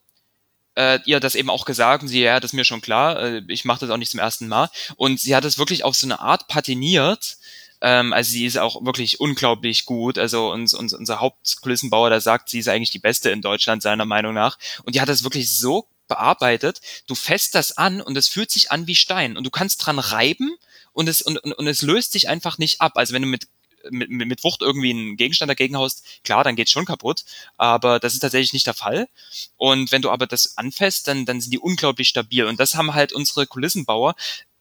äh, 0.77 0.99
ihr 1.05 1.21
das 1.21 1.35
eben 1.35 1.51
auch 1.51 1.65
gesagt 1.65 2.03
und 2.03 2.09
sie, 2.09 2.21
ja, 2.21 2.41
das 2.41 2.51
ist 2.51 2.55
mir 2.55 2.65
schon 2.65 2.81
klar, 2.81 3.21
äh, 3.21 3.43
ich 3.49 3.65
mache 3.65 3.81
das 3.81 3.91
auch 3.91 3.97
nicht 3.97 4.11
zum 4.11 4.21
ersten 4.21 4.49
Mal. 4.49 4.71
Und 4.97 5.21
sie 5.21 5.37
hat 5.37 5.45
es 5.45 5.59
wirklich 5.59 5.85
auf 5.85 5.95
so 5.95 6.07
eine 6.07 6.21
Art 6.21 6.49
patiniert, 6.49 7.37
ähm, 7.85 8.15
also 8.15 8.31
sie 8.31 8.47
ist 8.47 8.57
auch 8.57 8.83
wirklich 8.85 9.21
unglaublich 9.21 9.85
gut. 9.85 10.19
Also 10.19 10.51
uns, 10.51 10.73
uns, 10.73 10.95
unser 10.95 11.21
Hauptkulissenbauer, 11.21 12.09
der 12.09 12.23
sagt, 12.23 12.49
sie 12.49 12.59
ist 12.59 12.69
eigentlich 12.69 12.91
die 12.91 12.99
beste 12.99 13.29
in 13.29 13.43
Deutschland, 13.43 13.83
seiner 13.83 14.07
Meinung 14.07 14.33
nach. 14.33 14.59
Und 14.85 14.95
die 14.95 15.03
hat 15.03 15.09
das 15.11 15.23
wirklich 15.23 15.55
so 15.55 15.87
bearbeitet, 16.09 16.81
du 17.07 17.15
fässt 17.15 17.55
das 17.55 17.77
an 17.77 18.01
und 18.01 18.17
es 18.17 18.29
fühlt 18.29 18.51
sich 18.51 18.71
an 18.71 18.87
wie 18.87 18.95
Stein 18.95 19.37
und 19.37 19.45
du 19.45 19.51
kannst 19.51 19.85
dran 19.85 19.99
reiben 19.99 20.57
und 20.93 21.09
es, 21.09 21.23
und, 21.23 21.39
und, 21.39 21.53
und 21.53 21.67
es 21.67 21.83
löst 21.83 22.13
sich 22.13 22.29
einfach 22.29 22.59
nicht 22.59 22.81
ab. 22.81 22.93
Also 22.97 23.15
wenn 23.15 23.23
du 23.23 23.29
mit 23.29 23.49
mit, 23.91 24.11
mit 24.11 24.45
Wucht 24.45 24.63
irgendwie 24.63 24.91
einen 24.91 25.17
Gegenstand 25.17 25.51
dagegen 25.51 25.77
haust, 25.77 26.05
klar, 26.25 26.45
dann 26.45 26.57
geht's 26.57 26.71
schon 26.71 26.87
kaputt, 26.87 27.25
aber 27.57 27.99
das 27.99 28.15
ist 28.15 28.21
tatsächlich 28.21 28.53
nicht 28.53 28.67
der 28.67 28.75
Fall. 28.75 29.09
Und 29.57 29.93
wenn 29.93 30.03
du 30.03 30.11
aber 30.11 30.27
das 30.27 30.57
anfasst, 30.57 31.09
dann, 31.09 31.27
dann 31.27 31.41
sind 31.41 31.53
die 31.53 31.59
unglaublich 31.59 32.09
stabil. 32.09 32.45
Und 32.47 32.61
das 32.61 32.75
haben 32.75 32.95
halt 32.95 33.13
unsere 33.13 33.47
Kulissenbauer 33.47 34.15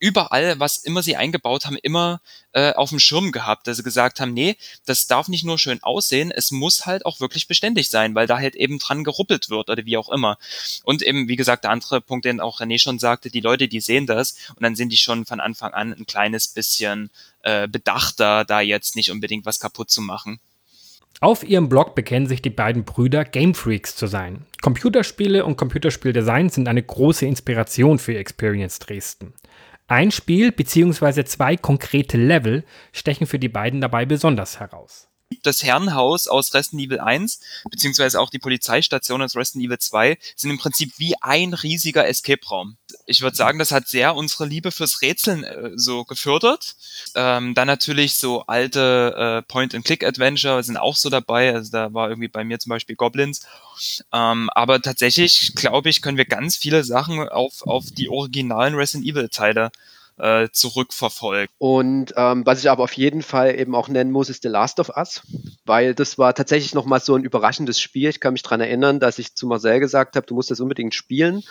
überall, 0.03 0.59
was 0.59 0.79
immer 0.79 1.01
sie 1.01 1.15
eingebaut 1.15 1.65
haben, 1.65 1.77
immer 1.81 2.19
äh, 2.51 2.73
auf 2.73 2.89
dem 2.89 2.99
Schirm 2.99 3.31
gehabt, 3.31 3.67
dass 3.67 3.77
sie 3.77 3.83
gesagt 3.83 4.19
haben, 4.19 4.33
nee, 4.33 4.57
das 4.85 5.07
darf 5.07 5.29
nicht 5.29 5.45
nur 5.45 5.57
schön 5.57 5.81
aussehen, 5.81 6.29
es 6.29 6.51
muss 6.51 6.85
halt 6.85 7.05
auch 7.05 7.21
wirklich 7.21 7.47
beständig 7.47 7.89
sein, 7.89 8.13
weil 8.13 8.27
da 8.27 8.37
halt 8.37 8.55
eben 8.55 8.79
dran 8.79 9.05
geruppelt 9.05 9.49
wird 9.49 9.69
oder 9.69 9.85
wie 9.85 9.95
auch 9.95 10.09
immer. 10.09 10.37
Und 10.83 11.03
eben, 11.03 11.29
wie 11.29 11.37
gesagt, 11.37 11.63
der 11.63 11.71
andere 11.71 12.01
Punkt, 12.01 12.25
den 12.25 12.41
auch 12.41 12.59
René 12.59 12.79
schon 12.79 12.99
sagte, 12.99 13.29
die 13.29 13.39
Leute, 13.39 13.69
die 13.69 13.79
sehen 13.79 14.05
das 14.05 14.35
und 14.55 14.63
dann 14.63 14.75
sind 14.75 14.89
die 14.89 14.97
schon 14.97 15.25
von 15.25 15.39
Anfang 15.39 15.71
an 15.71 15.93
ein 15.93 16.05
kleines 16.05 16.49
bisschen 16.49 17.09
äh, 17.43 17.69
bedachter, 17.69 18.43
da 18.43 18.59
jetzt 18.59 18.97
nicht 18.97 19.09
unbedingt 19.09 19.45
was 19.45 19.61
kaputt 19.61 19.89
zu 19.89 20.01
machen. 20.01 20.41
Auf 21.21 21.47
ihrem 21.47 21.69
Blog 21.69 21.95
bekennen 21.95 22.27
sich 22.27 22.41
die 22.41 22.49
beiden 22.49 22.83
Brüder, 22.83 23.23
Game 23.23 23.55
Freaks 23.55 23.95
zu 23.95 24.07
sein. 24.07 24.45
Computerspiele 24.61 25.45
und 25.45 25.55
Computerspieldesign 25.55 26.49
sind 26.49 26.67
eine 26.67 26.83
große 26.83 27.25
Inspiration 27.25 27.99
für 27.99 28.17
Experience 28.17 28.79
Dresden. 28.79 29.33
Ein 29.87 30.11
Spiel 30.11 30.51
bzw. 30.51 31.25
zwei 31.25 31.57
konkrete 31.57 32.17
Level 32.17 32.63
stechen 32.91 33.27
für 33.27 33.39
die 33.39 33.49
beiden 33.49 33.81
dabei 33.81 34.05
besonders 34.05 34.59
heraus. 34.59 35.09
Das 35.41 35.63
Herrenhaus 35.63 36.27
aus 36.27 36.53
Resident 36.53 36.83
Evil 36.83 36.99
1, 36.99 37.39
beziehungsweise 37.69 38.19
auch 38.19 38.29
die 38.29 38.39
Polizeistation 38.39 39.21
aus 39.21 39.35
Resident 39.35 39.65
Evil 39.65 39.79
2, 39.79 40.17
sind 40.35 40.51
im 40.51 40.57
Prinzip 40.57 40.93
wie 40.97 41.15
ein 41.21 41.53
riesiger 41.53 42.07
Escape-Raum. 42.07 42.77
Ich 43.05 43.21
würde 43.21 43.35
sagen, 43.35 43.59
das 43.59 43.71
hat 43.71 43.87
sehr 43.87 44.15
unsere 44.15 44.45
Liebe 44.45 44.71
fürs 44.71 45.01
Rätseln 45.01 45.43
äh, 45.43 45.71
so 45.75 46.03
gefördert. 46.03 46.75
Ähm, 47.15 47.53
dann 47.53 47.67
natürlich 47.67 48.15
so 48.15 48.45
alte 48.45 49.15
äh, 49.17 49.51
Point-and-Click-Adventure 49.51 50.63
sind 50.63 50.77
auch 50.77 50.95
so 50.95 51.09
dabei. 51.09 51.53
Also 51.53 51.71
da 51.71 51.93
war 51.93 52.09
irgendwie 52.09 52.27
bei 52.27 52.43
mir 52.43 52.59
zum 52.59 52.69
Beispiel 52.69 52.95
Goblins. 52.95 53.45
Ähm, 54.11 54.49
aber 54.53 54.81
tatsächlich, 54.81 55.53
glaube 55.55 55.89
ich, 55.89 56.01
können 56.01 56.17
wir 56.17 56.25
ganz 56.25 56.55
viele 56.55 56.83
Sachen 56.83 57.27
auf, 57.29 57.63
auf 57.63 57.85
die 57.91 58.09
originalen 58.09 58.75
Resident 58.75 59.09
Evil-Teile 59.09 59.71
äh, 60.17 60.49
zurückverfolgt. 60.51 61.53
Und 61.57 62.13
ähm, 62.15 62.45
was 62.45 62.59
ich 62.59 62.69
aber 62.69 62.83
auf 62.83 62.93
jeden 62.93 63.21
Fall 63.21 63.57
eben 63.57 63.75
auch 63.75 63.87
nennen 63.87 64.11
muss, 64.11 64.29
ist 64.29 64.43
The 64.43 64.49
Last 64.49 64.79
of 64.79 64.89
Us, 64.95 65.21
weil 65.65 65.95
das 65.95 66.17
war 66.17 66.33
tatsächlich 66.33 66.73
nochmal 66.73 66.99
so 66.99 67.15
ein 67.15 67.23
überraschendes 67.23 67.79
Spiel. 67.79 68.09
Ich 68.09 68.19
kann 68.19 68.33
mich 68.33 68.43
dran 68.43 68.61
erinnern, 68.61 68.99
dass 68.99 69.19
ich 69.19 69.35
zu 69.35 69.47
Marcel 69.47 69.79
gesagt 69.79 70.15
habe, 70.15 70.25
du 70.25 70.35
musst 70.35 70.51
das 70.51 70.59
unbedingt 70.59 70.93
spielen. 70.93 71.43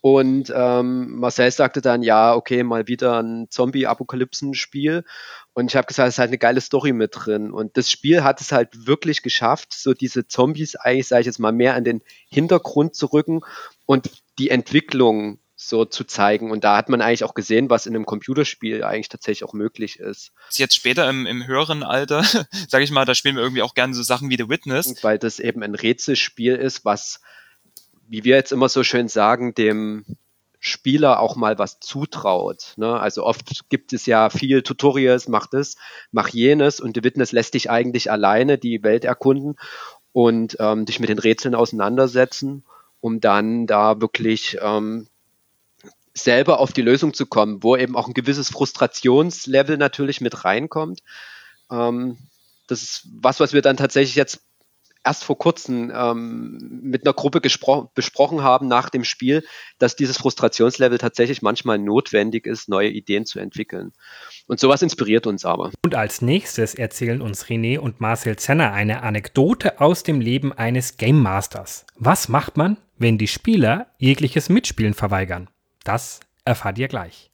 Und 0.00 0.52
ähm, 0.54 1.18
Marcel 1.18 1.50
sagte 1.50 1.80
dann, 1.80 2.02
ja, 2.02 2.34
okay, 2.34 2.62
mal 2.62 2.86
wieder 2.86 3.20
ein 3.20 3.48
Zombie-Apokalypsen-Spiel. 3.50 5.04
Und 5.52 5.70
ich 5.70 5.76
habe 5.76 5.86
gesagt, 5.86 6.08
es 6.08 6.14
ist 6.14 6.18
halt 6.18 6.28
eine 6.28 6.38
geile 6.38 6.60
Story 6.60 6.92
mit 6.92 7.10
drin. 7.14 7.50
Und 7.50 7.76
das 7.76 7.90
Spiel 7.90 8.22
hat 8.22 8.40
es 8.40 8.52
halt 8.52 8.86
wirklich 8.86 9.22
geschafft, 9.22 9.72
so 9.72 9.94
diese 9.94 10.28
Zombies 10.28 10.76
eigentlich, 10.76 11.08
sage 11.08 11.22
ich 11.22 11.26
jetzt 11.26 11.40
mal, 11.40 11.50
mehr 11.50 11.74
an 11.74 11.84
den 11.84 12.02
Hintergrund 12.28 12.94
zu 12.94 13.06
rücken 13.06 13.40
und 13.84 14.10
die 14.38 14.50
Entwicklung 14.50 15.40
so 15.56 15.86
zu 15.86 16.04
zeigen. 16.04 16.50
Und 16.50 16.64
da 16.64 16.76
hat 16.76 16.90
man 16.90 17.00
eigentlich 17.00 17.24
auch 17.24 17.34
gesehen, 17.34 17.70
was 17.70 17.86
in 17.86 17.94
einem 17.96 18.04
Computerspiel 18.04 18.84
eigentlich 18.84 19.08
tatsächlich 19.08 19.48
auch 19.48 19.54
möglich 19.54 19.98
ist. 19.98 20.32
Jetzt 20.50 20.76
später 20.76 21.08
im, 21.08 21.26
im 21.26 21.46
höheren 21.46 21.82
Alter, 21.82 22.22
sage 22.68 22.84
ich 22.84 22.90
mal, 22.90 23.06
da 23.06 23.14
spielen 23.14 23.36
wir 23.36 23.42
irgendwie 23.42 23.62
auch 23.62 23.74
gerne 23.74 23.94
so 23.94 24.02
Sachen 24.02 24.28
wie 24.28 24.36
The 24.36 24.50
Witness. 24.50 25.02
Weil 25.02 25.18
das 25.18 25.40
eben 25.40 25.62
ein 25.62 25.74
Rätselspiel 25.74 26.54
ist, 26.54 26.84
was, 26.84 27.20
wie 28.06 28.22
wir 28.22 28.36
jetzt 28.36 28.52
immer 28.52 28.68
so 28.68 28.84
schön 28.84 29.08
sagen, 29.08 29.54
dem 29.54 30.04
Spieler 30.58 31.20
auch 31.20 31.36
mal 31.36 31.58
was 31.58 31.80
zutraut. 31.80 32.74
Ne? 32.76 32.98
Also 32.98 33.24
oft 33.24 33.68
gibt 33.70 33.92
es 33.92 34.04
ja 34.04 34.28
viel 34.30 34.62
Tutorials, 34.62 35.28
mach 35.28 35.46
das, 35.46 35.76
mach 36.12 36.28
jenes 36.28 36.80
und 36.80 36.96
The 36.96 37.04
Witness 37.04 37.32
lässt 37.32 37.54
dich 37.54 37.70
eigentlich 37.70 38.10
alleine 38.10 38.58
die 38.58 38.82
Welt 38.82 39.04
erkunden 39.04 39.56
und 40.12 40.56
ähm, 40.60 40.84
dich 40.84 41.00
mit 41.00 41.08
den 41.08 41.18
Rätseln 41.18 41.54
auseinandersetzen, 41.54 42.64
um 43.00 43.20
dann 43.20 43.66
da 43.66 44.00
wirklich 44.00 44.58
ähm, 44.60 45.08
selber 46.16 46.60
auf 46.60 46.72
die 46.72 46.82
Lösung 46.82 47.14
zu 47.14 47.26
kommen, 47.26 47.62
wo 47.62 47.76
eben 47.76 47.96
auch 47.96 48.08
ein 48.08 48.14
gewisses 48.14 48.50
Frustrationslevel 48.50 49.76
natürlich 49.76 50.20
mit 50.20 50.44
reinkommt. 50.44 51.00
Ähm, 51.70 52.18
das 52.66 52.82
ist 52.82 53.08
was, 53.12 53.40
was 53.40 53.52
wir 53.52 53.62
dann 53.62 53.76
tatsächlich 53.76 54.16
jetzt 54.16 54.40
erst 55.06 55.24
vor 55.24 55.38
kurzem 55.38 55.92
ähm, 55.94 56.80
mit 56.82 57.06
einer 57.06 57.14
Gruppe 57.14 57.40
besprochen 57.40 58.42
haben 58.42 58.66
nach 58.66 58.90
dem 58.90 59.04
Spiel, 59.04 59.44
dass 59.78 59.94
dieses 59.94 60.18
Frustrationslevel 60.18 60.98
tatsächlich 60.98 61.42
manchmal 61.42 61.78
notwendig 61.78 62.44
ist, 62.46 62.68
neue 62.68 62.88
Ideen 62.88 63.24
zu 63.24 63.38
entwickeln. 63.38 63.92
Und 64.48 64.58
sowas 64.58 64.82
inspiriert 64.82 65.28
uns 65.28 65.44
aber. 65.44 65.70
Und 65.84 65.94
als 65.94 66.22
nächstes 66.22 66.74
erzählen 66.74 67.22
uns 67.22 67.46
René 67.46 67.78
und 67.78 68.00
Marcel 68.00 68.36
Zenner 68.36 68.72
eine 68.72 69.02
Anekdote 69.04 69.80
aus 69.80 70.02
dem 70.02 70.20
Leben 70.20 70.52
eines 70.52 70.96
Game 70.96 71.22
Masters. 71.22 71.86
Was 71.94 72.28
macht 72.28 72.56
man, 72.56 72.76
wenn 72.98 73.16
die 73.16 73.28
Spieler 73.28 73.86
jegliches 73.98 74.48
Mitspielen 74.48 74.94
verweigern? 74.94 75.48
Das 75.86 76.18
erfahrt 76.44 76.78
ihr 76.78 76.88
gleich. 76.88 77.30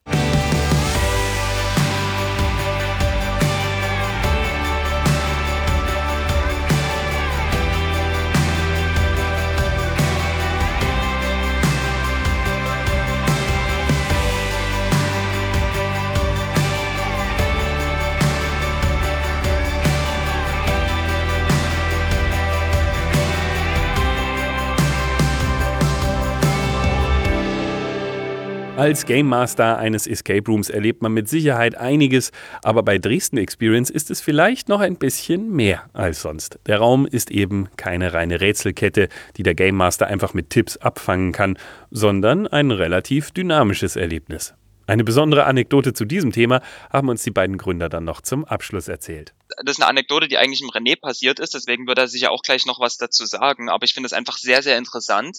Als 28.76 29.04
Game 29.04 29.28
Master 29.28 29.76
eines 29.76 30.06
Escape 30.06 30.50
Rooms 30.50 30.70
erlebt 30.70 31.02
man 31.02 31.12
mit 31.12 31.28
Sicherheit 31.28 31.76
einiges, 31.76 32.32
aber 32.62 32.82
bei 32.82 32.96
Dresden 32.98 33.36
Experience 33.36 33.90
ist 33.90 34.10
es 34.10 34.22
vielleicht 34.22 34.70
noch 34.70 34.80
ein 34.80 34.96
bisschen 34.96 35.50
mehr 35.50 35.90
als 35.92 36.22
sonst. 36.22 36.58
Der 36.64 36.78
Raum 36.78 37.06
ist 37.06 37.30
eben 37.30 37.68
keine 37.76 38.14
reine 38.14 38.40
Rätselkette, 38.40 39.10
die 39.36 39.42
der 39.42 39.54
Game 39.54 39.76
Master 39.76 40.06
einfach 40.06 40.32
mit 40.32 40.48
Tipps 40.48 40.78
abfangen 40.78 41.32
kann, 41.32 41.58
sondern 41.90 42.46
ein 42.46 42.70
relativ 42.70 43.30
dynamisches 43.30 43.94
Erlebnis. 43.94 44.54
Eine 44.86 45.04
besondere 45.04 45.44
Anekdote 45.44 45.92
zu 45.92 46.06
diesem 46.06 46.32
Thema 46.32 46.62
haben 46.90 47.10
uns 47.10 47.22
die 47.22 47.30
beiden 47.30 47.58
Gründer 47.58 47.90
dann 47.90 48.04
noch 48.04 48.22
zum 48.22 48.46
Abschluss 48.46 48.88
erzählt. 48.88 49.34
Das 49.64 49.76
ist 49.76 49.82
eine 49.82 49.90
Anekdote, 49.90 50.28
die 50.28 50.38
eigentlich 50.38 50.62
im 50.62 50.70
René 50.70 50.98
passiert 50.98 51.40
ist, 51.40 51.52
deswegen 51.52 51.86
wird 51.86 51.98
er 51.98 52.08
sicher 52.08 52.30
auch 52.30 52.42
gleich 52.42 52.64
noch 52.64 52.80
was 52.80 52.96
dazu 52.96 53.26
sagen, 53.26 53.68
aber 53.68 53.84
ich 53.84 53.92
finde 53.92 54.06
es 54.06 54.14
einfach 54.14 54.38
sehr, 54.38 54.62
sehr 54.62 54.78
interessant. 54.78 55.38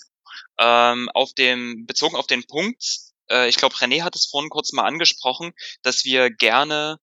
Ähm, 0.59 1.09
auf 1.13 1.34
dem, 1.34 1.86
bezogen 1.88 2.15
auf 2.15 2.27
den 2.27 2.43
Punkt, 2.45 3.12
äh, 3.30 3.49
ich 3.49 3.57
glaube, 3.57 3.76
René 3.76 4.01
hat 4.01 4.15
es 4.15 4.28
vorhin 4.28 4.49
kurz 4.49 4.74
mal 4.74 4.86
angesprochen, 4.86 5.53
dass 5.82 6.03
wir 6.03 6.30
gerne 6.30 6.97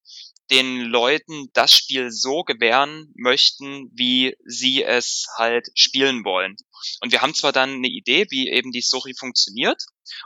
den 0.51 0.81
Leuten 0.81 1.49
das 1.53 1.73
Spiel 1.73 2.11
so 2.11 2.43
gewähren 2.43 3.13
möchten, 3.15 3.89
wie 3.95 4.35
sie 4.45 4.83
es 4.83 5.27
halt 5.37 5.69
spielen 5.75 6.25
wollen. 6.25 6.57
Und 7.01 7.13
wir 7.13 7.23
haben 7.23 7.35
zwar 7.35 7.53
dann 7.53 7.75
eine 7.75 7.89
Idee, 7.89 8.27
wie 8.31 8.49
eben 8.49 8.73
die 8.73 8.83
Story 8.83 9.15
funktioniert 9.17 9.81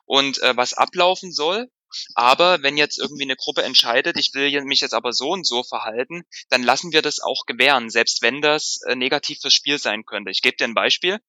und 0.07 0.38
äh, 0.38 0.57
was 0.57 0.72
ablaufen 0.72 1.30
soll, 1.30 1.68
aber 2.14 2.62
wenn 2.62 2.76
jetzt 2.76 2.99
irgendwie 2.99 3.22
eine 3.24 3.36
Gruppe 3.36 3.62
entscheidet, 3.62 4.18
ich 4.18 4.34
will 4.34 4.64
mich 4.64 4.80
jetzt 4.80 4.95
aber 4.95 5.12
so 5.12 5.30
und 5.30 5.47
so 5.47 5.62
verhalten, 5.62 6.24
dann 6.49 6.62
lassen 6.62 6.92
wir 6.92 7.03
das 7.03 7.20
auch 7.20 7.47
gewähren, 7.47 7.90
selbst 7.90 8.22
wenn 8.22 8.40
das 8.40 8.80
äh, 8.86 8.97
negativ 8.97 9.38
fürs 9.40 9.55
Spiel 9.55 9.78
sein 9.78 10.05
könnte. 10.05 10.30
Ich 10.30 10.42
gebe 10.42 10.57
dir 10.57 10.64
ein 10.64 10.74
Beispiel. 10.74 11.20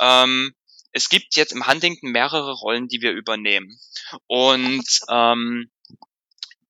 Ähm, 0.00 0.54
es 0.92 1.08
gibt 1.08 1.36
jetzt 1.36 1.52
im 1.52 1.66
Huntington 1.66 2.10
mehrere 2.10 2.52
Rollen, 2.52 2.88
die 2.88 3.00
wir 3.00 3.12
übernehmen. 3.12 3.78
Und 4.26 4.86
ähm, 5.08 5.70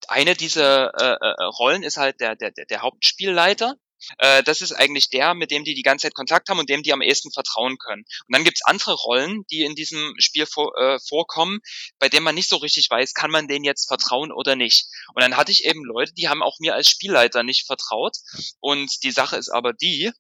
eine 0.09 0.35
dieser 0.35 0.93
äh, 0.95 1.17
äh, 1.21 1.45
Rollen 1.59 1.83
ist 1.83 1.97
halt 1.97 2.21
der, 2.21 2.37
der, 2.37 2.51
der 2.51 2.83
Hauptspielleiter. 2.83 3.77
Äh, 4.19 4.43
das 4.43 4.61
ist 4.61 4.73
eigentlich 4.73 5.11
der, 5.11 5.35
mit 5.35 5.51
dem 5.51 5.65
die 5.65 5.75
die 5.75 5.83
ganze 5.83 6.07
Zeit 6.07 6.15
Kontakt 6.15 6.49
haben 6.49 6.59
und 6.59 6.69
dem 6.69 6.83
die 6.83 6.93
am 6.93 7.03
ehesten 7.03 7.31
vertrauen 7.33 7.79
können. 7.79 8.03
Und 8.27 8.35
dann 8.35 8.45
gibt's 8.45 8.65
andere 8.65 8.95
Rollen, 8.95 9.45
die 9.51 9.63
in 9.63 9.75
diesem 9.75 10.15
Spiel 10.19 10.47
vor, 10.47 10.77
äh, 10.77 10.99
vorkommen, 10.99 11.61
bei 11.99 12.09
denen 12.09 12.25
man 12.25 12.35
nicht 12.35 12.49
so 12.49 12.57
richtig 12.57 12.89
weiß, 12.91 13.15
kann 13.15 13.31
man 13.31 13.47
denen 13.47 13.65
jetzt 13.65 13.89
vertrauen 13.89 14.33
oder 14.33 14.57
nicht. 14.57 14.87
Und 15.15 15.23
dann 15.23 15.37
hatte 15.37 15.53
ich 15.53 15.65
eben 15.65 15.85
Leute, 15.85 16.13
die 16.15 16.29
haben 16.29 16.43
auch 16.43 16.59
mir 16.61 16.75
als 16.75 16.89
Spielleiter 16.89 17.43
nicht 17.43 17.67
vertraut. 17.67 18.17
Und 18.61 19.03
die 19.03 19.13
Sache 19.13 19.37
ist 19.37 19.51
aber 19.51 19.73
die, 19.73 20.11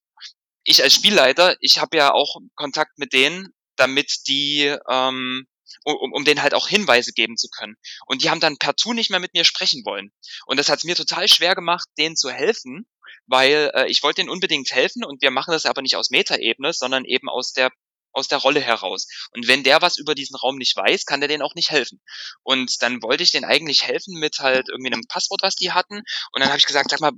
ich 0.64 0.82
als 0.82 0.94
Spielleiter, 0.94 1.57
ich 1.61 1.78
habe 1.78 1.96
ja 1.96 2.12
auch 2.12 2.36
Kontakt 2.55 2.98
mit 2.98 3.12
denen, 3.12 3.55
damit 3.80 4.28
die, 4.28 4.76
ähm, 4.88 5.46
um, 5.84 6.12
um 6.12 6.24
denen 6.24 6.42
halt 6.42 6.54
auch 6.54 6.68
Hinweise 6.68 7.12
geben 7.12 7.36
zu 7.36 7.48
können. 7.48 7.76
Und 8.06 8.22
die 8.22 8.30
haben 8.30 8.40
dann 8.40 8.58
partout 8.58 8.92
nicht 8.92 9.10
mehr 9.10 9.20
mit 9.20 9.34
mir 9.34 9.44
sprechen 9.44 9.84
wollen. 9.84 10.12
Und 10.46 10.58
das 10.58 10.68
hat 10.68 10.78
es 10.78 10.84
mir 10.84 10.96
total 10.96 11.28
schwer 11.28 11.54
gemacht, 11.54 11.88
denen 11.98 12.16
zu 12.16 12.30
helfen, 12.30 12.86
weil 13.26 13.70
äh, 13.74 13.86
ich 13.88 14.02
wollte 14.02 14.20
denen 14.20 14.30
unbedingt 14.30 14.70
helfen 14.72 15.04
und 15.04 15.22
wir 15.22 15.30
machen 15.30 15.52
das 15.52 15.66
aber 15.66 15.82
nicht 15.82 15.96
aus 15.96 16.10
Metaebene, 16.10 16.72
sondern 16.72 17.04
eben 17.04 17.28
aus 17.28 17.52
der 17.52 17.70
aus 18.12 18.26
der 18.26 18.38
Rolle 18.38 18.60
heraus. 18.60 19.06
Und 19.32 19.46
wenn 19.46 19.62
der 19.62 19.82
was 19.82 19.96
über 19.96 20.16
diesen 20.16 20.34
Raum 20.34 20.56
nicht 20.56 20.76
weiß, 20.76 21.04
kann 21.04 21.20
der 21.20 21.28
denen 21.28 21.42
auch 21.42 21.54
nicht 21.54 21.70
helfen. 21.70 22.00
Und 22.42 22.82
dann 22.82 23.02
wollte 23.02 23.22
ich 23.22 23.30
denen 23.30 23.44
eigentlich 23.44 23.86
helfen 23.86 24.18
mit 24.18 24.40
halt 24.40 24.68
irgendwie 24.68 24.92
einem 24.92 25.06
Passwort, 25.08 25.42
was 25.42 25.54
die 25.54 25.70
hatten. 25.70 25.98
Und 26.32 26.40
dann 26.40 26.48
habe 26.48 26.58
ich 26.58 26.66
gesagt, 26.66 26.90
sag 26.90 27.00
mal, 27.00 27.12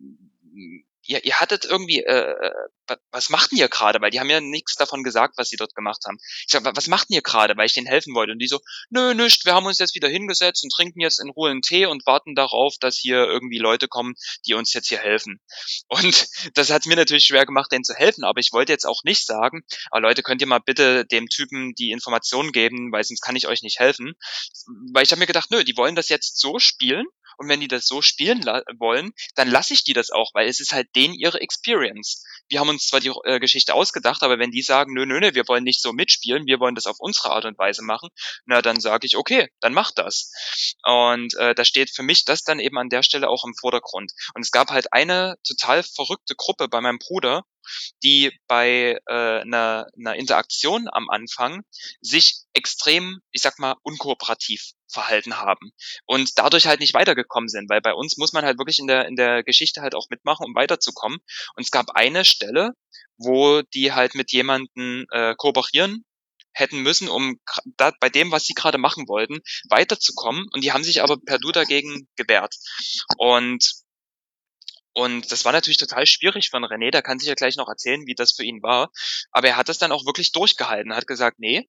ihr, 1.04 1.24
ihr 1.24 1.40
hattet 1.40 1.64
irgendwie, 1.64 2.00
äh, 2.00 2.32
äh 2.32 2.52
was 3.10 3.30
macht 3.30 3.52
denn 3.52 3.58
ihr 3.58 3.68
gerade? 3.68 4.00
Weil 4.00 4.10
die 4.10 4.20
haben 4.20 4.28
ja 4.28 4.40
nichts 4.40 4.74
davon 4.74 5.02
gesagt, 5.02 5.38
was 5.38 5.48
sie 5.48 5.56
dort 5.56 5.74
gemacht 5.74 6.02
haben. 6.06 6.18
Ich 6.20 6.48
sag, 6.48 6.64
was 6.64 6.88
macht 6.88 7.08
denn 7.08 7.14
ihr 7.14 7.22
gerade? 7.22 7.56
Weil 7.56 7.66
ich 7.66 7.74
denen 7.74 7.86
helfen 7.86 8.14
wollte. 8.14 8.32
Und 8.32 8.38
die 8.38 8.48
so, 8.48 8.60
nö, 8.90 9.14
nicht, 9.14 9.46
wir 9.46 9.54
haben 9.54 9.66
uns 9.66 9.78
jetzt 9.78 9.94
wieder 9.94 10.08
hingesetzt 10.08 10.64
und 10.64 10.72
trinken 10.72 11.00
jetzt 11.00 11.20
in 11.20 11.30
Ruhe 11.30 11.50
einen 11.50 11.62
Tee 11.62 11.86
und 11.86 12.04
warten 12.06 12.34
darauf, 12.34 12.76
dass 12.80 12.96
hier 12.96 13.24
irgendwie 13.24 13.58
Leute 13.58 13.88
kommen, 13.88 14.14
die 14.46 14.54
uns 14.54 14.72
jetzt 14.74 14.88
hier 14.88 14.98
helfen. 14.98 15.40
Und 15.88 16.26
das 16.54 16.70
hat 16.70 16.86
mir 16.86 16.96
natürlich 16.96 17.24
schwer 17.24 17.46
gemacht, 17.46 17.72
denen 17.72 17.84
zu 17.84 17.94
helfen, 17.94 18.24
aber 18.24 18.40
ich 18.40 18.52
wollte 18.52 18.72
jetzt 18.72 18.86
auch 18.86 19.04
nicht 19.04 19.26
sagen, 19.26 19.62
ah, 19.90 19.98
Leute, 19.98 20.22
könnt 20.22 20.40
ihr 20.40 20.48
mal 20.48 20.60
bitte 20.60 21.06
dem 21.06 21.28
Typen 21.28 21.74
die 21.74 21.92
Informationen 21.92 22.52
geben, 22.52 22.92
weil 22.92 23.04
sonst 23.04 23.22
kann 23.22 23.36
ich 23.36 23.46
euch 23.46 23.62
nicht 23.62 23.78
helfen. 23.78 24.14
Weil 24.92 25.04
ich 25.04 25.12
habe 25.12 25.20
mir 25.20 25.26
gedacht, 25.26 25.50
nö, 25.50 25.64
die 25.64 25.76
wollen 25.76 25.94
das 25.94 26.08
jetzt 26.08 26.38
so 26.38 26.58
spielen 26.58 27.06
und 27.42 27.48
wenn 27.48 27.60
die 27.60 27.68
das 27.68 27.86
so 27.86 28.02
spielen 28.02 28.44
wollen, 28.78 29.10
dann 29.34 29.50
lasse 29.50 29.74
ich 29.74 29.82
die 29.82 29.94
das 29.94 30.10
auch, 30.10 30.30
weil 30.32 30.48
es 30.48 30.60
ist 30.60 30.72
halt 30.72 30.88
denen 30.94 31.14
ihre 31.14 31.40
Experience. 31.40 32.24
Wir 32.48 32.60
haben 32.60 32.68
uns 32.68 32.86
zwar 32.86 33.00
die 33.00 33.12
äh, 33.24 33.40
Geschichte 33.40 33.74
ausgedacht, 33.74 34.22
aber 34.22 34.38
wenn 34.38 34.52
die 34.52 34.62
sagen, 34.62 34.94
nö, 34.94 35.04
nö, 35.04 35.18
nö, 35.18 35.34
wir 35.34 35.48
wollen 35.48 35.64
nicht 35.64 35.82
so 35.82 35.92
mitspielen, 35.92 36.46
wir 36.46 36.60
wollen 36.60 36.76
das 36.76 36.86
auf 36.86 37.00
unsere 37.00 37.30
Art 37.30 37.44
und 37.44 37.58
Weise 37.58 37.82
machen, 37.82 38.10
na, 38.46 38.62
dann 38.62 38.78
sage 38.78 39.06
ich, 39.06 39.16
okay, 39.16 39.48
dann 39.60 39.74
mach 39.74 39.90
das. 39.90 40.30
Und 40.84 41.34
äh, 41.34 41.52
da 41.54 41.64
steht 41.64 41.90
für 41.90 42.04
mich 42.04 42.24
das 42.24 42.44
dann 42.44 42.60
eben 42.60 42.78
an 42.78 42.88
der 42.88 43.02
Stelle 43.02 43.28
auch 43.28 43.44
im 43.44 43.54
Vordergrund. 43.58 44.12
Und 44.34 44.42
es 44.42 44.52
gab 44.52 44.70
halt 44.70 44.92
eine 44.92 45.34
total 45.44 45.82
verrückte 45.82 46.36
Gruppe 46.36 46.68
bei 46.68 46.80
meinem 46.80 46.98
Bruder, 46.98 47.42
die 48.04 48.30
bei 48.46 48.98
äh, 49.06 49.40
einer, 49.40 49.86
einer 49.98 50.14
Interaktion 50.14 50.88
am 50.90 51.08
Anfang 51.10 51.62
sich 52.00 52.44
extrem, 52.54 53.20
ich 53.32 53.42
sag 53.42 53.58
mal, 53.58 53.76
unkooperativ 53.82 54.72
verhalten 54.92 55.38
haben 55.38 55.72
und 56.06 56.38
dadurch 56.38 56.66
halt 56.66 56.80
nicht 56.80 56.94
weitergekommen 56.94 57.48
sind, 57.48 57.68
weil 57.70 57.80
bei 57.80 57.94
uns 57.94 58.16
muss 58.16 58.32
man 58.32 58.44
halt 58.44 58.58
wirklich 58.58 58.78
in 58.78 58.86
der 58.86 59.06
in 59.06 59.16
der 59.16 59.42
Geschichte 59.42 59.82
halt 59.82 59.94
auch 59.94 60.08
mitmachen, 60.10 60.46
um 60.46 60.54
weiterzukommen. 60.54 61.18
Und 61.56 61.62
es 61.62 61.70
gab 61.70 61.90
eine 61.90 62.24
Stelle, 62.24 62.72
wo 63.16 63.62
die 63.62 63.92
halt 63.92 64.14
mit 64.14 64.32
jemanden 64.32 65.06
äh, 65.10 65.34
kooperieren 65.36 66.04
hätten 66.54 66.80
müssen, 66.80 67.08
um 67.08 67.40
da, 67.76 67.92
bei 68.00 68.10
dem, 68.10 68.30
was 68.30 68.44
sie 68.44 68.54
gerade 68.54 68.78
machen 68.78 69.08
wollten, 69.08 69.40
weiterzukommen. 69.70 70.46
Und 70.52 70.62
die 70.62 70.72
haben 70.72 70.84
sich 70.84 71.02
aber 71.02 71.16
per 71.16 71.38
Du 71.38 71.50
dagegen 71.50 72.08
gewehrt. 72.16 72.56
Und 73.16 73.82
und 74.94 75.32
das 75.32 75.46
war 75.46 75.52
natürlich 75.52 75.78
total 75.78 76.04
schwierig 76.06 76.50
von 76.50 76.64
René, 76.64 76.90
da 76.90 77.00
kann 77.00 77.18
sich 77.18 77.28
ja 77.28 77.34
gleich 77.34 77.56
noch 77.56 77.68
erzählen, 77.68 78.06
wie 78.06 78.14
das 78.14 78.32
für 78.32 78.44
ihn 78.44 78.62
war. 78.62 78.90
Aber 79.30 79.48
er 79.48 79.56
hat 79.56 79.70
das 79.70 79.78
dann 79.78 79.90
auch 79.90 80.04
wirklich 80.04 80.32
durchgehalten, 80.32 80.94
hat 80.94 81.06
gesagt, 81.06 81.38
nee, 81.38 81.66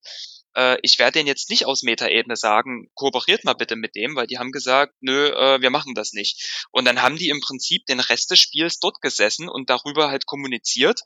äh, 0.55 0.77
ich 0.81 0.99
werde 0.99 1.13
denen 1.13 1.27
jetzt 1.27 1.49
nicht 1.49 1.65
aus 1.65 1.83
Metaebene 1.83 2.35
sagen, 2.35 2.89
kooperiert 2.93 3.43
mal 3.43 3.53
bitte 3.53 3.75
mit 3.75 3.95
dem, 3.95 4.15
weil 4.15 4.27
die 4.27 4.37
haben 4.37 4.51
gesagt, 4.51 4.93
nö, 5.01 5.27
äh, 5.27 5.61
wir 5.61 5.69
machen 5.69 5.93
das 5.95 6.13
nicht. 6.13 6.65
Und 6.71 6.85
dann 6.85 7.01
haben 7.01 7.17
die 7.17 7.29
im 7.29 7.41
Prinzip 7.41 7.85
den 7.85 7.99
Rest 7.99 8.31
des 8.31 8.39
Spiels 8.39 8.79
dort 8.79 9.01
gesessen 9.01 9.49
und 9.49 9.69
darüber 9.69 10.09
halt 10.09 10.25
kommuniziert, 10.25 11.01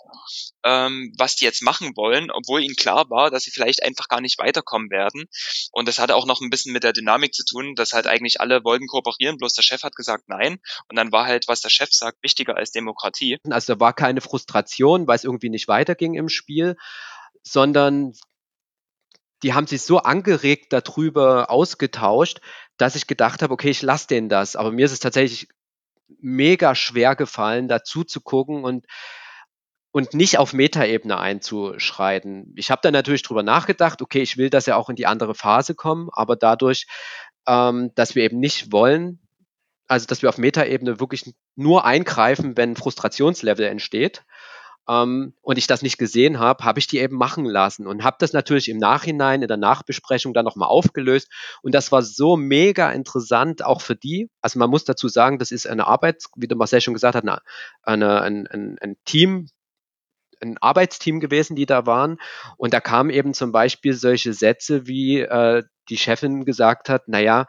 ähm, 0.64 1.14
was 1.18 1.36
die 1.36 1.46
jetzt 1.46 1.62
machen 1.62 1.96
wollen, 1.96 2.32
obwohl 2.32 2.64
ihnen 2.64 2.76
klar 2.76 3.10
war, 3.10 3.32
dass 3.32 3.44
sie 3.44 3.52
vielleicht 3.52 3.84
einfach 3.84 4.08
gar 4.08 4.22
nicht 4.22 4.38
weiterkommen 4.38 4.90
werden. 4.90 5.26
Und 5.72 5.88
das 5.88 6.00
hatte 6.00 6.16
auch 6.16 6.26
noch 6.26 6.42
ein 6.42 6.50
bisschen 6.50 6.74
mit 6.74 6.84
der 6.84 6.94
Dynamik 6.94 7.34
zu 7.34 7.44
tun, 7.46 7.76
dass 7.76 7.94
halt 7.94 8.08
eigentlich 8.08 8.42
alle 8.42 8.64
wollten 8.64 8.88
kooperieren, 8.88 9.38
bloß 9.38 9.54
der 9.54 9.64
Chef 9.64 9.84
hat 9.84 9.96
gesagt 9.96 10.26
nein. 10.28 10.60
Und 10.90 10.98
dann 10.98 11.12
war 11.12 11.26
halt, 11.26 11.48
was 11.48 11.62
der 11.62 11.70
Chef 11.70 11.90
sagt, 11.92 12.22
wichtiger 12.22 12.56
als 12.56 12.72
Demokratie. 12.72 13.38
Also 13.50 13.74
da 13.74 13.80
war 13.80 13.94
keine 13.94 14.22
Frustration, 14.22 15.08
weil 15.08 15.16
es 15.16 15.24
irgendwie 15.24 15.50
nicht 15.50 15.68
weiterging 15.68 16.16
im 16.16 16.30
Spiel, 16.30 16.76
sondern 17.44 18.14
die 19.44 19.54
haben 19.54 19.68
sich 19.68 19.82
so 19.84 20.00
angeregt 20.00 20.74
darüber 20.74 21.50
ausgetauscht, 21.50 22.42
dass 22.78 22.96
ich 22.96 23.08
gedacht 23.08 23.42
habe, 23.42 23.54
okay, 23.54 23.70
ich 23.70 23.82
lasse 23.82 24.08
denen 24.08 24.30
das. 24.30 24.56
Aber 24.56 24.72
mir 24.72 24.86
ist 24.86 24.92
es 24.92 25.00
tatsächlich 25.00 25.50
mega 26.20 26.76
schwer 26.76 27.16
gefallen, 27.16 27.68
dazu 27.68 28.04
zu 28.04 28.22
gucken 28.22 28.64
und 28.64 28.86
und 29.92 30.14
nicht 30.14 30.38
auf 30.38 30.54
Metaebene 30.54 31.18
einzuschreiten. 31.18 32.54
Ich 32.56 32.70
habe 32.70 32.82
dann 32.84 32.94
natürlich 32.94 33.24
drüber 33.24 33.42
nachgedacht, 33.42 34.02
okay, 34.02 34.22
ich 34.22 34.38
will, 34.38 34.52
dass 34.52 34.68
er 34.68 34.78
auch 34.78 34.90
in 34.90 34.96
die 34.96 35.08
andere 35.08 35.34
Phase 35.34 35.74
kommen, 35.74 36.10
aber 36.12 36.36
dadurch, 36.36 36.86
ähm, 37.48 37.92
dass 37.96 38.14
wir 38.14 38.24
eben 38.24 38.40
nicht 38.40 38.72
wollen, 38.72 39.20
also 39.88 40.06
dass 40.06 40.22
wir 40.22 40.30
auf 40.30 40.38
Metaebene 40.38 41.00
wirklich 41.00 41.34
nur 41.56 41.86
eingreifen, 41.86 42.58
wenn 42.58 42.76
Frustrationslevel 42.76 43.66
entsteht, 43.66 44.24
ähm, 44.88 45.34
und 45.42 45.58
ich 45.58 45.68
das 45.68 45.82
nicht 45.82 45.98
gesehen 45.98 46.40
habe, 46.40 46.64
habe 46.64 46.80
ich 46.80 46.88
die 46.88 47.00
eben 47.00 47.18
machen 47.18 47.46
lassen 47.46 47.88
und 47.88 48.04
habe 48.04 48.18
das 48.20 48.34
natürlich 48.34 48.70
im 48.70 48.78
Nachhinein 48.78 49.42
in 49.42 49.48
der 49.48 49.58
Nachbesprechung 49.58 50.34
dann 50.34 50.46
nochmal 50.46 50.70
aufgelöst. 50.70 51.30
Und 51.62 51.76
das 51.76 51.92
war 51.92 52.02
so 52.02 52.38
mega 52.38 52.92
interessant, 52.92 53.64
auch 53.64 53.82
für 53.82 53.96
die. 53.96 54.30
Also 54.42 54.60
man 54.60 54.70
muss 54.70 54.86
dazu 54.86 55.08
sagen, 55.08 55.40
das 55.40 55.52
ist 55.52 55.68
eine 55.68 55.88
Arbeit, 55.88 56.24
wie 56.36 56.48
der 56.48 56.58
Marcel 56.58 56.82
schon 56.82 56.94
gesagt 56.94 57.16
hat, 57.16 57.24
eine, 57.24 57.42
eine, 57.84 58.22
ein, 58.22 58.48
ein, 58.48 58.78
ein 58.80 58.96
Team, 59.06 59.50
ein 60.40 60.58
Arbeitsteam 60.60 61.20
gewesen, 61.20 61.56
die 61.56 61.66
da 61.66 61.86
waren. 61.86 62.18
Und 62.58 62.74
da 62.74 62.80
kamen 62.80 63.10
eben 63.10 63.34
zum 63.34 63.52
Beispiel 63.52 63.94
solche 63.94 64.34
Sätze, 64.34 64.88
wie 64.88 65.20
äh, 65.20 65.64
die 65.90 65.98
Chefin 65.98 66.46
gesagt 66.46 66.90
hat, 66.90 67.08
naja, 67.08 67.48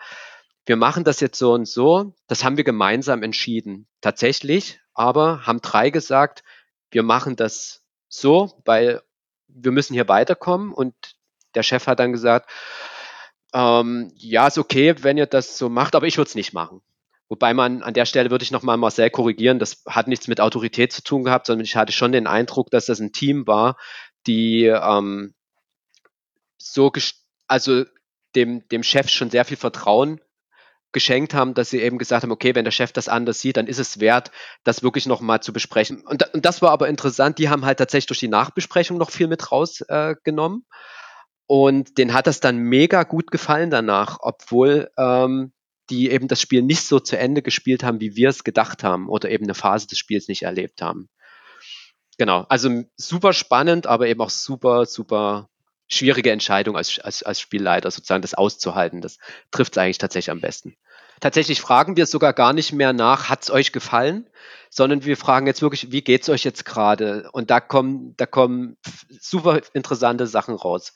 wir 0.67 0.77
machen 0.77 1.05
das 1.05 1.21
jetzt 1.21 1.39
so 1.39 1.53
und 1.53 1.67
so, 1.67 2.15
das 2.27 2.45
haben 2.45 2.57
wir 2.57 2.65
gemeinsam 2.65 3.23
entschieden. 3.23 3.87
Tatsächlich, 4.01 4.81
aber 4.93 5.47
haben 5.47 5.63
drei 5.63 5.91
gesagt, 5.91 6.43
wir 6.91 7.03
machen 7.03 7.37
das 7.37 7.83
so, 8.09 8.61
weil 8.65 9.03
wir 9.49 9.73
müssen 9.73 9.95
hier 9.95 10.09
weiterkommen. 10.09 10.73
Und 10.73 10.95
der 11.55 11.63
Chef 11.63 11.87
hat 11.87 11.99
dann 11.99 12.13
gesagt, 12.13 12.51
ähm, 13.55 14.13
ja, 14.17 14.47
ist 14.47 14.59
okay, 14.59 14.95
wenn 15.03 15.19
ihr 15.19 15.27
das 15.27 15.59
so 15.59 15.69
macht, 15.69 15.95
aber 15.95 16.07
ich 16.07 16.19
würde 16.19 16.29
es 16.29 16.35
nicht 16.35 16.53
machen. 16.53 16.83
Wobei 17.29 17.53
man 17.53 17.83
an 17.83 17.95
der 17.95 18.07
Stelle 18.07 18.31
würde 18.31 18.43
ich 18.43 18.51
nochmal 18.51 18.79
Marcel 18.79 19.11
korrigieren, 19.11 19.59
das 19.59 19.83
hat 19.87 20.09
nichts 20.09 20.29
mit 20.29 20.41
Autorität 20.41 20.93
zu 20.93 21.03
tun 21.03 21.25
gehabt, 21.25 21.47
sondern 21.47 21.65
ich 21.65 21.77
hatte 21.77 21.93
schon 21.93 22.13
den 22.13 22.27
Eindruck, 22.27 22.71
dass 22.71 22.87
das 22.87 23.01
ein 23.01 23.13
Team 23.13 23.47
war, 23.47 23.77
die 24.27 24.65
ähm, 24.65 25.35
so, 26.57 26.91
also 27.47 27.85
dem, 28.35 28.67
dem 28.69 28.83
Chef 28.83 29.11
schon 29.11 29.31
sehr 29.31 29.45
viel 29.45 29.57
Vertrauen 29.59 30.21
geschenkt 30.93 31.35
haben, 31.35 31.55
dass 31.55 31.71
sie 31.71 31.81
eben 31.81 31.99
gesagt 31.99 32.23
haben, 32.23 32.33
okay, 32.33 32.55
wenn 32.55 32.65
der 32.65 32.73
Chef 32.73 32.93
das 32.93 33.09
anders 33.09 33.41
sieht, 33.41 33.57
dann 33.57 33.67
ist 33.67 33.79
es 33.79 34.01
wert, 34.01 34.31
das 34.65 34.83
wirklich 34.83 35.07
nochmal 35.07 35.41
zu 35.41 35.53
besprechen. 35.53 36.05
Und, 36.07 36.33
und, 36.33 36.45
das 36.45 36.63
war 36.63 36.71
aber 36.71 36.89
interessant, 36.89 37.39
die 37.39 37.49
haben 37.49 37.65
halt 37.65 37.79
tatsächlich 37.79 38.07
durch 38.07 38.21
die 38.21 38.29
Nachbesprechung 38.29 38.97
noch 38.99 39.11
viel 39.11 39.29
mit 39.29 39.53
rausgenommen. 39.53 40.63
Äh, 40.67 40.75
und 41.47 41.97
denen 41.97 42.13
hat 42.13 42.27
das 42.27 42.41
dann 42.41 42.59
mega 42.59 43.05
gut 43.05 43.31
gefallen 43.31 43.71
danach, 43.71 44.19
obwohl 44.21 44.91
ähm, 44.99 45.53
die 45.91 46.11
eben 46.11 46.29
das 46.29 46.41
Spiel 46.41 46.63
nicht 46.63 46.83
so 46.83 47.01
zu 47.01 47.19
Ende 47.19 47.43
gespielt 47.43 47.83
haben, 47.83 48.01
wie 48.01 48.17
wir 48.17 48.29
es 48.29 48.45
gedacht 48.45 48.85
haben 48.85 49.09
oder 49.09 49.31
eben 49.31 49.45
eine 49.45 49.55
Phase 49.55 49.87
des 49.87 49.99
Spiels 49.99 50.29
nicht 50.29 50.43
erlebt 50.43 50.83
haben. 50.83 51.09
Genau, 52.19 52.45
also 52.49 52.83
super 52.97 53.33
spannend, 53.33 53.87
aber 53.87 54.09
eben 54.09 54.21
auch 54.21 54.31
super, 54.31 54.87
super 54.87 55.49
schwierige 55.89 56.31
Entscheidung 56.31 56.77
als, 56.77 56.99
als, 56.99 57.23
als 57.23 57.41
Spielleiter, 57.41 57.91
sozusagen 57.91 58.23
das 58.23 58.35
auszuhalten. 58.35 59.01
Das 59.01 59.19
trifft 59.51 59.73
es 59.73 59.79
eigentlich 59.79 59.99
tatsächlich 59.99 60.31
am 60.31 60.41
besten. 60.41 60.77
Tatsächlich 61.21 61.61
fragen 61.61 61.97
wir 61.97 62.07
sogar 62.07 62.33
gar 62.33 62.53
nicht 62.53 62.73
mehr 62.73 62.93
nach, 62.93 63.29
hat 63.29 63.43
es 63.43 63.51
euch 63.51 63.73
gefallen, 63.73 64.31
sondern 64.71 65.05
wir 65.05 65.17
fragen 65.17 65.47
jetzt 65.47 65.63
wirklich, 65.63 65.91
wie 65.91 66.03
geht 66.03 66.23
es 66.23 66.29
euch 66.29 66.45
jetzt 66.45 66.65
gerade? 66.65 67.29
Und 67.33 67.51
da 67.51 67.61
kommen, 67.61 68.15
da 68.17 68.27
kommen 68.27 68.77
super 69.21 69.61
interessante 69.73 70.27
Sachen 70.27 70.55
raus. 70.55 70.93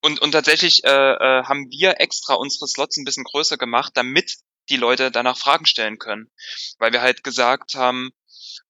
Und, 0.00 0.20
und 0.20 0.32
tatsächlich 0.32 0.84
äh, 0.84 0.88
äh, 0.90 1.44
haben 1.44 1.66
wir 1.70 2.00
extra 2.00 2.34
unsere 2.34 2.68
Slots 2.68 2.96
ein 2.96 3.04
bisschen 3.04 3.24
größer 3.24 3.56
gemacht, 3.56 3.92
damit 3.94 4.36
die 4.68 4.76
Leute 4.76 5.10
danach 5.10 5.38
Fragen 5.38 5.66
stellen 5.66 5.98
können. 5.98 6.30
Weil 6.78 6.92
wir 6.92 7.02
halt 7.02 7.24
gesagt 7.24 7.74
haben, 7.74 8.10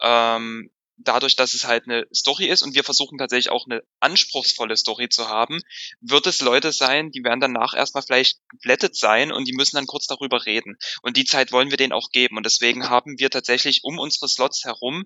ähm, 0.01 0.71
dadurch, 0.97 1.37
dass 1.37 1.55
es 1.55 1.67
halt 1.67 1.85
eine 1.85 2.07
Story 2.15 2.47
ist 2.47 2.63
und 2.63 2.75
wir 2.75 2.85
versuchen 2.85 3.19
tatsächlich 3.19 3.51
auch 3.51 3.67
eine 3.67 3.83
anspruchsvolle 4.01 4.77
Story 4.77 5.09
zu 5.09 5.29
haben, 5.29 5.61
wird 6.01 6.27
es 6.27 6.41
Leute 6.41 6.73
sein, 6.73 7.11
die 7.11 7.23
werden 7.23 7.41
danach 7.41 7.75
erstmal 7.75 8.03
vielleicht 8.03 8.39
geblättet 8.49 8.97
sein 8.97 9.33
und 9.33 9.47
die 9.47 9.55
müssen 9.55 9.77
dann 9.77 9.87
kurz 9.87 10.07
darüber 10.07 10.47
reden. 10.47 10.77
Und 11.03 11.17
die 11.17 11.25
Zeit 11.25 11.53
wollen 11.53 11.71
wir 11.71 11.77
denen 11.77 11.93
auch 11.93 12.11
geben. 12.11 12.37
Und 12.37 12.47
deswegen 12.47 12.89
haben 12.89 13.19
wir 13.19 13.31
tatsächlich 13.31 13.81
um 13.85 13.99
unsere 13.99 14.29
Slots 14.29 14.65
herum 14.65 15.05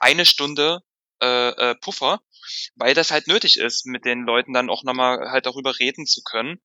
eine 0.00 0.26
Stunde 0.26 0.80
äh, 1.22 1.50
äh, 1.50 1.74
Puffer, 1.74 2.22
weil 2.74 2.94
das 2.94 3.10
halt 3.10 3.26
nötig 3.26 3.58
ist, 3.58 3.84
mit 3.84 4.06
den 4.06 4.22
Leuten 4.22 4.54
dann 4.54 4.70
auch 4.70 4.84
nochmal 4.84 5.30
halt 5.30 5.46
darüber 5.46 5.78
reden 5.78 6.06
zu 6.06 6.22
können. 6.22 6.60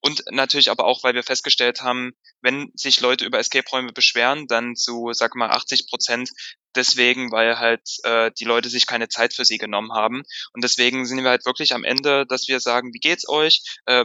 Und 0.00 0.24
natürlich 0.30 0.70
aber 0.70 0.86
auch, 0.86 1.04
weil 1.04 1.14
wir 1.14 1.22
festgestellt 1.22 1.82
haben, 1.82 2.12
wenn 2.40 2.72
sich 2.74 3.00
Leute 3.00 3.26
über 3.26 3.38
Escape-Räume 3.38 3.92
beschweren, 3.92 4.46
dann 4.46 4.76
zu, 4.76 5.12
sag 5.12 5.34
mal, 5.34 5.50
80 5.50 5.88
Prozent 5.88 6.30
deswegen, 6.74 7.32
weil 7.32 7.58
halt 7.58 7.82
äh, 8.04 8.30
die 8.38 8.44
Leute 8.44 8.68
sich 8.68 8.86
keine 8.86 9.08
Zeit 9.08 9.34
für 9.34 9.44
sie 9.44 9.58
genommen 9.58 9.92
haben. 9.92 10.22
Und 10.52 10.64
deswegen 10.64 11.06
sind 11.06 11.22
wir 11.22 11.30
halt 11.30 11.46
wirklich 11.46 11.74
am 11.74 11.84
Ende, 11.84 12.26
dass 12.26 12.48
wir 12.48 12.60
sagen, 12.60 12.92
wie 12.92 12.98
geht's 12.98 13.28
euch? 13.28 13.62
Äh, 13.86 14.04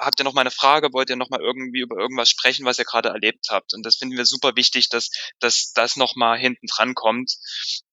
habt 0.00 0.20
ihr 0.20 0.24
noch 0.24 0.34
mal 0.34 0.42
eine 0.42 0.50
Frage? 0.50 0.92
Wollt 0.92 1.10
ihr 1.10 1.16
noch 1.16 1.30
mal 1.30 1.40
irgendwie 1.40 1.80
über 1.80 1.96
irgendwas 1.96 2.28
sprechen, 2.28 2.64
was 2.64 2.78
ihr 2.78 2.84
gerade 2.84 3.10
erlebt 3.10 3.46
habt? 3.50 3.74
Und 3.74 3.84
das 3.84 3.96
finden 3.96 4.16
wir 4.16 4.26
super 4.26 4.56
wichtig, 4.56 4.88
dass, 4.88 5.10
dass 5.40 5.72
das 5.72 5.96
noch 5.96 6.16
mal 6.16 6.38
hinten 6.38 6.66
dran 6.66 6.94
kommt. 6.94 7.36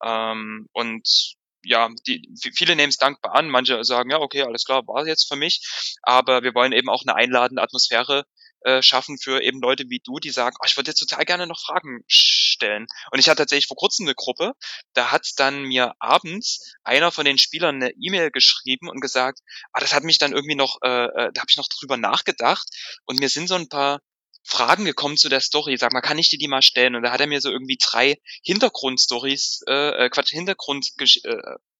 Ähm, 0.04 0.68
und 0.74 1.38
ja, 1.64 1.90
die, 2.08 2.30
viele 2.56 2.76
nehmen 2.76 2.90
es 2.90 2.98
dankbar 2.98 3.36
an, 3.36 3.50
manche 3.50 3.84
sagen, 3.84 4.10
ja, 4.10 4.20
okay, 4.20 4.44
alles 4.44 4.64
klar, 4.64 4.88
war 4.88 5.06
jetzt 5.06 5.28
für 5.28 5.36
mich, 5.36 5.62
aber 6.02 6.42
wir 6.44 6.56
wollen 6.56 6.72
eben 6.72 6.90
auch 6.90 7.04
eine 7.04 7.16
einladende 7.16 7.62
Atmosphäre 7.62 8.26
äh, 8.62 8.82
schaffen 8.82 9.18
für 9.18 9.42
eben 9.42 9.62
Leute 9.62 9.86
wie 9.90 10.02
du, 10.04 10.20
die 10.20 10.32
sagen, 10.32 10.56
oh, 10.60 10.66
ich 10.66 10.78
würde 10.78 10.92
jetzt 10.92 11.00
total 11.00 11.26
gerne 11.26 11.48
noch 11.48 11.60
Fragen 11.60 12.04
stellen. 12.08 12.88
Und 13.12 13.20
ich 13.20 13.30
hatte 13.30 13.44
tatsächlich 13.44 13.68
vor 13.68 13.78
kurzem 13.78 14.06
eine 14.06 14.16
Gruppe, 14.16 14.54
da 14.94 15.12
hat 15.12 15.28
dann 15.38 15.64
mir 15.64 15.94
abends 16.00 16.74
einer 16.84 17.12
von 17.12 17.26
den 17.26 17.38
Spielern 17.38 17.76
eine 17.76 17.92
E-Mail 17.92 18.32
geschrieben 18.32 18.90
und 18.90 19.02
gesagt, 19.02 19.40
ah, 19.74 19.80
das 19.80 19.94
hat 19.94 20.04
mich 20.04 20.18
dann 20.18 20.34
irgendwie 20.34 20.56
noch, 20.56 20.78
äh, 20.84 21.06
äh 21.06 21.32
da 21.34 21.42
habe 21.42 21.50
ich 21.50 21.58
noch 21.58 21.68
drüber 21.68 21.98
nachgedacht 21.98 22.68
und 23.06 23.20
mir 23.20 23.30
sind 23.30 23.48
so 23.48 23.56
ein 23.56 23.70
paar 23.70 24.00
Fragen 24.44 24.86
gekommen 24.86 25.18
zu 25.18 25.30
der 25.30 25.42
Story. 25.42 25.78
Sag 25.78 25.94
mal, 25.94 26.02
kann 26.02 26.18
ich 26.18 26.30
dir 26.30 26.40
die 26.40 26.48
mal 26.48 26.62
stellen? 26.62 26.96
Und 26.96 27.04
da 27.04 27.12
hat 27.12 27.22
er 27.22 27.28
mir 27.28 27.42
so 27.42 27.52
irgendwie 27.52 27.78
drei 27.80 28.18
Hintergrundstories, 28.44 29.62
äh, 29.68 30.06
äh 30.06 30.10
Quatsch, 30.10 30.32
Hintergrund, 30.32 30.90
äh, 31.00 31.38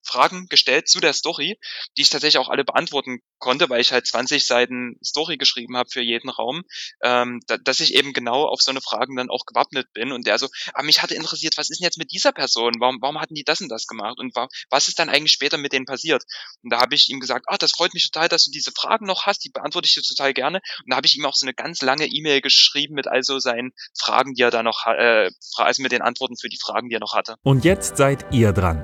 Fragen 0.10 0.48
gestellt 0.48 0.90
zu 0.90 1.00
der 1.00 1.14
Story, 1.14 1.60
die 1.98 2.02
ich 2.02 2.10
tatsächlich 2.10 2.40
auch 2.40 2.50
alle 2.50 2.66
beantworten 2.66 3.20
konnte, 3.38 3.70
weil 3.70 3.82
ich 3.82 3.92
halt 3.92 4.08
20 4.08 4.46
Seiten 4.46 4.98
Story 5.04 5.38
geschrieben 5.38 5.78
habe 5.78 5.90
für 5.90 6.02
jeden 6.02 6.30
Raum, 6.30 6.64
ähm, 7.04 7.40
da, 7.48 7.58
dass 7.58 7.80
ich 7.80 7.94
eben 7.96 8.14
genau 8.14 8.46
auf 8.46 8.62
so 8.62 8.72
eine 8.72 8.82
Fragen 8.82 9.16
dann 9.16 9.30
auch 9.30 9.46
gewappnet 9.46 9.88
bin 9.94 10.12
und 10.12 10.26
der 10.26 10.40
so, 10.40 10.48
ah, 10.74 10.84
mich 10.84 11.02
hatte 11.02 11.16
interessiert, 11.16 11.58
was 11.58 11.70
ist 11.70 11.80
denn 11.80 11.86
jetzt 11.86 11.98
mit 11.98 12.12
dieser 12.12 12.32
Person? 12.32 12.74
Warum, 12.80 12.98
warum 13.02 13.20
hatten 13.22 13.36
die 13.36 13.44
das 13.44 13.62
und 13.62 13.70
das 13.70 13.88
gemacht? 13.88 14.18
Und 14.18 14.36
wa 14.36 14.48
was 14.70 14.88
ist 14.88 15.00
dann 15.00 15.10
eigentlich 15.10 15.32
später 15.32 15.58
mit 15.58 15.74
denen 15.74 15.86
passiert? 15.86 16.24
Und 16.64 16.74
da 16.74 16.82
habe 16.82 16.96
ich 16.96 17.10
ihm 17.10 17.20
gesagt, 17.20 17.46
ah, 17.48 17.58
das 17.58 17.72
freut 17.72 17.94
mich 17.94 18.10
total, 18.10 18.30
dass 18.30 18.46
du 18.46 18.52
diese 18.52 18.72
Fragen 18.72 19.06
noch 19.06 19.26
hast, 19.26 19.44
die 19.46 19.50
beantworte 19.50 19.88
ich 19.88 19.94
dir 19.94 20.02
total 20.02 20.34
gerne. 20.34 20.60
Und 20.84 20.92
da 20.92 20.98
habe 20.98 21.08
ich 21.08 21.16
ihm 21.16 21.26
auch 21.26 21.36
so 21.36 21.46
eine 21.46 21.54
ganz 21.54 21.82
lange 21.82 22.06
E-Mail 22.06 22.42
geschrieben 22.42 22.96
mit 22.96 23.08
also 23.08 23.40
seinen 23.40 23.72
Fragen, 23.98 24.34
die 24.34 24.42
er 24.42 24.52
da 24.52 24.64
noch, 24.64 24.86
äh, 24.88 25.30
also 25.56 25.82
mit 25.82 25.92
den 25.92 26.02
Antworten 26.02 26.38
für 26.38 26.50
die 26.50 26.60
Fragen, 26.60 26.90
die 26.90 26.96
er 26.96 27.00
noch 27.00 27.14
hatte. 27.14 27.36
Und 27.44 27.66
jetzt 27.66 27.98
seid 27.98 28.26
ihr 28.32 28.52
dran. 28.52 28.84